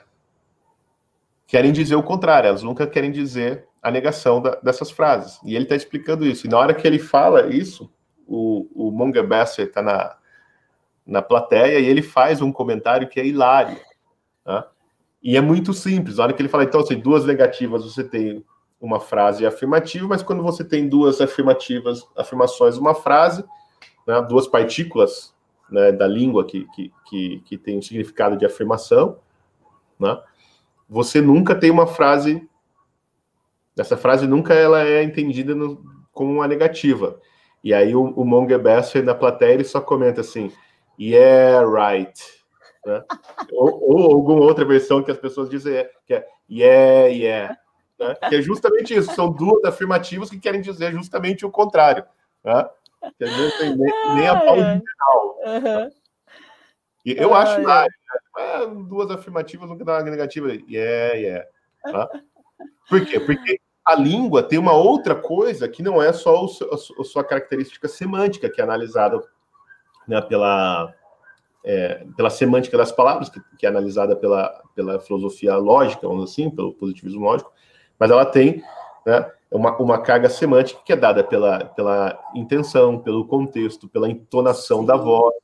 [1.46, 5.40] querem dizer o contrário, elas nunca querem dizer a negação da, dessas frases.
[5.44, 6.48] E ele está explicando isso.
[6.48, 7.92] E na hora que ele fala isso,
[8.28, 10.16] o, o Besser está na,
[11.06, 13.78] na plateia e ele faz um comentário que é hilário.
[14.46, 14.64] Né?
[15.22, 16.18] E é muito simples.
[16.18, 18.44] Na hora que ele fala, então, assim, duas negativas, você tem
[18.82, 23.46] uma frase afirmativa, mas quando você tem duas afirmativas, afirmações, uma frase,
[24.08, 25.34] né, duas partículas
[25.70, 29.20] né, da língua que, que, que, que tem um significado de afirmação,
[30.00, 30.20] né,
[30.90, 32.50] você nunca tem uma frase.
[33.78, 35.82] Essa frase nunca ela é entendida no,
[36.12, 37.20] como uma negativa.
[37.64, 40.52] E aí o, o Monger Besser na plateia ele só comenta assim,
[41.00, 42.20] yeah, right.
[42.84, 43.04] Né?
[43.54, 47.58] ou, ou alguma outra versão que as pessoas dizem que é yeah, yeah.
[48.02, 48.16] Né?
[48.28, 52.04] Que é justamente isso, são duas afirmativas que querem dizer justamente o contrário.
[52.44, 52.68] Né?
[53.18, 55.38] Que não tem nem, nem a pau original.
[55.46, 55.92] Uhum.
[57.06, 57.88] E eu acho ah,
[58.38, 58.68] é.
[58.68, 60.52] duas afirmativas nunca dá uma negativa.
[60.68, 61.46] Yeah, yeah.
[61.84, 62.10] Tá?
[62.90, 63.20] Por quê?
[63.20, 67.88] Porque a língua tem uma outra coisa que não é só o, a sua característica
[67.88, 69.20] semântica, que é analisada
[70.08, 70.94] né, pela,
[71.66, 76.50] é, pela semântica das palavras, que, que, é analisada pela, pela filosofia lógica, vamos assim,
[76.50, 77.52] pelo positivismo lógico,
[78.02, 78.64] mas ela tem
[79.06, 84.84] né, uma, uma carga semântica que é dada pela, pela intenção, pelo contexto, pela entonação
[84.84, 85.36] da voz,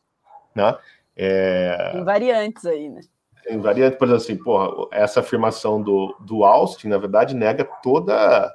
[0.55, 0.75] né?
[1.15, 1.91] É...
[1.91, 3.01] Tem variantes aí, né?
[3.43, 8.51] Tem variantes, por exemplo, assim, porra, essa afirmação do, do Austin, na verdade, nega toda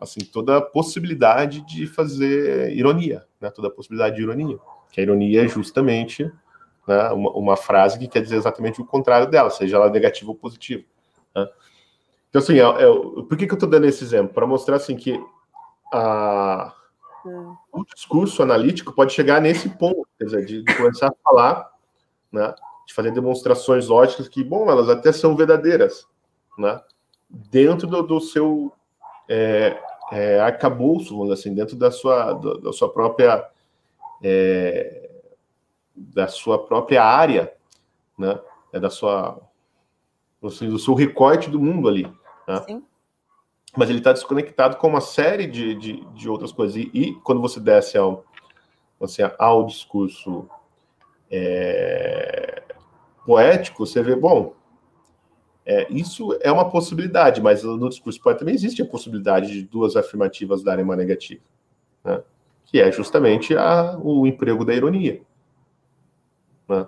[0.00, 3.50] assim, toda a possibilidade de fazer ironia, né?
[3.50, 4.58] Toda a possibilidade de ironia.
[4.90, 6.24] Que a ironia é justamente
[6.88, 10.34] né, uma, uma frase que quer dizer exatamente o contrário dela, seja ela negativa ou
[10.34, 10.82] positiva.
[11.36, 11.48] Né?
[12.28, 12.86] Então, assim, é, é,
[13.22, 14.34] por que, que eu estou dando esse exemplo?
[14.34, 15.18] Para mostrar assim, que
[15.92, 16.74] a,
[17.72, 21.70] o discurso analítico pode chegar nesse ponto, quer dizer, de, de começar a falar,
[22.30, 22.54] né,
[22.86, 26.06] de fazer demonstrações lógicas que, bom, elas até são verdadeiras,
[26.58, 26.80] né,
[27.28, 28.72] dentro do, do seu
[29.28, 29.78] é,
[30.12, 33.48] é, arcabouço, vamos dizer assim, dentro da sua, da sua própria
[34.22, 35.10] é,
[35.94, 37.52] da sua própria área,
[38.16, 38.38] né,
[38.72, 39.40] é da sua
[40.46, 42.04] assim, do seu recorte do mundo ali.
[42.46, 42.62] Né?
[42.66, 42.82] Sim.
[43.76, 46.76] Mas ele está desconectado com uma série de, de, de outras coisas.
[46.76, 48.24] E, e, quando você desce ao,
[49.00, 50.48] assim, ao discurso
[51.30, 52.62] é,
[53.26, 54.54] poético, você vê, bom,
[55.66, 59.96] é, isso é uma possibilidade, mas no discurso poético também existe a possibilidade de duas
[59.96, 61.42] afirmativas darem uma negativa,
[62.02, 62.22] né?
[62.64, 65.20] que é justamente a, o emprego da ironia,
[66.66, 66.86] né?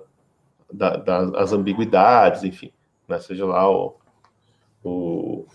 [0.72, 2.72] da, das ambiguidades, enfim
[3.10, 3.20] né?
[3.20, 3.96] seja lá o,
[4.82, 5.46] o,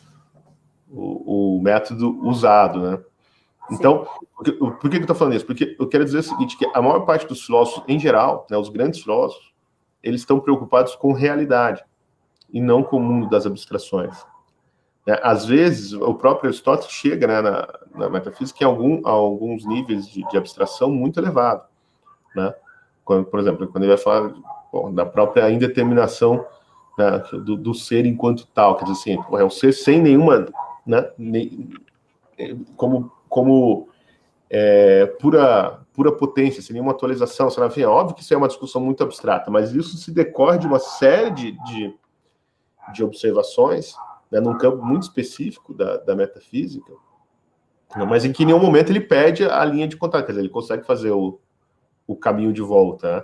[0.89, 3.03] o, o método usado, né?
[3.71, 5.45] Então, por que, eu estou falando isso?
[5.45, 8.57] Porque eu quero dizer o seguinte, que a maior parte dos filósofos, em geral, né,
[8.57, 9.53] os grandes filósofos,
[10.03, 11.83] eles estão preocupados com realidade
[12.53, 14.23] e não com o mundo das abstrações.
[15.05, 15.19] Né?
[15.23, 20.07] Às vezes, o próprio Aristóteles chega né, na, na, metafísica em algum, a alguns níveis
[20.07, 21.63] de, de abstração muito elevado.
[22.35, 22.53] Né?
[23.03, 24.31] Quando, por exemplo, quando ele vai falar
[24.71, 26.45] bom, da própria indeterminação
[27.43, 30.47] do, do, ser enquanto tal, quer dizer assim, é o ser sem nenhuma,
[30.85, 31.69] né, nem,
[32.77, 33.89] como, como
[34.49, 38.81] é, pura, pura potência, sem nenhuma atualização, enfim, é óbvio que isso é uma discussão
[38.81, 41.93] muito abstrata, mas isso se decorre de uma série de, de,
[42.93, 43.95] de observações,
[44.31, 46.93] né, num campo muito específico da, da metafísica,
[47.95, 50.41] né, mas em que em nenhum momento ele perde a linha de contato, quer dizer,
[50.41, 51.39] ele consegue fazer o,
[52.07, 53.23] o caminho de volta, né?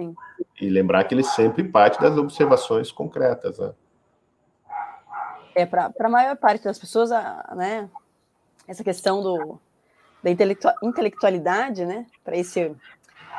[0.00, 0.14] Sim.
[0.60, 3.58] E lembrar que ele sempre parte das observações concretas.
[3.58, 3.72] Né?
[5.54, 7.88] É, para a maior parte das pessoas, né,
[8.66, 9.60] essa questão do,
[10.22, 10.30] da
[10.82, 12.74] intelectualidade, né, para esse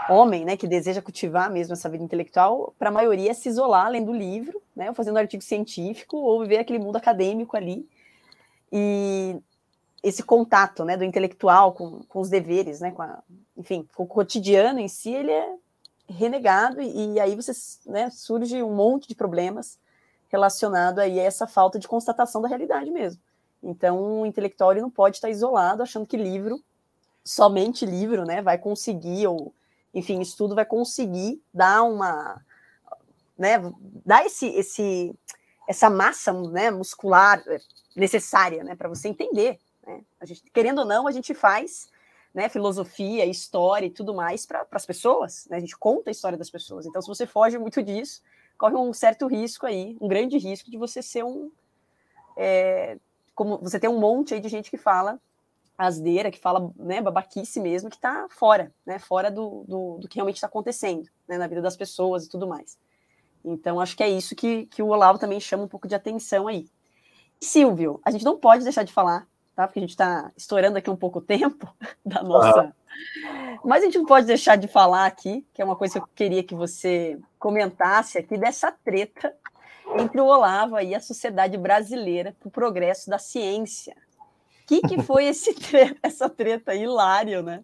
[0.09, 3.89] homem, né, que deseja cultivar mesmo essa vida intelectual, para a maioria é se isolar
[3.89, 7.87] lendo livro, né, ou fazendo artigo científico, ou viver aquele mundo acadêmico ali.
[8.71, 9.37] E
[10.03, 13.23] esse contato, né, do intelectual com, com os deveres, né, com a,
[13.57, 15.55] enfim, com o cotidiano em si, ele é
[16.11, 17.51] renegado, e, e aí você,
[17.85, 19.79] né, surge um monte de problemas
[20.29, 23.21] relacionado aí a essa falta de constatação da realidade mesmo.
[23.61, 26.63] Então, o intelectual não pode estar isolado, achando que livro,
[27.23, 29.53] somente livro, né, vai conseguir, ou,
[29.93, 32.41] enfim, estudo vai conseguir dar uma,
[33.37, 33.57] né,
[34.05, 35.13] dar esse, esse,
[35.67, 37.43] essa massa, né, muscular
[37.95, 40.01] necessária, né, para você entender, né?
[40.19, 41.89] A gente, querendo ou não, a gente faz
[42.33, 45.57] né, filosofia, história e tudo mais para as pessoas, né?
[45.57, 46.85] A gente conta a história das pessoas.
[46.85, 48.21] Então, se você foge muito disso,
[48.57, 51.51] corre um certo risco aí, um grande risco de você ser um.
[52.37, 52.97] É,
[53.35, 55.19] como você tem um monte aí de gente que fala
[55.77, 60.15] asneira, que fala né, babaquice mesmo, que está fora, né, fora do, do, do que
[60.15, 62.77] realmente está acontecendo né, na vida das pessoas e tudo mais.
[63.43, 66.47] Então, acho que é isso que, que o Olavo também chama um pouco de atenção
[66.47, 66.67] aí.
[67.39, 69.67] Silvio, a gente não pode deixar de falar, tá?
[69.67, 71.67] Porque a gente está estourando aqui um pouco o tempo
[72.05, 72.73] da nossa.
[73.25, 73.59] Ah.
[73.63, 76.09] Mas a gente não pode deixar de falar aqui, que é uma coisa que eu
[76.15, 79.33] queria que você comentasse aqui, dessa treta
[79.97, 83.95] entre o Olavo e a Sociedade Brasileira para o Progresso da Ciência.
[84.63, 87.63] O que, que foi esse tre essa treta hilário, né?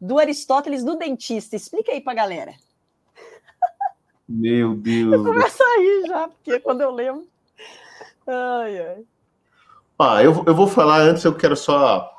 [0.00, 1.56] Do Aristóteles do dentista.
[1.56, 2.54] Explica aí para a galera.
[4.28, 5.24] Meu Deus.
[5.24, 7.26] Começa aí já, porque quando eu lembro.
[8.26, 9.04] Ai, ai.
[9.98, 12.12] Ah, eu, eu vou falar antes, eu quero só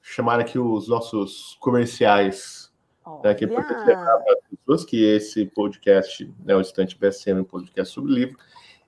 [0.00, 2.70] chamar aqui os nossos comerciais.
[3.04, 8.12] Oh, né, que é pessoas que esse podcast, né, o Estante BSM, um podcast sobre
[8.12, 8.36] livro,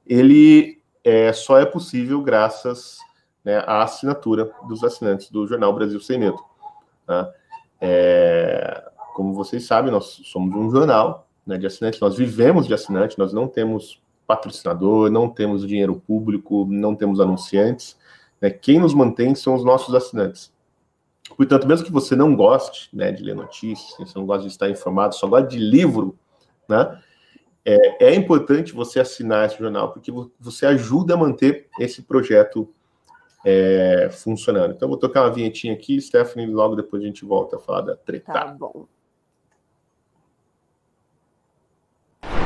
[0.07, 2.99] ele é, só é possível graças
[3.44, 6.39] né, à assinatura dos assinantes do Jornal Brasil Sem Medo.
[7.09, 7.32] Né?
[7.81, 13.19] É, como vocês sabem, nós somos um jornal né, de assinante, nós vivemos de assinante,
[13.19, 14.02] nós não temos
[14.37, 17.97] patrocinador, não temos dinheiro público, não temos anunciantes.
[18.41, 20.53] Né, quem nos mantém são os nossos assinantes.
[21.37, 24.69] Portanto, mesmo que você não goste né, de ler notícias, você não gosta de estar
[24.69, 26.19] informado, só gosta de livro,
[26.69, 27.01] né,
[27.65, 32.69] é, é importante você assinar esse jornal, porque você ajuda a manter esse projeto
[33.45, 34.75] é, funcionando.
[34.75, 37.97] Então, vou tocar uma vinhetinha aqui, Stephanie, logo depois a gente volta a falar da
[37.97, 38.33] treta.
[38.33, 38.87] Tá bom.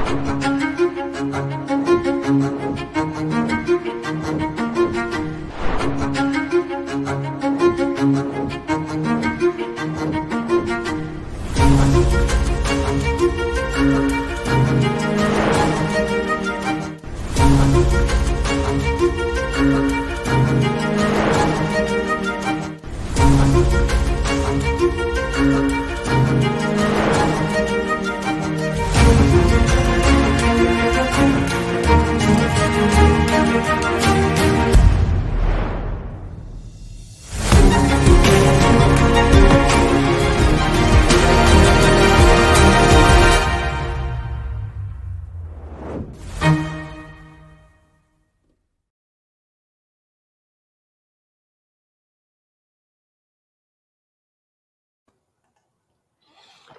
[0.06, 0.46] Thank
[2.96, 3.05] you.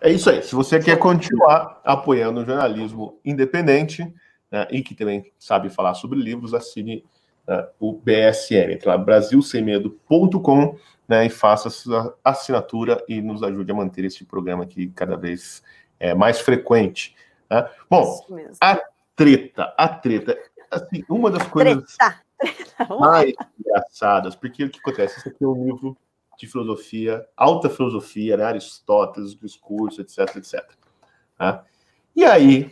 [0.01, 0.43] É isso aí.
[0.43, 4.03] Se você quer continuar apoiando o jornalismo independente
[4.51, 7.03] né, e que também sabe falar sobre livros, assine
[7.47, 8.73] né, o BSM.
[8.73, 14.25] Entre lá, brasilsemmedo.com né, e faça a sua assinatura e nos ajude a manter este
[14.25, 15.63] programa aqui cada vez
[15.99, 17.15] é, mais frequente.
[17.49, 17.67] Né?
[17.89, 18.25] Bom,
[18.61, 18.79] a
[19.15, 20.37] treta, a treta,
[20.69, 21.95] assim, uma das coisas
[22.37, 22.95] treta.
[22.99, 25.17] mais engraçadas, porque o que acontece?
[25.19, 25.97] Isso aqui é um livro
[26.37, 28.43] de filosofia, alta filosofia, né?
[28.43, 30.63] Aristóteles, discurso, etc, etc.
[31.37, 31.65] Tá?
[32.15, 32.71] E aí,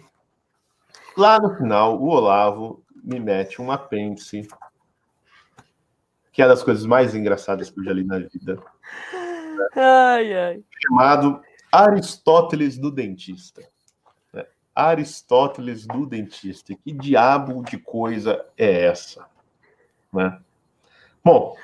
[1.17, 4.47] lá no final, o Olavo me mete um apêndice,
[6.31, 8.61] que é das coisas mais engraçadas que eu já li na vida.
[9.75, 10.63] Ai, ai.
[10.83, 13.61] Chamado Aristóteles do Dentista.
[14.31, 14.45] Né?
[14.73, 16.75] Aristóteles do Dentista.
[16.75, 19.25] Que diabo de coisa é essa?
[20.13, 20.39] Né?
[21.23, 21.55] Bom,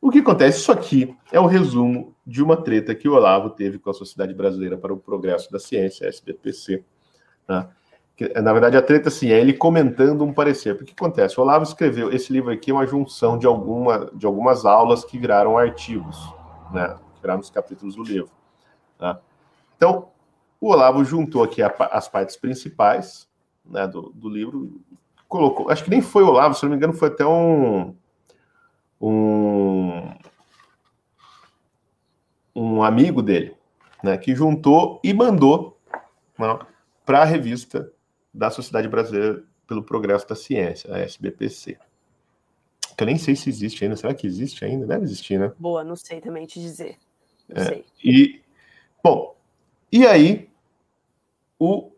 [0.00, 0.60] o que acontece?
[0.60, 4.32] Isso aqui é o resumo de uma treta que o Olavo teve com a Sociedade
[4.32, 6.84] Brasileira para o Progresso da Ciência, SBPC.
[7.48, 7.68] Né?
[8.42, 10.74] Na verdade, a treta assim, é ele comentando um parecer.
[10.74, 11.38] Porque o que acontece?
[11.38, 15.18] O Olavo escreveu esse livro aqui, é uma junção de, alguma, de algumas aulas que
[15.18, 16.16] viraram artigos,
[16.72, 16.96] né?
[17.20, 18.30] viraram os capítulos do livro.
[19.00, 19.16] Né?
[19.76, 20.08] Então,
[20.60, 23.28] o Olavo juntou aqui a, as partes principais
[23.64, 24.80] né, do, do livro,
[25.26, 25.70] colocou.
[25.70, 27.94] Acho que nem foi o Olavo, se não me engano, foi até um
[29.00, 30.10] um,
[32.54, 33.54] um amigo dele,
[34.02, 35.78] né, que juntou e mandou
[36.38, 36.58] né,
[37.04, 37.92] para a revista
[38.32, 41.78] da Sociedade Brasileira pelo Progresso da Ciência, a SBPC.
[42.96, 43.96] Que eu nem sei se existe ainda.
[43.96, 44.86] Será que existe ainda?
[44.86, 45.52] Deve existir, né?
[45.58, 46.96] Boa, não sei também te dizer.
[47.48, 47.84] Não é, sei.
[48.02, 48.42] E,
[49.02, 49.36] bom,
[49.92, 50.50] e aí
[51.58, 51.92] o,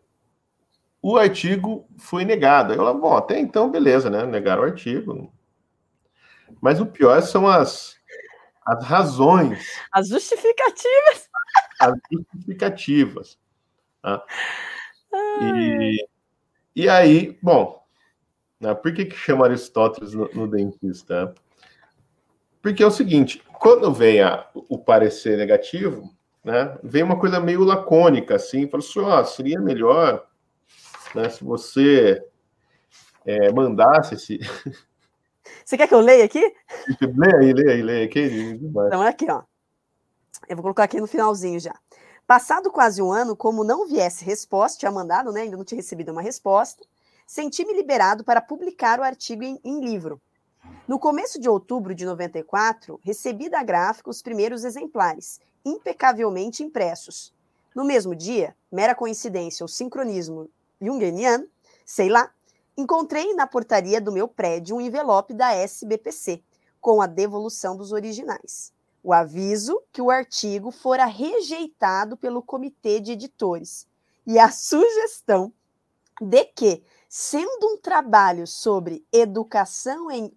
[1.01, 2.73] o artigo foi negado.
[2.73, 4.25] Eu, bom, até então, beleza, né?
[4.25, 5.31] Negaram o artigo,
[6.61, 7.95] mas o pior são as,
[8.65, 9.79] as razões.
[9.91, 11.29] As justificativas.
[11.79, 13.39] As justificativas.
[14.01, 14.23] Tá?
[15.41, 16.07] E,
[16.75, 17.83] e aí, bom,
[18.59, 21.33] né, por que, que chama Aristóteles no, no dentista?
[22.61, 26.13] Porque é o seguinte, quando vem a, o parecer negativo,
[26.43, 30.25] né, vem uma coisa meio lacônica, assim, fala assim, ó, seria melhor
[31.13, 32.23] né, se você
[33.25, 34.39] é, mandasse esse,
[35.65, 36.53] Você quer que eu leia aqui?
[37.01, 38.09] Leia aí, leia aí, leia.
[38.87, 39.43] Então, é aqui, ó.
[40.47, 41.73] Eu vou colocar aqui no finalzinho já.
[42.25, 45.41] Passado quase um ano, como não viesse resposta, tinha mandado, né?
[45.41, 46.83] Ainda não tinha recebido uma resposta,
[47.27, 50.21] senti-me liberado para publicar o artigo em, em livro.
[50.87, 57.33] No começo de outubro de 94, recebi da gráfica os primeiros exemplares, impecavelmente impressos.
[57.75, 60.49] No mesmo dia, mera coincidência ou sincronismo
[60.81, 61.47] junguiano,
[61.85, 62.31] sei lá,
[62.81, 66.43] encontrei na portaria do meu prédio um envelope da SBPC,
[66.79, 68.73] com a devolução dos originais.
[69.03, 73.87] O aviso que o artigo fora rejeitado pelo comitê de editores
[74.25, 75.53] e a sugestão
[76.19, 80.31] de que, sendo um trabalho sobre educação em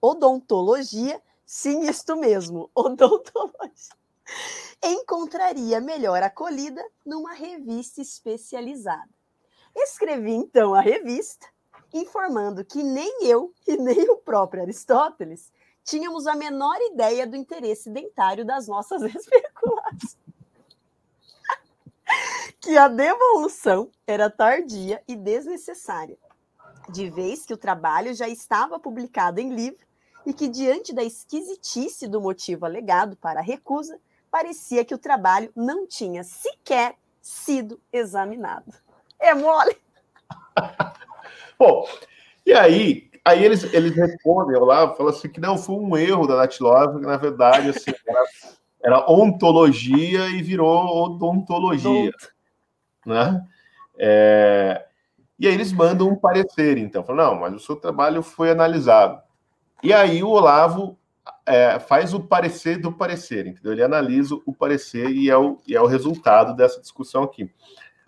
[0.00, 3.96] odontologia, sim, isto mesmo, odontologia,
[4.82, 9.17] encontraria melhor acolhida numa revista especializada.
[9.74, 11.46] Escrevi então a revista,
[11.92, 15.52] informando que nem eu e nem o próprio Aristóteles
[15.88, 20.18] tínhamos a menor ideia do interesse dentário das nossas especulações.
[22.60, 26.18] que a devolução era tardia e desnecessária,
[26.90, 29.86] de vez que o trabalho já estava publicado em livro
[30.26, 33.98] e que, diante da esquisitice do motivo alegado para a recusa,
[34.30, 38.74] parecia que o trabalho não tinha sequer sido examinado.
[39.20, 39.76] É mole?
[41.58, 41.86] Bom,
[42.46, 46.36] e aí, Aí eles, eles respondem lá, falam assim que não, foi um erro da
[46.36, 48.24] Natlove, que na verdade assim, era,
[48.82, 52.10] era ontologia e virou odontologia.
[53.04, 53.44] Né?
[53.98, 54.86] É,
[55.38, 57.04] e aí eles mandam um parecer, então.
[57.04, 59.20] Falam, não, mas o seu trabalho foi analisado.
[59.82, 60.98] E aí o Olavo
[61.44, 63.72] é, faz o parecer do parecer, entendeu?
[63.72, 67.50] Ele analisa o parecer e é o, e é o resultado dessa discussão aqui.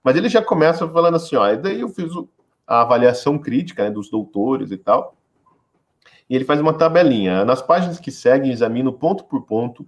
[0.03, 2.11] Mas ele já começa falando assim, ó, e daí eu fiz
[2.67, 5.17] a avaliação crítica né, dos doutores e tal.
[6.29, 7.45] E ele faz uma tabelinha.
[7.45, 9.87] Nas páginas que seguem, examino ponto por ponto,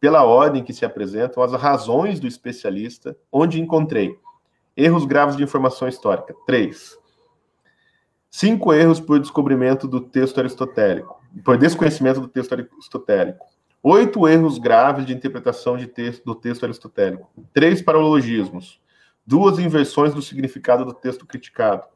[0.00, 4.18] pela ordem que se apresentam, as razões do especialista, onde encontrei
[4.76, 6.34] erros graves de informação histórica.
[6.46, 6.96] Três.
[8.30, 13.46] Cinco erros por descobrimento do texto aristotélico, por desconhecimento do texto aristotélico.
[13.82, 17.28] Oito erros graves de interpretação de texto, do texto aristotélico.
[17.52, 18.80] Três paralogismos.
[19.28, 21.86] Duas inversões do significado do texto criticado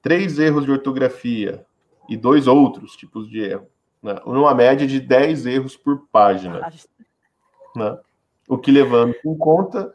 [0.00, 1.66] três erros de ortografia
[2.08, 3.66] e dois outros tipos de erro,
[4.02, 4.18] né?
[4.24, 6.72] numa média de 10 erros por página.
[7.74, 7.98] Né?
[8.48, 9.94] O que levando em conta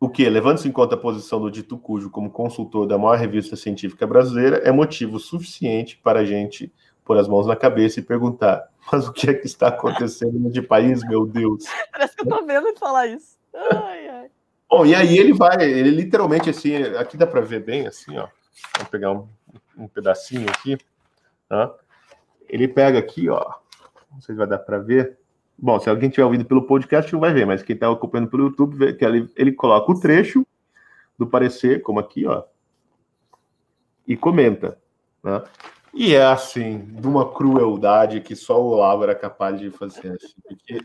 [0.00, 3.54] o que, levando-se em conta a posição do dito cujo como consultor da maior revista
[3.54, 6.72] científica brasileira, é motivo suficiente para a gente
[7.04, 10.62] pôr as mãos na cabeça e perguntar: mas o que é que está acontecendo no
[10.64, 11.64] país, meu Deus?
[11.92, 13.36] Parece que eu tô vendo ele falar isso.
[13.54, 14.21] Ai, ai.
[14.72, 18.26] Bom, e aí ele vai, ele literalmente assim, aqui dá para ver bem assim, ó.
[18.78, 19.28] Vou pegar um,
[19.76, 20.78] um pedacinho aqui,
[21.46, 21.74] tá?
[22.48, 23.52] Ele pega aqui, ó.
[24.10, 25.18] Não sei se vai dar para ver.
[25.58, 28.44] Bom, se alguém tiver ouvido pelo podcast não vai ver, mas quem está acompanhando pelo
[28.44, 30.46] YouTube vê que ele, ele coloca o trecho
[31.18, 32.42] do parecer, como aqui, ó,
[34.08, 34.78] e comenta,
[35.22, 35.44] né?
[35.92, 40.32] E é assim, de uma crueldade que só o Olavo era capaz de fazer, assim,
[40.48, 40.80] porque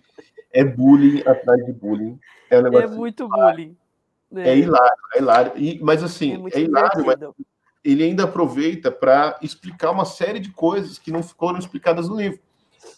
[0.51, 2.19] é bullying atrás de bullying.
[2.49, 3.75] É, um é muito bullying.
[4.35, 5.51] É, é hilário, é hilário.
[5.55, 7.17] E, mas assim, é, é hilário, mas
[7.83, 12.39] ele ainda aproveita para explicar uma série de coisas que não foram explicadas no livro.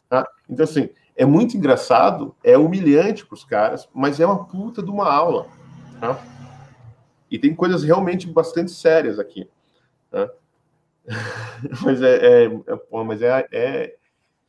[0.10, 0.28] Tá?
[0.50, 4.90] Então, assim, é muito engraçado, é humilhante para os caras, mas é uma puta de
[4.90, 5.48] uma aula.
[6.00, 6.20] Tá?
[7.30, 9.48] E tem coisas realmente bastante sérias aqui.
[10.10, 10.32] Tá?
[11.84, 13.96] mas é, é, é, mas é, é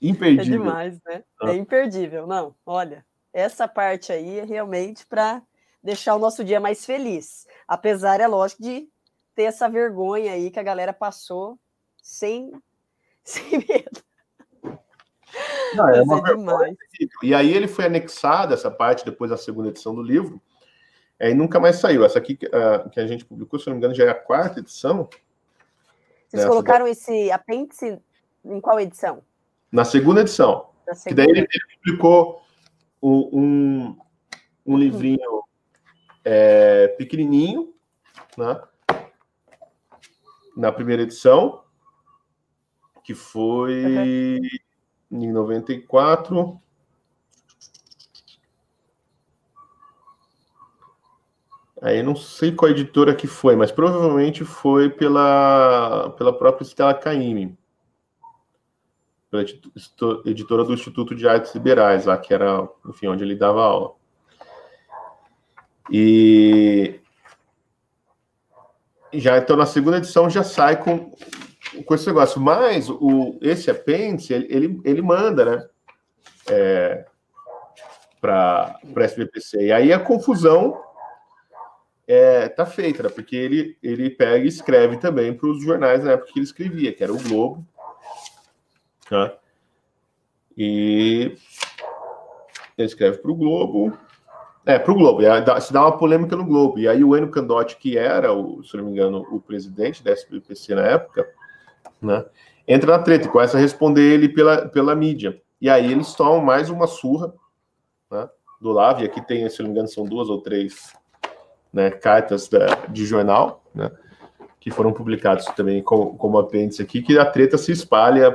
[0.01, 0.55] imperdível.
[0.55, 1.25] É demais, né?
[1.41, 1.51] Ah.
[1.51, 2.27] É imperdível.
[2.27, 5.43] Não, olha, essa parte aí é realmente para
[5.83, 7.47] deixar o nosso dia mais feliz.
[7.67, 8.89] Apesar, é lógico, de
[9.35, 11.59] ter essa vergonha aí que a galera passou
[12.03, 12.53] sem,
[13.25, 14.03] sem medo.
[15.75, 16.75] Não, é uma é.
[17.23, 20.43] E aí ele foi anexado, essa parte, depois da segunda edição do livro,
[21.21, 22.05] e nunca mais saiu.
[22.05, 22.49] Essa aqui que
[23.01, 25.09] a gente publicou, se não me engano, já é a quarta edição.
[26.29, 26.91] Vocês colocaram da...
[26.91, 28.01] esse apêndice
[28.45, 29.23] em qual edição?
[29.71, 30.71] Na segunda edição.
[30.87, 31.23] Na segunda.
[31.23, 32.43] Que daí ele, publicou
[33.03, 33.97] um,
[34.67, 35.45] um livrinho
[36.25, 37.73] é, pequenininho,
[38.37, 38.61] né?
[40.57, 41.63] Na primeira edição,
[43.05, 44.41] que foi
[45.11, 45.23] uhum.
[45.23, 46.61] em 94.
[51.83, 57.59] Aí não sei qual editora que foi, mas provavelmente foi pela, pela própria Stella Caymmi
[59.31, 59.45] pela
[60.27, 63.93] editora do Instituto de Artes Liberais, lá que era, enfim, onde ele dava aula.
[65.91, 67.01] E
[69.13, 71.13] já então na segunda edição já sai com
[71.85, 72.41] com esse negócio.
[72.41, 75.69] Mas o, esse apêndice, ele, ele, ele manda, né?
[76.49, 77.07] É,
[78.21, 79.67] para a SBPC.
[79.67, 80.81] E aí a confusão
[82.07, 83.09] é, tá feita, né?
[83.09, 86.93] Porque ele, ele pega e escreve também para os jornais na época que ele escrevia,
[86.93, 87.67] que era o Globo.
[89.11, 89.33] Né?
[90.57, 91.37] E
[92.77, 93.97] ele escreve para o Globo.
[94.65, 95.23] É, para o Globo.
[95.23, 96.79] E se dá uma polêmica no Globo.
[96.79, 100.13] E aí o Enio Candotti, que era, o, se não me engano, o presidente da
[100.13, 101.29] SBPC na época,
[102.01, 102.25] né,
[102.67, 105.41] entra na treta e começa a responder ele pela, pela mídia.
[105.61, 107.33] E aí eles tomam mais uma surra
[108.11, 108.29] né,
[108.61, 108.79] do.
[109.01, 110.95] E aqui tem, se não me engano, são duas ou três
[111.73, 113.91] né, cartas da, de jornal, né,
[114.59, 118.31] que foram publicados também como, como apêndice aqui, que a treta se espalha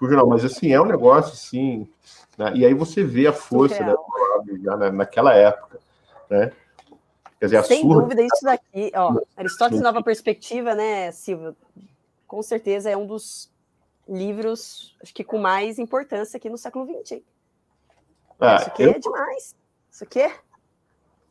[0.00, 0.26] o jornal.
[0.28, 1.88] Mas assim, é um negócio assim
[2.38, 2.52] né?
[2.54, 3.94] E aí você vê a força né,
[4.62, 5.80] já na, naquela época.
[6.30, 6.52] Né?
[7.40, 8.02] Quer dizer, Sem surra...
[8.02, 11.56] dúvida, isso daqui, ó, Aristóteles Nova Perspectiva, né, Silvio?
[12.26, 13.50] Com certeza é um dos
[14.08, 17.20] livros, acho que com mais importância aqui no século XX.
[18.40, 18.90] Ah, isso aqui eu...
[18.92, 19.56] é demais.
[19.90, 20.32] Isso aqui é.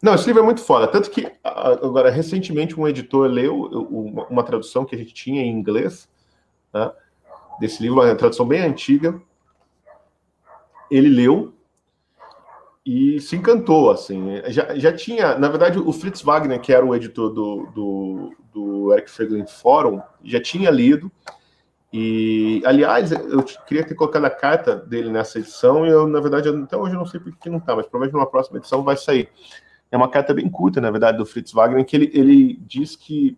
[0.02, 0.88] Não, esse livro é muito foda.
[0.88, 3.62] Tanto que, agora, recentemente, um editor leu
[4.30, 6.08] uma, tradução que a gente tinha em inglês,
[6.74, 6.92] né,
[7.60, 9.20] desse livro, uma tradução bem antiga,
[10.90, 11.54] ele leu
[12.86, 14.42] e se encantou, assim.
[14.48, 18.94] Já, já tinha, na verdade, o Fritz Wagner, que era o editor do, do, do
[18.94, 21.12] Eric Freglin Forum, já tinha lido.
[21.92, 26.50] E, aliás, eu queria ter colocado a carta dele nessa edição, e eu, na verdade,
[26.50, 28.96] até hoje eu não sei por que não está, mas provavelmente numa próxima edição vai
[28.96, 29.30] sair.
[29.92, 33.38] É uma carta bem curta, na verdade, do Fritz Wagner, que ele, ele diz que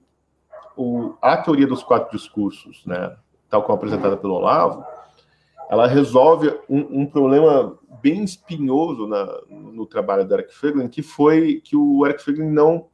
[0.76, 3.16] o, a teoria dos quatro discursos, né,
[3.50, 4.86] tal como apresentada pelo Olavo,
[5.70, 11.62] ela resolve um, um problema bem espinhoso na, no trabalho do Eric Feglin, que foi
[11.64, 12.88] que o Eric Feglin não,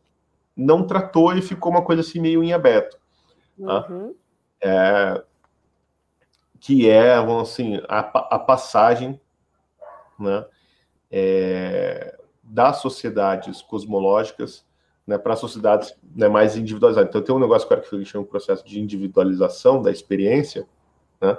[0.56, 2.98] não tratou e ficou uma coisa assim meio em aberto.
[3.64, 3.88] Tá?
[3.90, 4.16] Uhum.
[4.62, 5.24] É,
[6.60, 9.20] que é, vamos assim, a, a passagem
[10.20, 10.46] né,
[11.12, 14.65] é, das sociedades cosmológicas
[15.06, 17.10] né, para sociedades né, mais individualizadas.
[17.10, 20.68] Então, tem um negócio que o Eric Feglin chama de processo de individualização da experiência,
[21.22, 21.38] né,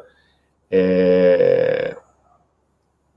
[0.71, 1.97] é,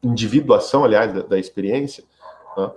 [0.01, 2.03] individuação, aliás, da, da experiência,
[2.57, 2.71] né?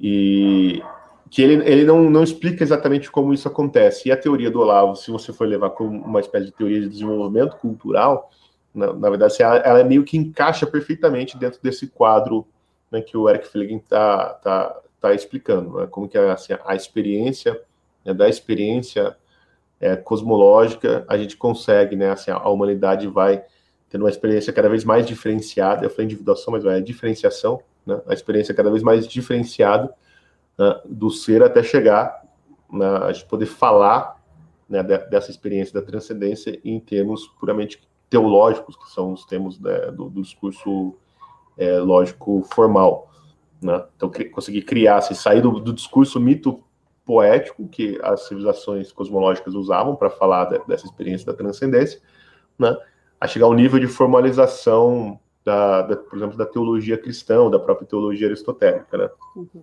[0.00, 0.82] e
[1.30, 4.08] que ele, ele não, não explica exatamente como isso acontece.
[4.08, 6.88] E a teoria do Olavo, se você for levar como uma espécie de teoria de
[6.88, 8.30] desenvolvimento cultural,
[8.74, 12.46] na, na verdade, ela, ela meio que encaixa perfeitamente dentro desse quadro
[12.90, 14.80] né, que o Eric Flegin está tá,
[15.10, 17.60] tá explicando, né, como que é, assim, a experiência,
[18.04, 19.16] né, da experiência
[19.80, 23.44] é, cosmológica, a gente consegue, né, assim, a humanidade vai
[23.90, 25.84] tendo uma experiência cada vez mais diferenciada.
[25.84, 28.00] Eu falei individuação, mas é diferenciação, né?
[28.06, 29.92] A experiência cada vez mais diferenciada
[30.58, 32.22] né, do ser até chegar
[32.72, 34.16] né, a gente poder falar
[34.68, 40.08] né, dessa experiência da transcendência em termos puramente teológicos, que são os termos né, do,
[40.08, 40.94] do, discurso
[41.58, 43.10] é, lógico formal.
[43.62, 43.84] Né?
[43.96, 46.62] Então, conseguir criar, assim, sair do, do discurso mito
[47.04, 52.00] poético que as civilizações cosmológicas usavam para falar de, dessa experiência da transcendência,
[52.58, 52.76] né?
[53.20, 57.86] a chegar ao nível de formalização da, da, por exemplo, da teologia cristã, da própria
[57.86, 59.10] teologia aristotélica, né?
[59.36, 59.62] Uhum.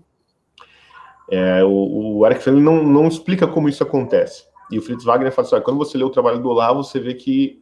[1.32, 4.46] É, o, o Eric Fellner não, não explica como isso acontece.
[4.72, 7.14] E o Fritz Wagner fala assim, quando você lê o trabalho do Olavo, você vê
[7.14, 7.62] que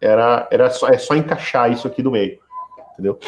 [0.00, 2.38] era, era só, é só encaixar isso aqui no meio,
[2.92, 3.18] entendeu?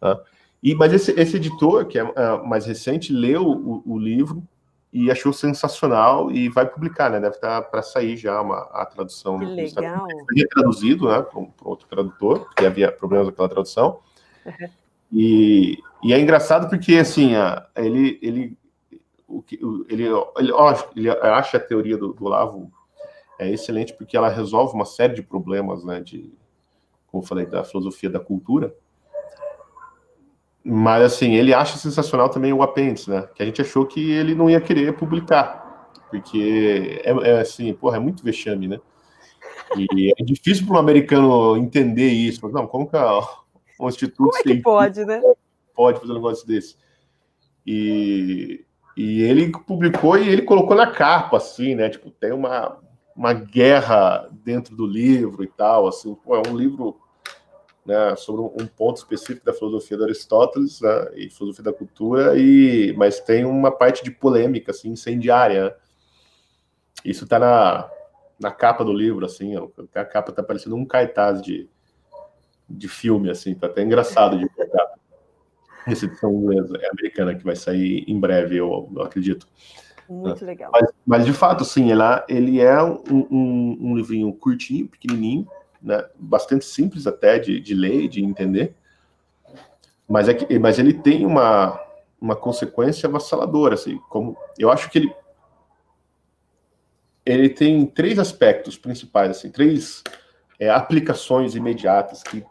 [0.00, 0.18] Ah,
[0.62, 4.42] e, mas esse, esse editor, que é uh, mais recente, leu o, o livro
[4.92, 7.20] e achou sensacional e vai publicar, né?
[7.20, 9.38] Deve estar para sair já uma, a tradução.
[9.38, 10.06] Que legal.
[10.08, 11.22] Foi traduzido, né?
[11.22, 14.00] Para um, outro tradutor, porque havia problemas com aquela tradução.
[14.44, 14.68] Uhum.
[15.12, 17.32] E, e, é engraçado porque, assim,
[17.76, 18.58] ele, ele,
[19.26, 19.58] o que,
[19.88, 20.32] ele, ele, ó,
[20.96, 22.72] ele acha a teoria do, do Lavo
[23.38, 26.00] é excelente porque ela resolve uma série de problemas, né?
[26.00, 26.32] De,
[27.06, 28.74] como eu falei, da filosofia da cultura
[30.70, 33.26] mas, assim, ele acha sensacional também o apêndice, né?
[33.34, 37.96] Que a gente achou que ele não ia querer publicar, porque é, é assim, porra,
[37.96, 38.78] é muito vexame, né?
[39.78, 42.46] E é difícil para um americano entender isso.
[42.50, 42.96] Não, como que
[43.80, 45.22] um instituto como é que pode, né?
[45.74, 46.76] Pode fazer um negócio desse.
[47.66, 48.62] E,
[48.94, 51.88] e ele publicou e ele colocou na capa, assim, né?
[51.88, 52.78] Tipo, tem uma,
[53.16, 56.14] uma guerra dentro do livro e tal, assim.
[56.14, 57.00] Pô, é um livro
[57.88, 62.92] né, sobre um ponto específico da filosofia de Aristóteles né, e filosofia da cultura, e
[62.98, 65.64] mas tem uma parte de polêmica assim, incendiária.
[65.64, 65.74] Né?
[67.02, 67.90] Isso está na,
[68.38, 69.54] na capa do livro, assim,
[69.94, 71.66] a capa está parecendo um cartaz de,
[72.68, 74.98] de filme, assim, tá até engraçado de capa.
[75.86, 79.48] Essa edição inglesa, é americana, que vai sair em breve, eu, eu acredito.
[80.06, 80.70] Muito legal.
[80.74, 85.48] Mas, mas, de fato, sim, ela, ele é um, um, um livrinho curtinho, pequenininho,
[85.82, 86.04] né?
[86.14, 88.74] bastante simples até de, de ler de entender.
[90.08, 91.80] Mas, é que, mas ele tem uma,
[92.20, 93.74] uma consequência avassaladora.
[93.74, 95.14] Assim, como, eu acho que ele,
[97.24, 100.02] ele tem três aspectos principais, assim, três
[100.58, 102.44] é, aplicações imediatas que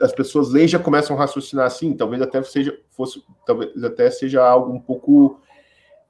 [0.00, 4.44] as pessoas leem já começam a raciocinar assim, talvez até seja fosse, talvez até seja
[4.44, 5.40] algo um pouco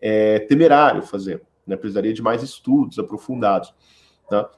[0.01, 1.77] é, temerário fazer, né?
[1.77, 3.75] Precisaria de mais estudos aprofundados,
[4.29, 4.51] tá?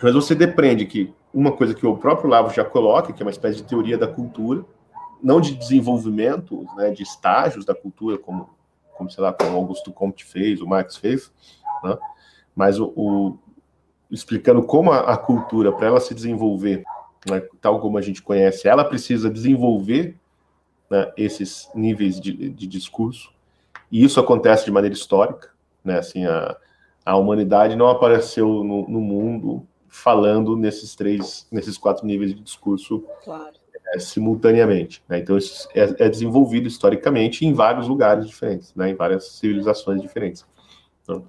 [0.00, 3.32] Mas você depreende que uma coisa que o próprio Lavo já coloca, que é uma
[3.32, 4.64] espécie de teoria da cultura,
[5.22, 8.48] não de desenvolvimento, né, de estágios da cultura, como,
[8.96, 11.32] como sei lá, como Augusto Comte fez, o Marx fez,
[11.82, 11.98] né?
[12.54, 13.38] mas o, o
[14.10, 16.84] explicando como a, a cultura, para ela se desenvolver,
[17.28, 20.16] né, tal como a gente conhece, ela precisa desenvolver
[20.88, 23.32] né, esses níveis de, de, discurso,
[23.90, 25.50] e isso acontece de maneira histórica,
[25.84, 26.56] né, assim, a,
[27.04, 33.04] a humanidade não apareceu no, no mundo falando nesses três, nesses quatro níveis de discurso
[33.24, 33.54] claro.
[33.94, 38.94] é, simultaneamente, né, então isso é, é, desenvolvido historicamente em vários lugares diferentes, né, em
[38.94, 40.44] várias civilizações diferentes.
[41.02, 41.24] Então,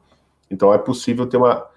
[0.51, 1.67] então é possível ter uma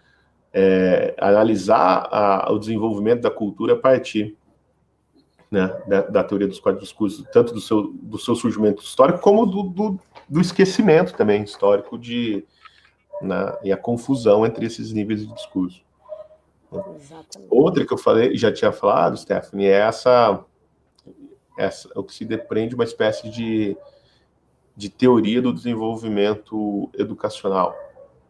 [0.52, 4.36] é, analisar a, o desenvolvimento da cultura a partir
[5.50, 9.44] né, da, da, teoria dos quatro discursos, tanto do seu, do seu surgimento histórico, como
[9.44, 12.42] do, do, do esquecimento também histórico de,
[13.62, 15.82] e a confusão entre esses níveis de discurso.
[16.96, 17.48] Exatamente.
[17.50, 20.44] Outra que eu falei, já tinha falado, Stephanie, é essa,
[21.58, 23.76] essa o que se depreende uma espécie de,
[24.76, 27.76] de teoria do desenvolvimento educacional,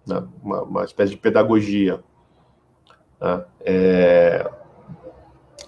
[0.06, 2.02] né, uma, uma espécie de pedagogia,
[3.22, 3.46] Tá?
[3.60, 4.50] É...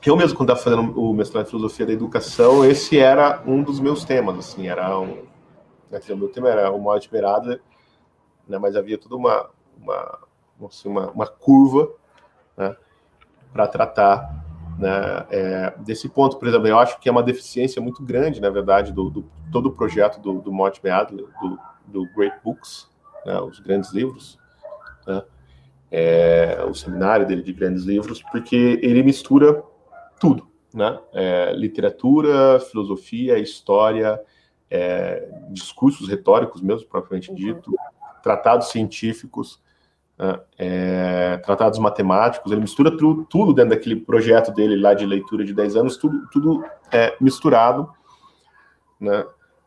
[0.04, 3.78] Eu mesmo, quando estava fazendo o mestrado em filosofia da educação, esse era um dos
[3.78, 5.24] meus temas, assim, era um...
[6.10, 7.60] O meu tema era o modo esperado,
[8.48, 9.48] né, mas havia toda uma,
[9.80, 10.18] uma,
[10.66, 11.88] assim, uma, uma curva
[12.56, 12.76] né,
[13.52, 14.44] para tratar
[14.78, 18.50] né, é, desse ponto, por exemplo, eu acho que é uma deficiência muito grande, na
[18.50, 22.88] verdade, do, do todo o projeto do, do Mortimer Adler, do, do Great Books,
[23.24, 24.38] né, os grandes livros,
[25.06, 25.22] né,
[25.90, 29.62] é, o seminário dele de grandes livros, porque ele mistura
[30.18, 30.98] tudo, né?
[31.12, 34.20] É, literatura, filosofia, história,
[34.68, 37.36] é, discursos retóricos mesmo, propriamente uhum.
[37.36, 37.72] dito,
[38.22, 39.62] tratados científicos?
[40.56, 45.52] É, tratados matemáticos, ele mistura tudo, tudo dentro daquele projeto dele lá de leitura de
[45.52, 47.90] 10 anos, tudo, tudo é, misturado,
[49.00, 49.26] né?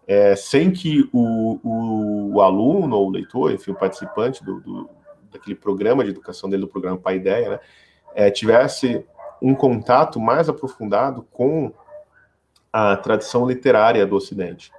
[0.09, 4.89] É, sem que o, o, o, aluno ou o leitor, enfim, o participante do, do,
[5.33, 7.59] daquele programa de educação dele, do programa Pai Ideia, né,
[8.15, 9.05] é, tivesse
[9.41, 11.73] um contato mais aprofundado com
[12.71, 14.71] a tradição literária do Ocidente,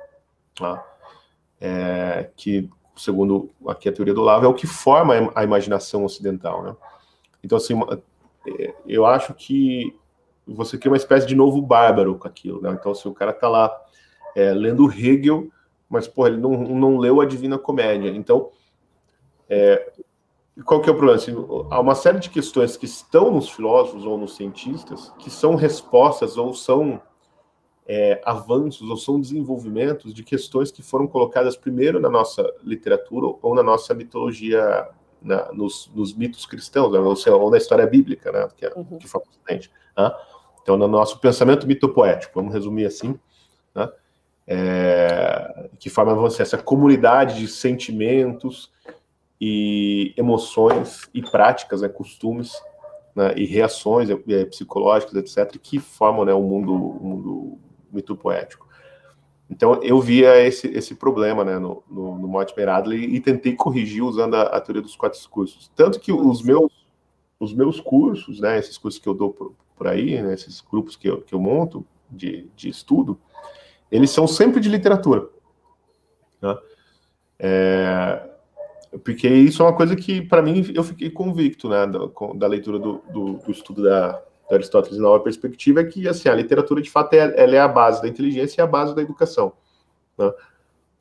[0.54, 0.82] tá?
[1.60, 2.68] é, que,
[2.98, 6.62] segundo aqui a teoria do Lavo, é o que forma a imaginação ocidental.
[6.62, 6.76] Né?
[7.42, 7.74] Então, assim,
[8.46, 9.96] é, eu acho que
[10.46, 12.60] você cria uma espécie de novo bárbaro com aquilo.
[12.60, 12.70] Né?
[12.78, 13.74] Então, se assim, o cara está lá
[14.34, 15.48] é, lendo Hegel,
[15.88, 18.10] mas, porra, ele não, não leu a Divina Comédia.
[18.10, 18.50] Então,
[19.48, 19.92] é,
[20.64, 21.20] qual que é o problema?
[21.20, 21.34] Assim,
[21.70, 26.36] há uma série de questões que estão nos filósofos ou nos cientistas que são respostas
[26.36, 27.00] ou são
[27.88, 33.54] é, avanços ou são desenvolvimentos de questões que foram colocadas primeiro na nossa literatura ou
[33.54, 34.86] na nossa mitologia,
[35.22, 36.98] na, nos, nos, mitos cristãos, né?
[36.98, 38.46] ou, seja, ou, na história bíblica, né?
[38.54, 38.98] que, é, uhum.
[38.98, 39.72] que foi precedente.
[39.96, 40.12] Né?
[40.60, 43.18] Então, no nosso pensamento mitopoético, vamos resumir assim,
[43.74, 43.90] né?
[44.46, 48.70] é, que forma essa comunidade de sentimentos
[49.40, 52.52] e emoções e práticas, né, costumes
[53.14, 57.58] né, e reações é, psicológicas, etc., que formam né, o mundo, o mundo
[57.92, 58.68] mitopoético.
[59.50, 64.34] Então, eu via esse, esse problema né, no, no, no Mortimer e tentei corrigir usando
[64.34, 65.70] a, a, teoria dos quatro cursos.
[65.74, 66.86] Tanto que os meus,
[67.40, 70.96] os meus cursos, né, esses cursos que eu dou por, por aí, né, esses grupos
[70.96, 73.18] que eu, que eu monto de, de estudo,
[73.90, 75.26] eles são sempre de literatura.
[76.42, 76.58] Né?
[77.38, 78.28] É,
[79.02, 82.00] porque isso é uma coisa que, para mim, eu fiquei convicto, né, da,
[82.34, 86.34] da leitura do, do, do estudo da, da Aristóteles Nova Perspectiva, é que, assim, a
[86.34, 89.52] literatura, de fato, é, ela é a base da inteligência e a base da educação,
[90.16, 90.32] né?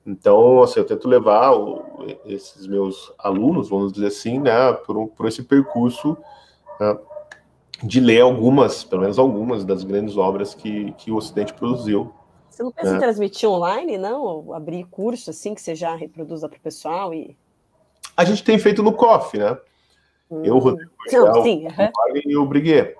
[0.05, 1.83] Então, assim, eu tento levar o,
[2.25, 6.15] esses meus alunos, vamos dizer assim, né, por, por esse percurso
[6.79, 6.97] né,
[7.83, 12.13] de ler algumas, pelo menos algumas, das grandes obras que, que o Ocidente produziu.
[12.49, 12.97] Você não pensa né?
[12.97, 14.21] em transmitir online, não?
[14.23, 17.37] Ou abrir curso, assim, que você já reproduza para o pessoal e
[18.15, 19.57] a gente tem feito no COF, né?
[20.31, 20.43] Hum.
[20.43, 22.21] Eu, o Rodrigo, Não, sim, uhum.
[22.25, 22.95] e o Briguet.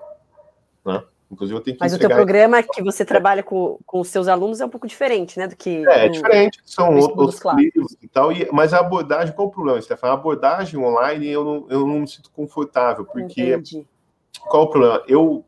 [0.88, 1.04] Né?
[1.30, 4.28] Inclusive, eu tenho que Mas o teu programa que você trabalha com, com os seus
[4.28, 5.46] alunos é um pouco diferente, né?
[5.46, 5.86] Do que.
[5.86, 8.32] É, é diferente, são outros livros e tal.
[8.32, 10.08] E, mas a abordagem, qual o problema, Stefan?
[10.08, 13.52] A abordagem online eu não, eu não me sinto confortável, porque.
[13.52, 13.86] Entendi.
[14.48, 15.02] Qual o problema?
[15.06, 15.44] Eu.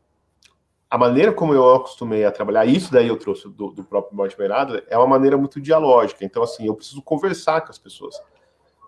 [0.87, 4.51] A maneira como eu acostumei a trabalhar, isso daí eu trouxe do, do próprio Mortimer
[4.51, 6.23] Adler, é uma maneira muito dialógica.
[6.25, 8.21] Então, assim, eu preciso conversar com as pessoas.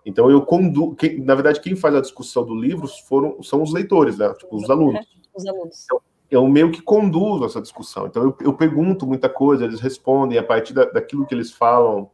[0.04, 0.94] Então, eu conduzo.
[1.24, 4.32] Na verdade, quem faz a discussão do livro foram, são os leitores, né?
[4.34, 5.00] Tipo, os alunos.
[5.34, 5.84] Os alunos.
[5.84, 6.00] Então,
[6.34, 8.06] eu meio que conduzo essa discussão.
[8.06, 12.10] Então, eu, eu pergunto muita coisa, eles respondem, a partir da, daquilo que eles falam,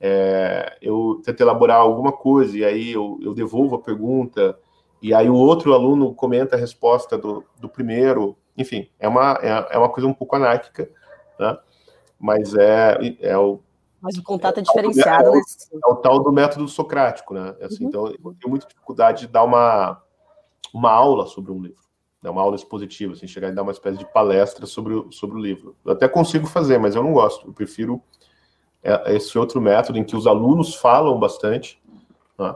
[0.00, 4.58] é, eu tento elaborar alguma coisa, e aí eu, eu, devolvo a pergunta,
[5.02, 8.36] e aí o outro aluno comenta a resposta do, do primeiro.
[8.56, 10.88] Enfim, é uma, é, é, uma coisa um pouco anárquica,
[11.38, 11.58] né?
[12.18, 13.60] mas é, é o.
[14.00, 15.28] Mas o contato é diferenciado.
[15.28, 17.54] É, o, é o tal do método socrático, né?
[17.60, 17.88] Assim, uhum.
[17.88, 20.02] Então, eu tenho muita dificuldade de dar uma,
[20.74, 21.82] uma aula sobre um livro
[22.22, 25.36] né, uma aula expositiva, assim, chegar e dar uma espécie de palestra sobre o, sobre
[25.36, 25.74] o livro.
[25.84, 27.48] Eu até consigo fazer, mas eu não gosto.
[27.48, 28.00] Eu prefiro
[28.82, 31.82] é, esse outro método em que os alunos falam bastante,
[32.38, 32.54] né,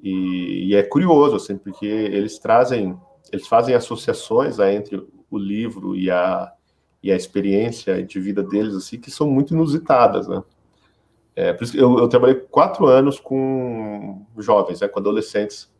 [0.00, 2.96] e, e, é curioso, assim, porque eles trazem,
[3.32, 6.52] eles fazem associações né, entre o livro e a,
[7.02, 10.42] e a experiência de vida deles, assim, que são muito inusitadas, né.
[11.34, 15.70] É, por isso que eu, eu trabalhei quatro anos com jovens, né, com adolescentes,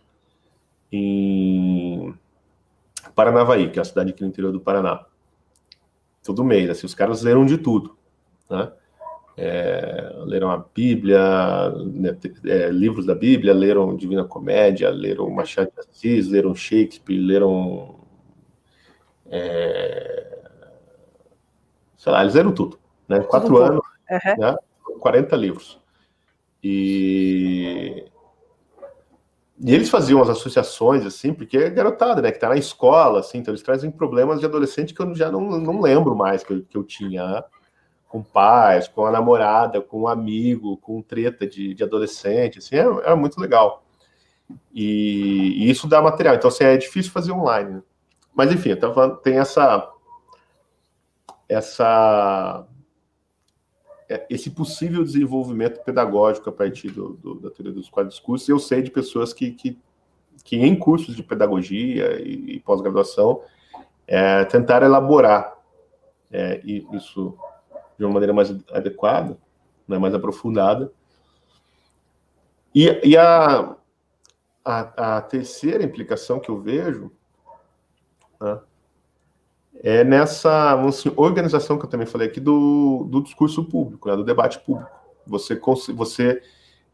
[0.90, 2.14] em
[3.18, 5.04] Paranavaí, que é a cidade aqui no interior do Paraná.
[6.22, 7.96] Todo mês, assim, os caras leram de tudo,
[8.48, 8.70] né?
[9.36, 15.80] É, leram a Bíblia, né, é, livros da Bíblia, leram Divina Comédia, leram Machado de
[15.80, 17.96] Assis, leram Shakespeare, leram.
[19.26, 20.38] É,
[21.96, 22.78] sei lá, eles leram tudo,
[23.08, 23.18] né?
[23.18, 24.38] Quatro tudo anos, uhum.
[24.38, 24.56] né?
[25.00, 25.80] 40 livros.
[26.62, 28.06] E
[29.60, 32.30] e eles faziam as associações, assim, porque é garotada, né?
[32.30, 35.40] Que tá na escola, assim, então eles trazem problemas de adolescente que eu já não,
[35.40, 37.44] não lembro mais que eu, que eu tinha
[38.08, 43.16] com pais, com a namorada, com um amigo, com treta de, de adolescente, assim, era,
[43.16, 43.84] muito legal.
[44.72, 46.36] E, e, isso dá material.
[46.36, 47.74] Então, assim, é difícil fazer online.
[47.74, 47.82] Né?
[48.34, 49.92] Mas, enfim, falando, tem essa
[51.48, 52.66] essa
[54.30, 58.48] esse possível desenvolvimento pedagógico a partir do, do, da teoria dos quadros discursos.
[58.48, 59.78] Eu sei de pessoas que, que,
[60.42, 63.42] que em cursos de pedagogia e, e pós-graduação
[64.06, 65.58] é, tentaram elaborar
[66.32, 67.36] é, isso
[67.98, 69.36] de uma maneira mais adequada,
[69.86, 70.90] né, mais aprofundada.
[72.74, 73.76] E, e a,
[74.64, 77.10] a, a, terceira implicação que eu vejo
[78.40, 78.60] né,
[79.82, 84.24] é nessa assim, organização que eu também falei aqui do, do discurso público, né, do
[84.24, 84.90] debate público.
[85.26, 85.60] Você,
[85.94, 86.42] você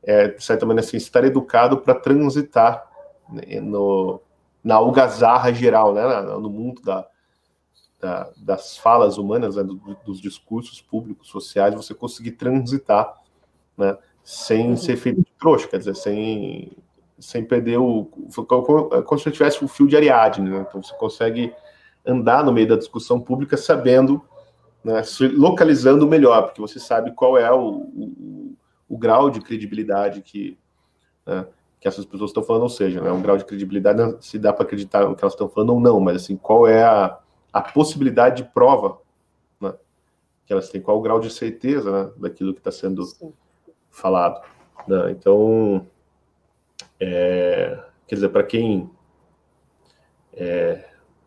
[0.03, 2.87] é, de certa maneira, assim, estar educado para transitar
[3.29, 4.21] né, no,
[4.63, 7.07] na algazarra geral, né, no mundo da,
[8.01, 13.15] da, das falas humanas, né, do, dos discursos públicos, sociais, você conseguir transitar
[13.79, 16.73] né, sem ser feito de trouxa, quer dizer, sem,
[17.19, 18.05] sem perder o.
[19.07, 20.67] Como se tivesse o fio de Ariadne, né?
[20.67, 21.53] Então você consegue
[22.07, 24.23] andar no meio da discussão pública sabendo,
[24.83, 28.57] né, se localizando melhor, porque você sabe qual é o, o,
[28.89, 30.59] o grau de credibilidade que,
[31.27, 31.47] né,
[31.81, 34.65] que essas pessoas estão falando, ou seja, né, um grau de credibilidade se dá para
[34.65, 37.19] acreditar no que elas estão falando ou não, mas assim, qual é a,
[37.53, 38.99] a possibilidade de prova
[39.61, 39.75] né,
[40.47, 43.33] que elas têm, qual o grau de certeza né, daquilo que está sendo Sim.
[43.91, 44.45] falado.
[44.87, 45.11] Né?
[45.13, 45.87] Então,
[47.01, 48.91] é, quer dizer, para quem
[50.35, 50.85] é,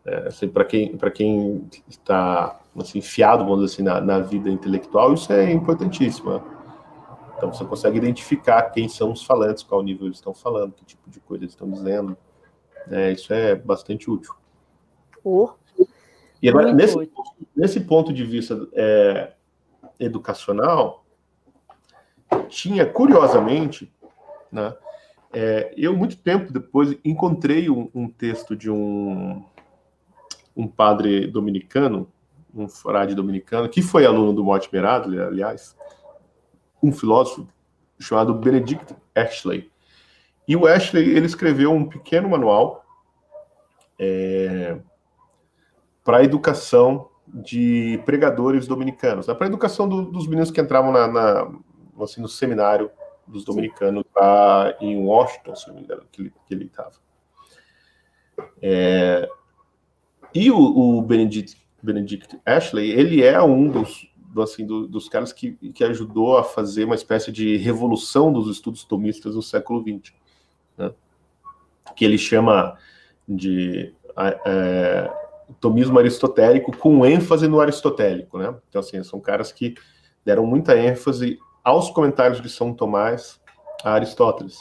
[0.07, 5.13] é, assim, para quem, quem está assim, fiado, vamos dizer assim, na, na vida intelectual,
[5.13, 6.33] isso é importantíssimo.
[6.33, 6.41] Né?
[7.35, 11.09] Então você consegue identificar quem são os falantes, qual nível eles estão falando, que tipo
[11.09, 12.17] de coisa eles estão dizendo.
[12.89, 14.33] É, isso é bastante útil.
[15.23, 15.49] Oh,
[16.41, 16.95] e agora, nesse,
[17.55, 19.33] nesse ponto de vista é,
[19.99, 21.03] educacional,
[22.47, 23.91] tinha, curiosamente,
[24.51, 24.73] né,
[25.33, 29.43] é, eu, muito tempo depois, encontrei um, um texto de um
[30.57, 32.11] um padre dominicano,
[32.53, 35.77] um frade dominicano, que foi aluno do Mortimer Adler, aliás,
[36.81, 37.47] um filósofo
[37.99, 39.71] chamado Benedict Ashley.
[40.47, 42.83] E o Ashley ele escreveu um pequeno manual
[43.99, 44.79] é,
[46.03, 50.91] para a educação de pregadores dominicanos, né, para a educação do, dos meninos que entravam
[50.91, 51.51] na, na,
[52.01, 52.89] assim, no seminário
[53.27, 56.93] dos dominicanos lá em Washington, se não me engano, que ele estava.
[58.61, 59.27] É,
[60.33, 65.33] e o, o Benedict, Benedict Ashley, ele é um dos, do, assim, do, dos caras
[65.33, 70.13] que, que ajudou a fazer uma espécie de revolução dos estudos tomistas no século XX,
[70.77, 70.91] né?
[71.95, 72.77] que ele chama
[73.27, 73.93] de
[74.45, 75.11] é,
[75.59, 78.55] tomismo aristotélico com ênfase no aristotélico, né?
[78.69, 79.75] Então, assim, são caras que
[80.25, 83.39] deram muita ênfase aos comentários de São Tomás
[83.83, 84.59] a Aristóteles,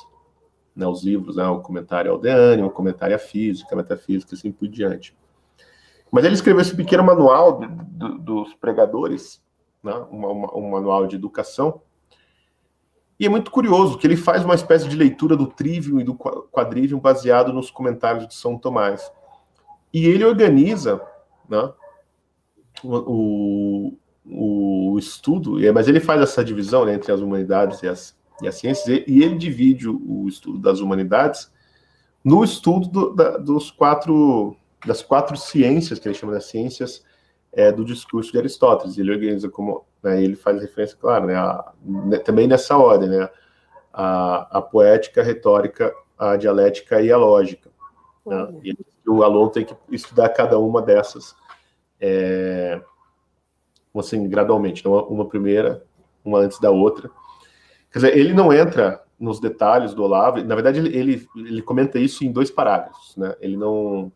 [0.75, 0.87] né?
[0.87, 1.47] Os livros, né?
[1.49, 5.17] O comentário ao Deane, o comentário à física, a metafísica, assim por diante.
[6.11, 9.43] Mas ele escreveu esse pequeno manual do, do, dos pregadores,
[9.83, 9.95] né?
[10.11, 11.81] Um, manual de educação,
[13.19, 16.15] e é muito curioso que ele faz uma espécie de leitura do trivium e do
[16.15, 19.11] quadrivium baseado nos comentários de São Tomás.
[19.93, 21.01] E ele organiza
[21.49, 21.73] né,
[22.85, 23.95] o,
[24.27, 28.57] o, estudo, mas ele faz essa divisão né, entre as humanidades e as, e as
[28.57, 31.51] ciências, e ele divide o estudo das humanidades
[32.23, 37.05] no estudo do, da, dos quatro, das quatro ciências, que ele chama de ciências
[37.53, 38.99] é, do discurso de Aristóteles.
[38.99, 43.29] Ele organiza como, né, ele faz referência, claro, né, a, né, também nessa ordem, né,
[43.93, 47.71] a, a poética, a retórica, a dialética e a lógica.
[48.25, 48.61] Né, uhum.
[48.63, 48.77] e
[49.09, 51.35] o aluno tem que estudar cada uma dessas,
[52.01, 52.81] é,
[53.97, 55.83] assim, gradualmente, então uma primeira,
[56.25, 57.11] uma antes da outra.
[57.91, 61.99] Quer dizer, ele não entra nos detalhes do Olavo, na verdade ele, ele, ele comenta
[61.99, 63.35] isso em dois parágrafos, né?
[63.41, 64.13] Ele não,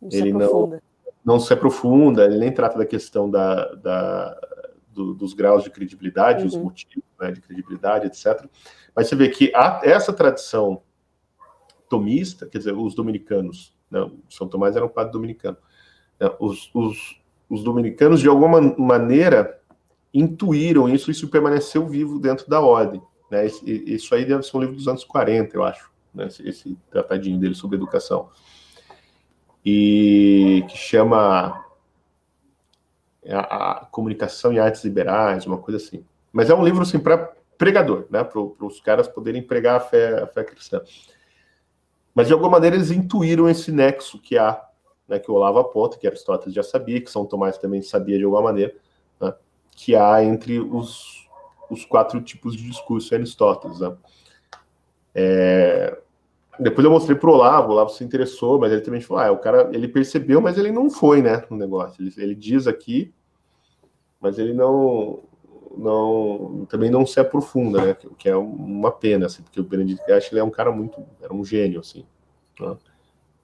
[0.00, 0.80] não ele não,
[1.24, 4.36] não se aprofunda, ele nem trata da questão da, da
[4.98, 6.48] do, dos graus de credibilidade, uhum.
[6.48, 8.44] os motivos né, de credibilidade, etc.
[8.94, 10.82] Mas você vê que a, essa tradição
[11.88, 15.56] tomista, quer dizer, os dominicanos, né, São Tomás era um padre dominicano,
[16.20, 19.60] né, os, os, os dominicanos, de alguma maneira,
[20.12, 23.00] intuíram isso, isso permaneceu vivo dentro da ordem.
[23.30, 23.46] Né?
[23.64, 26.26] Isso aí deve ser um livro dos anos 40, eu acho, né?
[26.26, 28.30] esse, esse tratadinho dele sobre educação.
[29.64, 31.64] E que chama
[33.28, 36.04] a, a Comunicação e Artes Liberais, uma coisa assim.
[36.32, 38.22] Mas é um livro assim, para pregador, né?
[38.22, 40.80] para os caras poderem pregar a fé, a fé cristã.
[42.14, 44.60] Mas de alguma maneira eles intuíram esse nexo que há,
[45.06, 48.24] né, que o Olavo aponta, que Aristóteles já sabia, que São Tomás também sabia de
[48.24, 48.74] alguma maneira,
[49.20, 49.32] né,
[49.70, 51.28] que há entre os,
[51.70, 53.80] os quatro tipos de discurso Aristóteles.
[53.80, 53.96] Né.
[55.14, 55.98] É,
[56.58, 59.32] depois eu mostrei para o Olavo, o Olavo se interessou, mas ele também falou: ah,
[59.32, 62.02] o cara ele percebeu, mas ele não foi, né, no negócio.
[62.02, 63.12] Ele, ele diz aqui,
[64.20, 65.20] mas ele não,
[65.76, 67.96] não também não se aprofunda, né?
[68.18, 71.32] Que é uma pena, assim, porque o Benedito que ele é um cara muito, era
[71.32, 72.04] um gênio, assim,
[72.60, 72.76] né?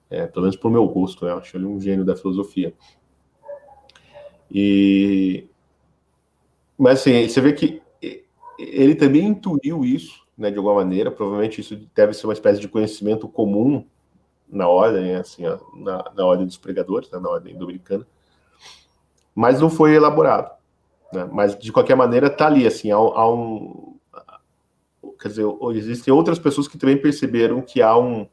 [0.09, 1.31] é, pelo menos pro meu gosto, né?
[1.31, 2.73] Eu acho ele um gênio da filosofia.
[4.51, 5.47] E
[6.77, 7.81] mas assim, você vê que
[8.59, 10.51] ele também intuiu isso, né?
[10.51, 13.85] De alguma maneira, provavelmente isso deve ser uma espécie de conhecimento comum
[14.47, 15.43] na ordem, assim,
[15.75, 17.19] na, na ordem dos pregadores, né?
[17.19, 18.05] na ordem dominicana,
[19.33, 20.51] mas não foi elaborado.
[21.11, 21.27] Né?
[21.31, 23.97] Mas, de qualquer maneira, está ali, assim, há, há, um...
[25.19, 28.27] Quer dizer, existem outras pessoas que também perceberam que há um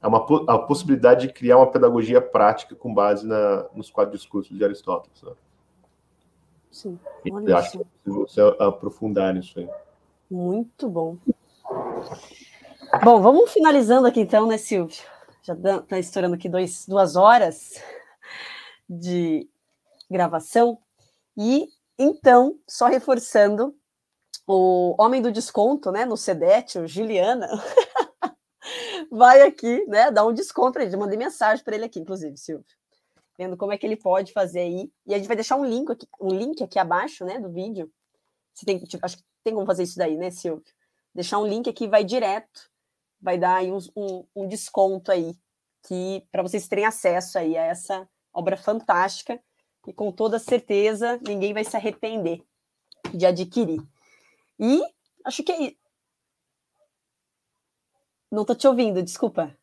[0.00, 4.56] há uma a possibilidade de criar uma pedagogia prática com base na, nos quatro discursos
[4.56, 5.22] de Aristóteles.
[5.22, 5.32] Né?
[6.72, 6.98] Sim,
[7.30, 9.68] olha acho que você aprofundar nisso aí.
[10.32, 11.18] Muito bom.
[13.04, 14.96] Bom, vamos finalizando aqui então, né, Silvio?
[15.42, 17.74] Já está estourando aqui dois, duas horas
[18.88, 19.46] de
[20.10, 20.78] gravação.
[21.36, 21.68] E
[21.98, 23.76] então, só reforçando,
[24.46, 27.46] o homem do desconto, né, no CEDET, o Juliana,
[29.12, 30.96] vai aqui, né, dar um desconto para ele.
[30.96, 32.64] Mandei mensagem para ele aqui, inclusive, Silvio,
[33.36, 34.90] vendo como é que ele pode fazer aí.
[35.06, 37.92] E a gente vai deixar um link aqui, um link aqui abaixo, né, do vídeo.
[38.54, 40.64] Você tem, tipo, acho que tem como fazer isso daí, né, Silvio?
[41.14, 42.70] Deixar um link aqui, vai direto,
[43.20, 45.36] vai dar aí um, um, um desconto aí,
[45.86, 49.40] que para vocês terem acesso aí a essa obra fantástica
[49.86, 52.42] e com toda certeza ninguém vai se arrepender
[53.12, 53.82] de adquirir.
[54.58, 54.82] E
[55.24, 55.74] acho que é
[58.30, 59.56] Não estou te ouvindo, desculpa.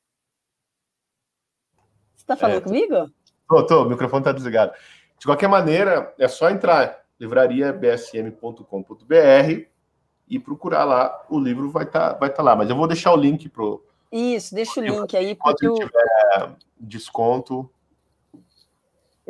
[2.15, 3.11] Você está falando é, comigo?
[3.47, 4.73] Tô, tô, o microfone está desligado.
[5.17, 9.68] De qualquer maneira, é só entrar livrariabsm.com.br
[10.29, 12.55] e procurar lá, o livro vai estar tá, vai tá lá.
[12.55, 13.83] Mas eu vou deixar o link pro.
[14.11, 15.35] Isso, deixa o link aí.
[15.35, 17.69] Porque se tiver desconto,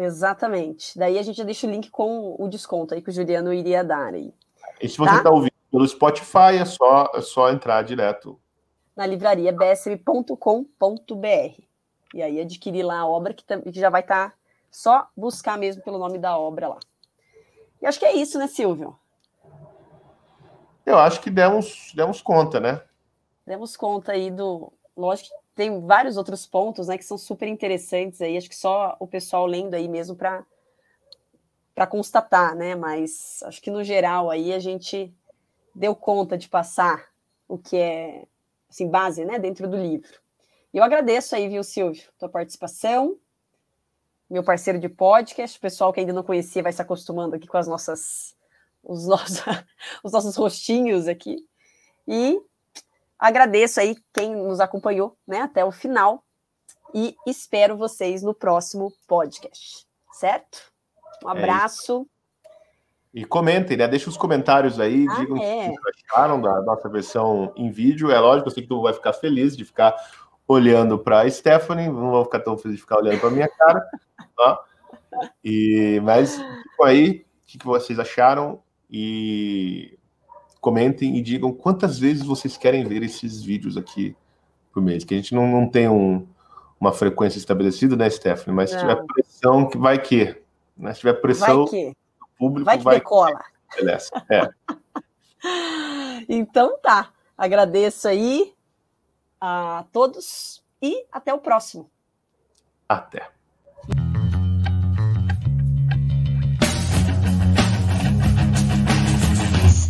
[0.01, 0.97] Exatamente.
[0.97, 4.13] Daí a gente deixa o link com o desconto aí que o Juliano iria dar
[4.13, 4.33] aí.
[4.81, 8.39] E se você está tá ouvindo pelo Spotify, é só, é só entrar direto.
[8.95, 10.37] Na livraria bsm.com.br.
[12.13, 14.35] E aí adquirir lá a obra que, que já vai estar tá
[14.71, 16.79] só buscar mesmo pelo nome da obra lá.
[17.81, 18.97] E acho que é isso, né, Silvio?
[20.89, 22.81] Eu acho que demos, demos conta, né?
[23.45, 24.73] Demos conta aí do.
[24.97, 28.95] Lógico que tem vários outros pontos, né, que são super interessantes aí, acho que só
[28.99, 30.45] o pessoal lendo aí mesmo para
[31.75, 35.13] para constatar, né, mas acho que no geral aí a gente
[35.73, 37.05] deu conta de passar
[37.47, 38.25] o que é
[38.69, 40.19] assim base, né, dentro do livro.
[40.73, 43.17] E eu agradeço aí, viu, Silvio, tua participação.
[44.29, 45.57] meu parceiro de podcast.
[45.57, 48.35] O pessoal que ainda não conhecia vai se acostumando aqui com as nossas,
[48.89, 49.37] os nossos,
[50.03, 51.37] os nossos rostinhos aqui.
[52.07, 52.41] E
[53.17, 56.23] agradeço aí quem nos acompanhou né, até o final
[56.93, 60.71] e espero vocês no próximo podcast, certo?
[61.23, 62.07] Um é abraço.
[63.13, 63.87] É e comentem, né?
[63.87, 65.69] Deixem os comentários aí, ah, digam é.
[65.69, 68.11] o que acharam da nossa versão em vídeo.
[68.11, 69.95] É lógico, eu sei que tu vai ficar feliz de ficar
[70.47, 73.87] olhando para a Stephanie, não vou ficar tão feliz de ficar olhando para minha cara,
[74.35, 74.63] tá?
[75.43, 78.61] E, mas tipo aí, o que, que vocês acharam?
[78.89, 79.97] E
[80.59, 84.15] comentem e digam quantas vezes vocês querem ver esses vídeos aqui
[84.73, 86.27] por mês, que a gente não, não tem um,
[86.79, 88.55] uma frequência estabelecida, né, Stephanie?
[88.55, 88.81] Mas se não.
[88.81, 90.35] tiver pressão, que vai que.
[90.77, 90.93] Né?
[90.93, 91.97] Se tiver pressão, vai que.
[92.37, 93.43] público vai que vai decola.
[93.71, 93.83] Que.
[93.83, 94.09] Beleza.
[94.29, 94.49] É.
[96.27, 97.11] então tá.
[97.37, 98.53] Agradeço aí
[99.39, 101.89] a todos e até o próximo.
[102.87, 103.29] Até.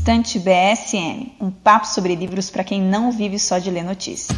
[0.09, 4.35] Estante BSN, um papo sobre livros para quem não vive só de ler notícias.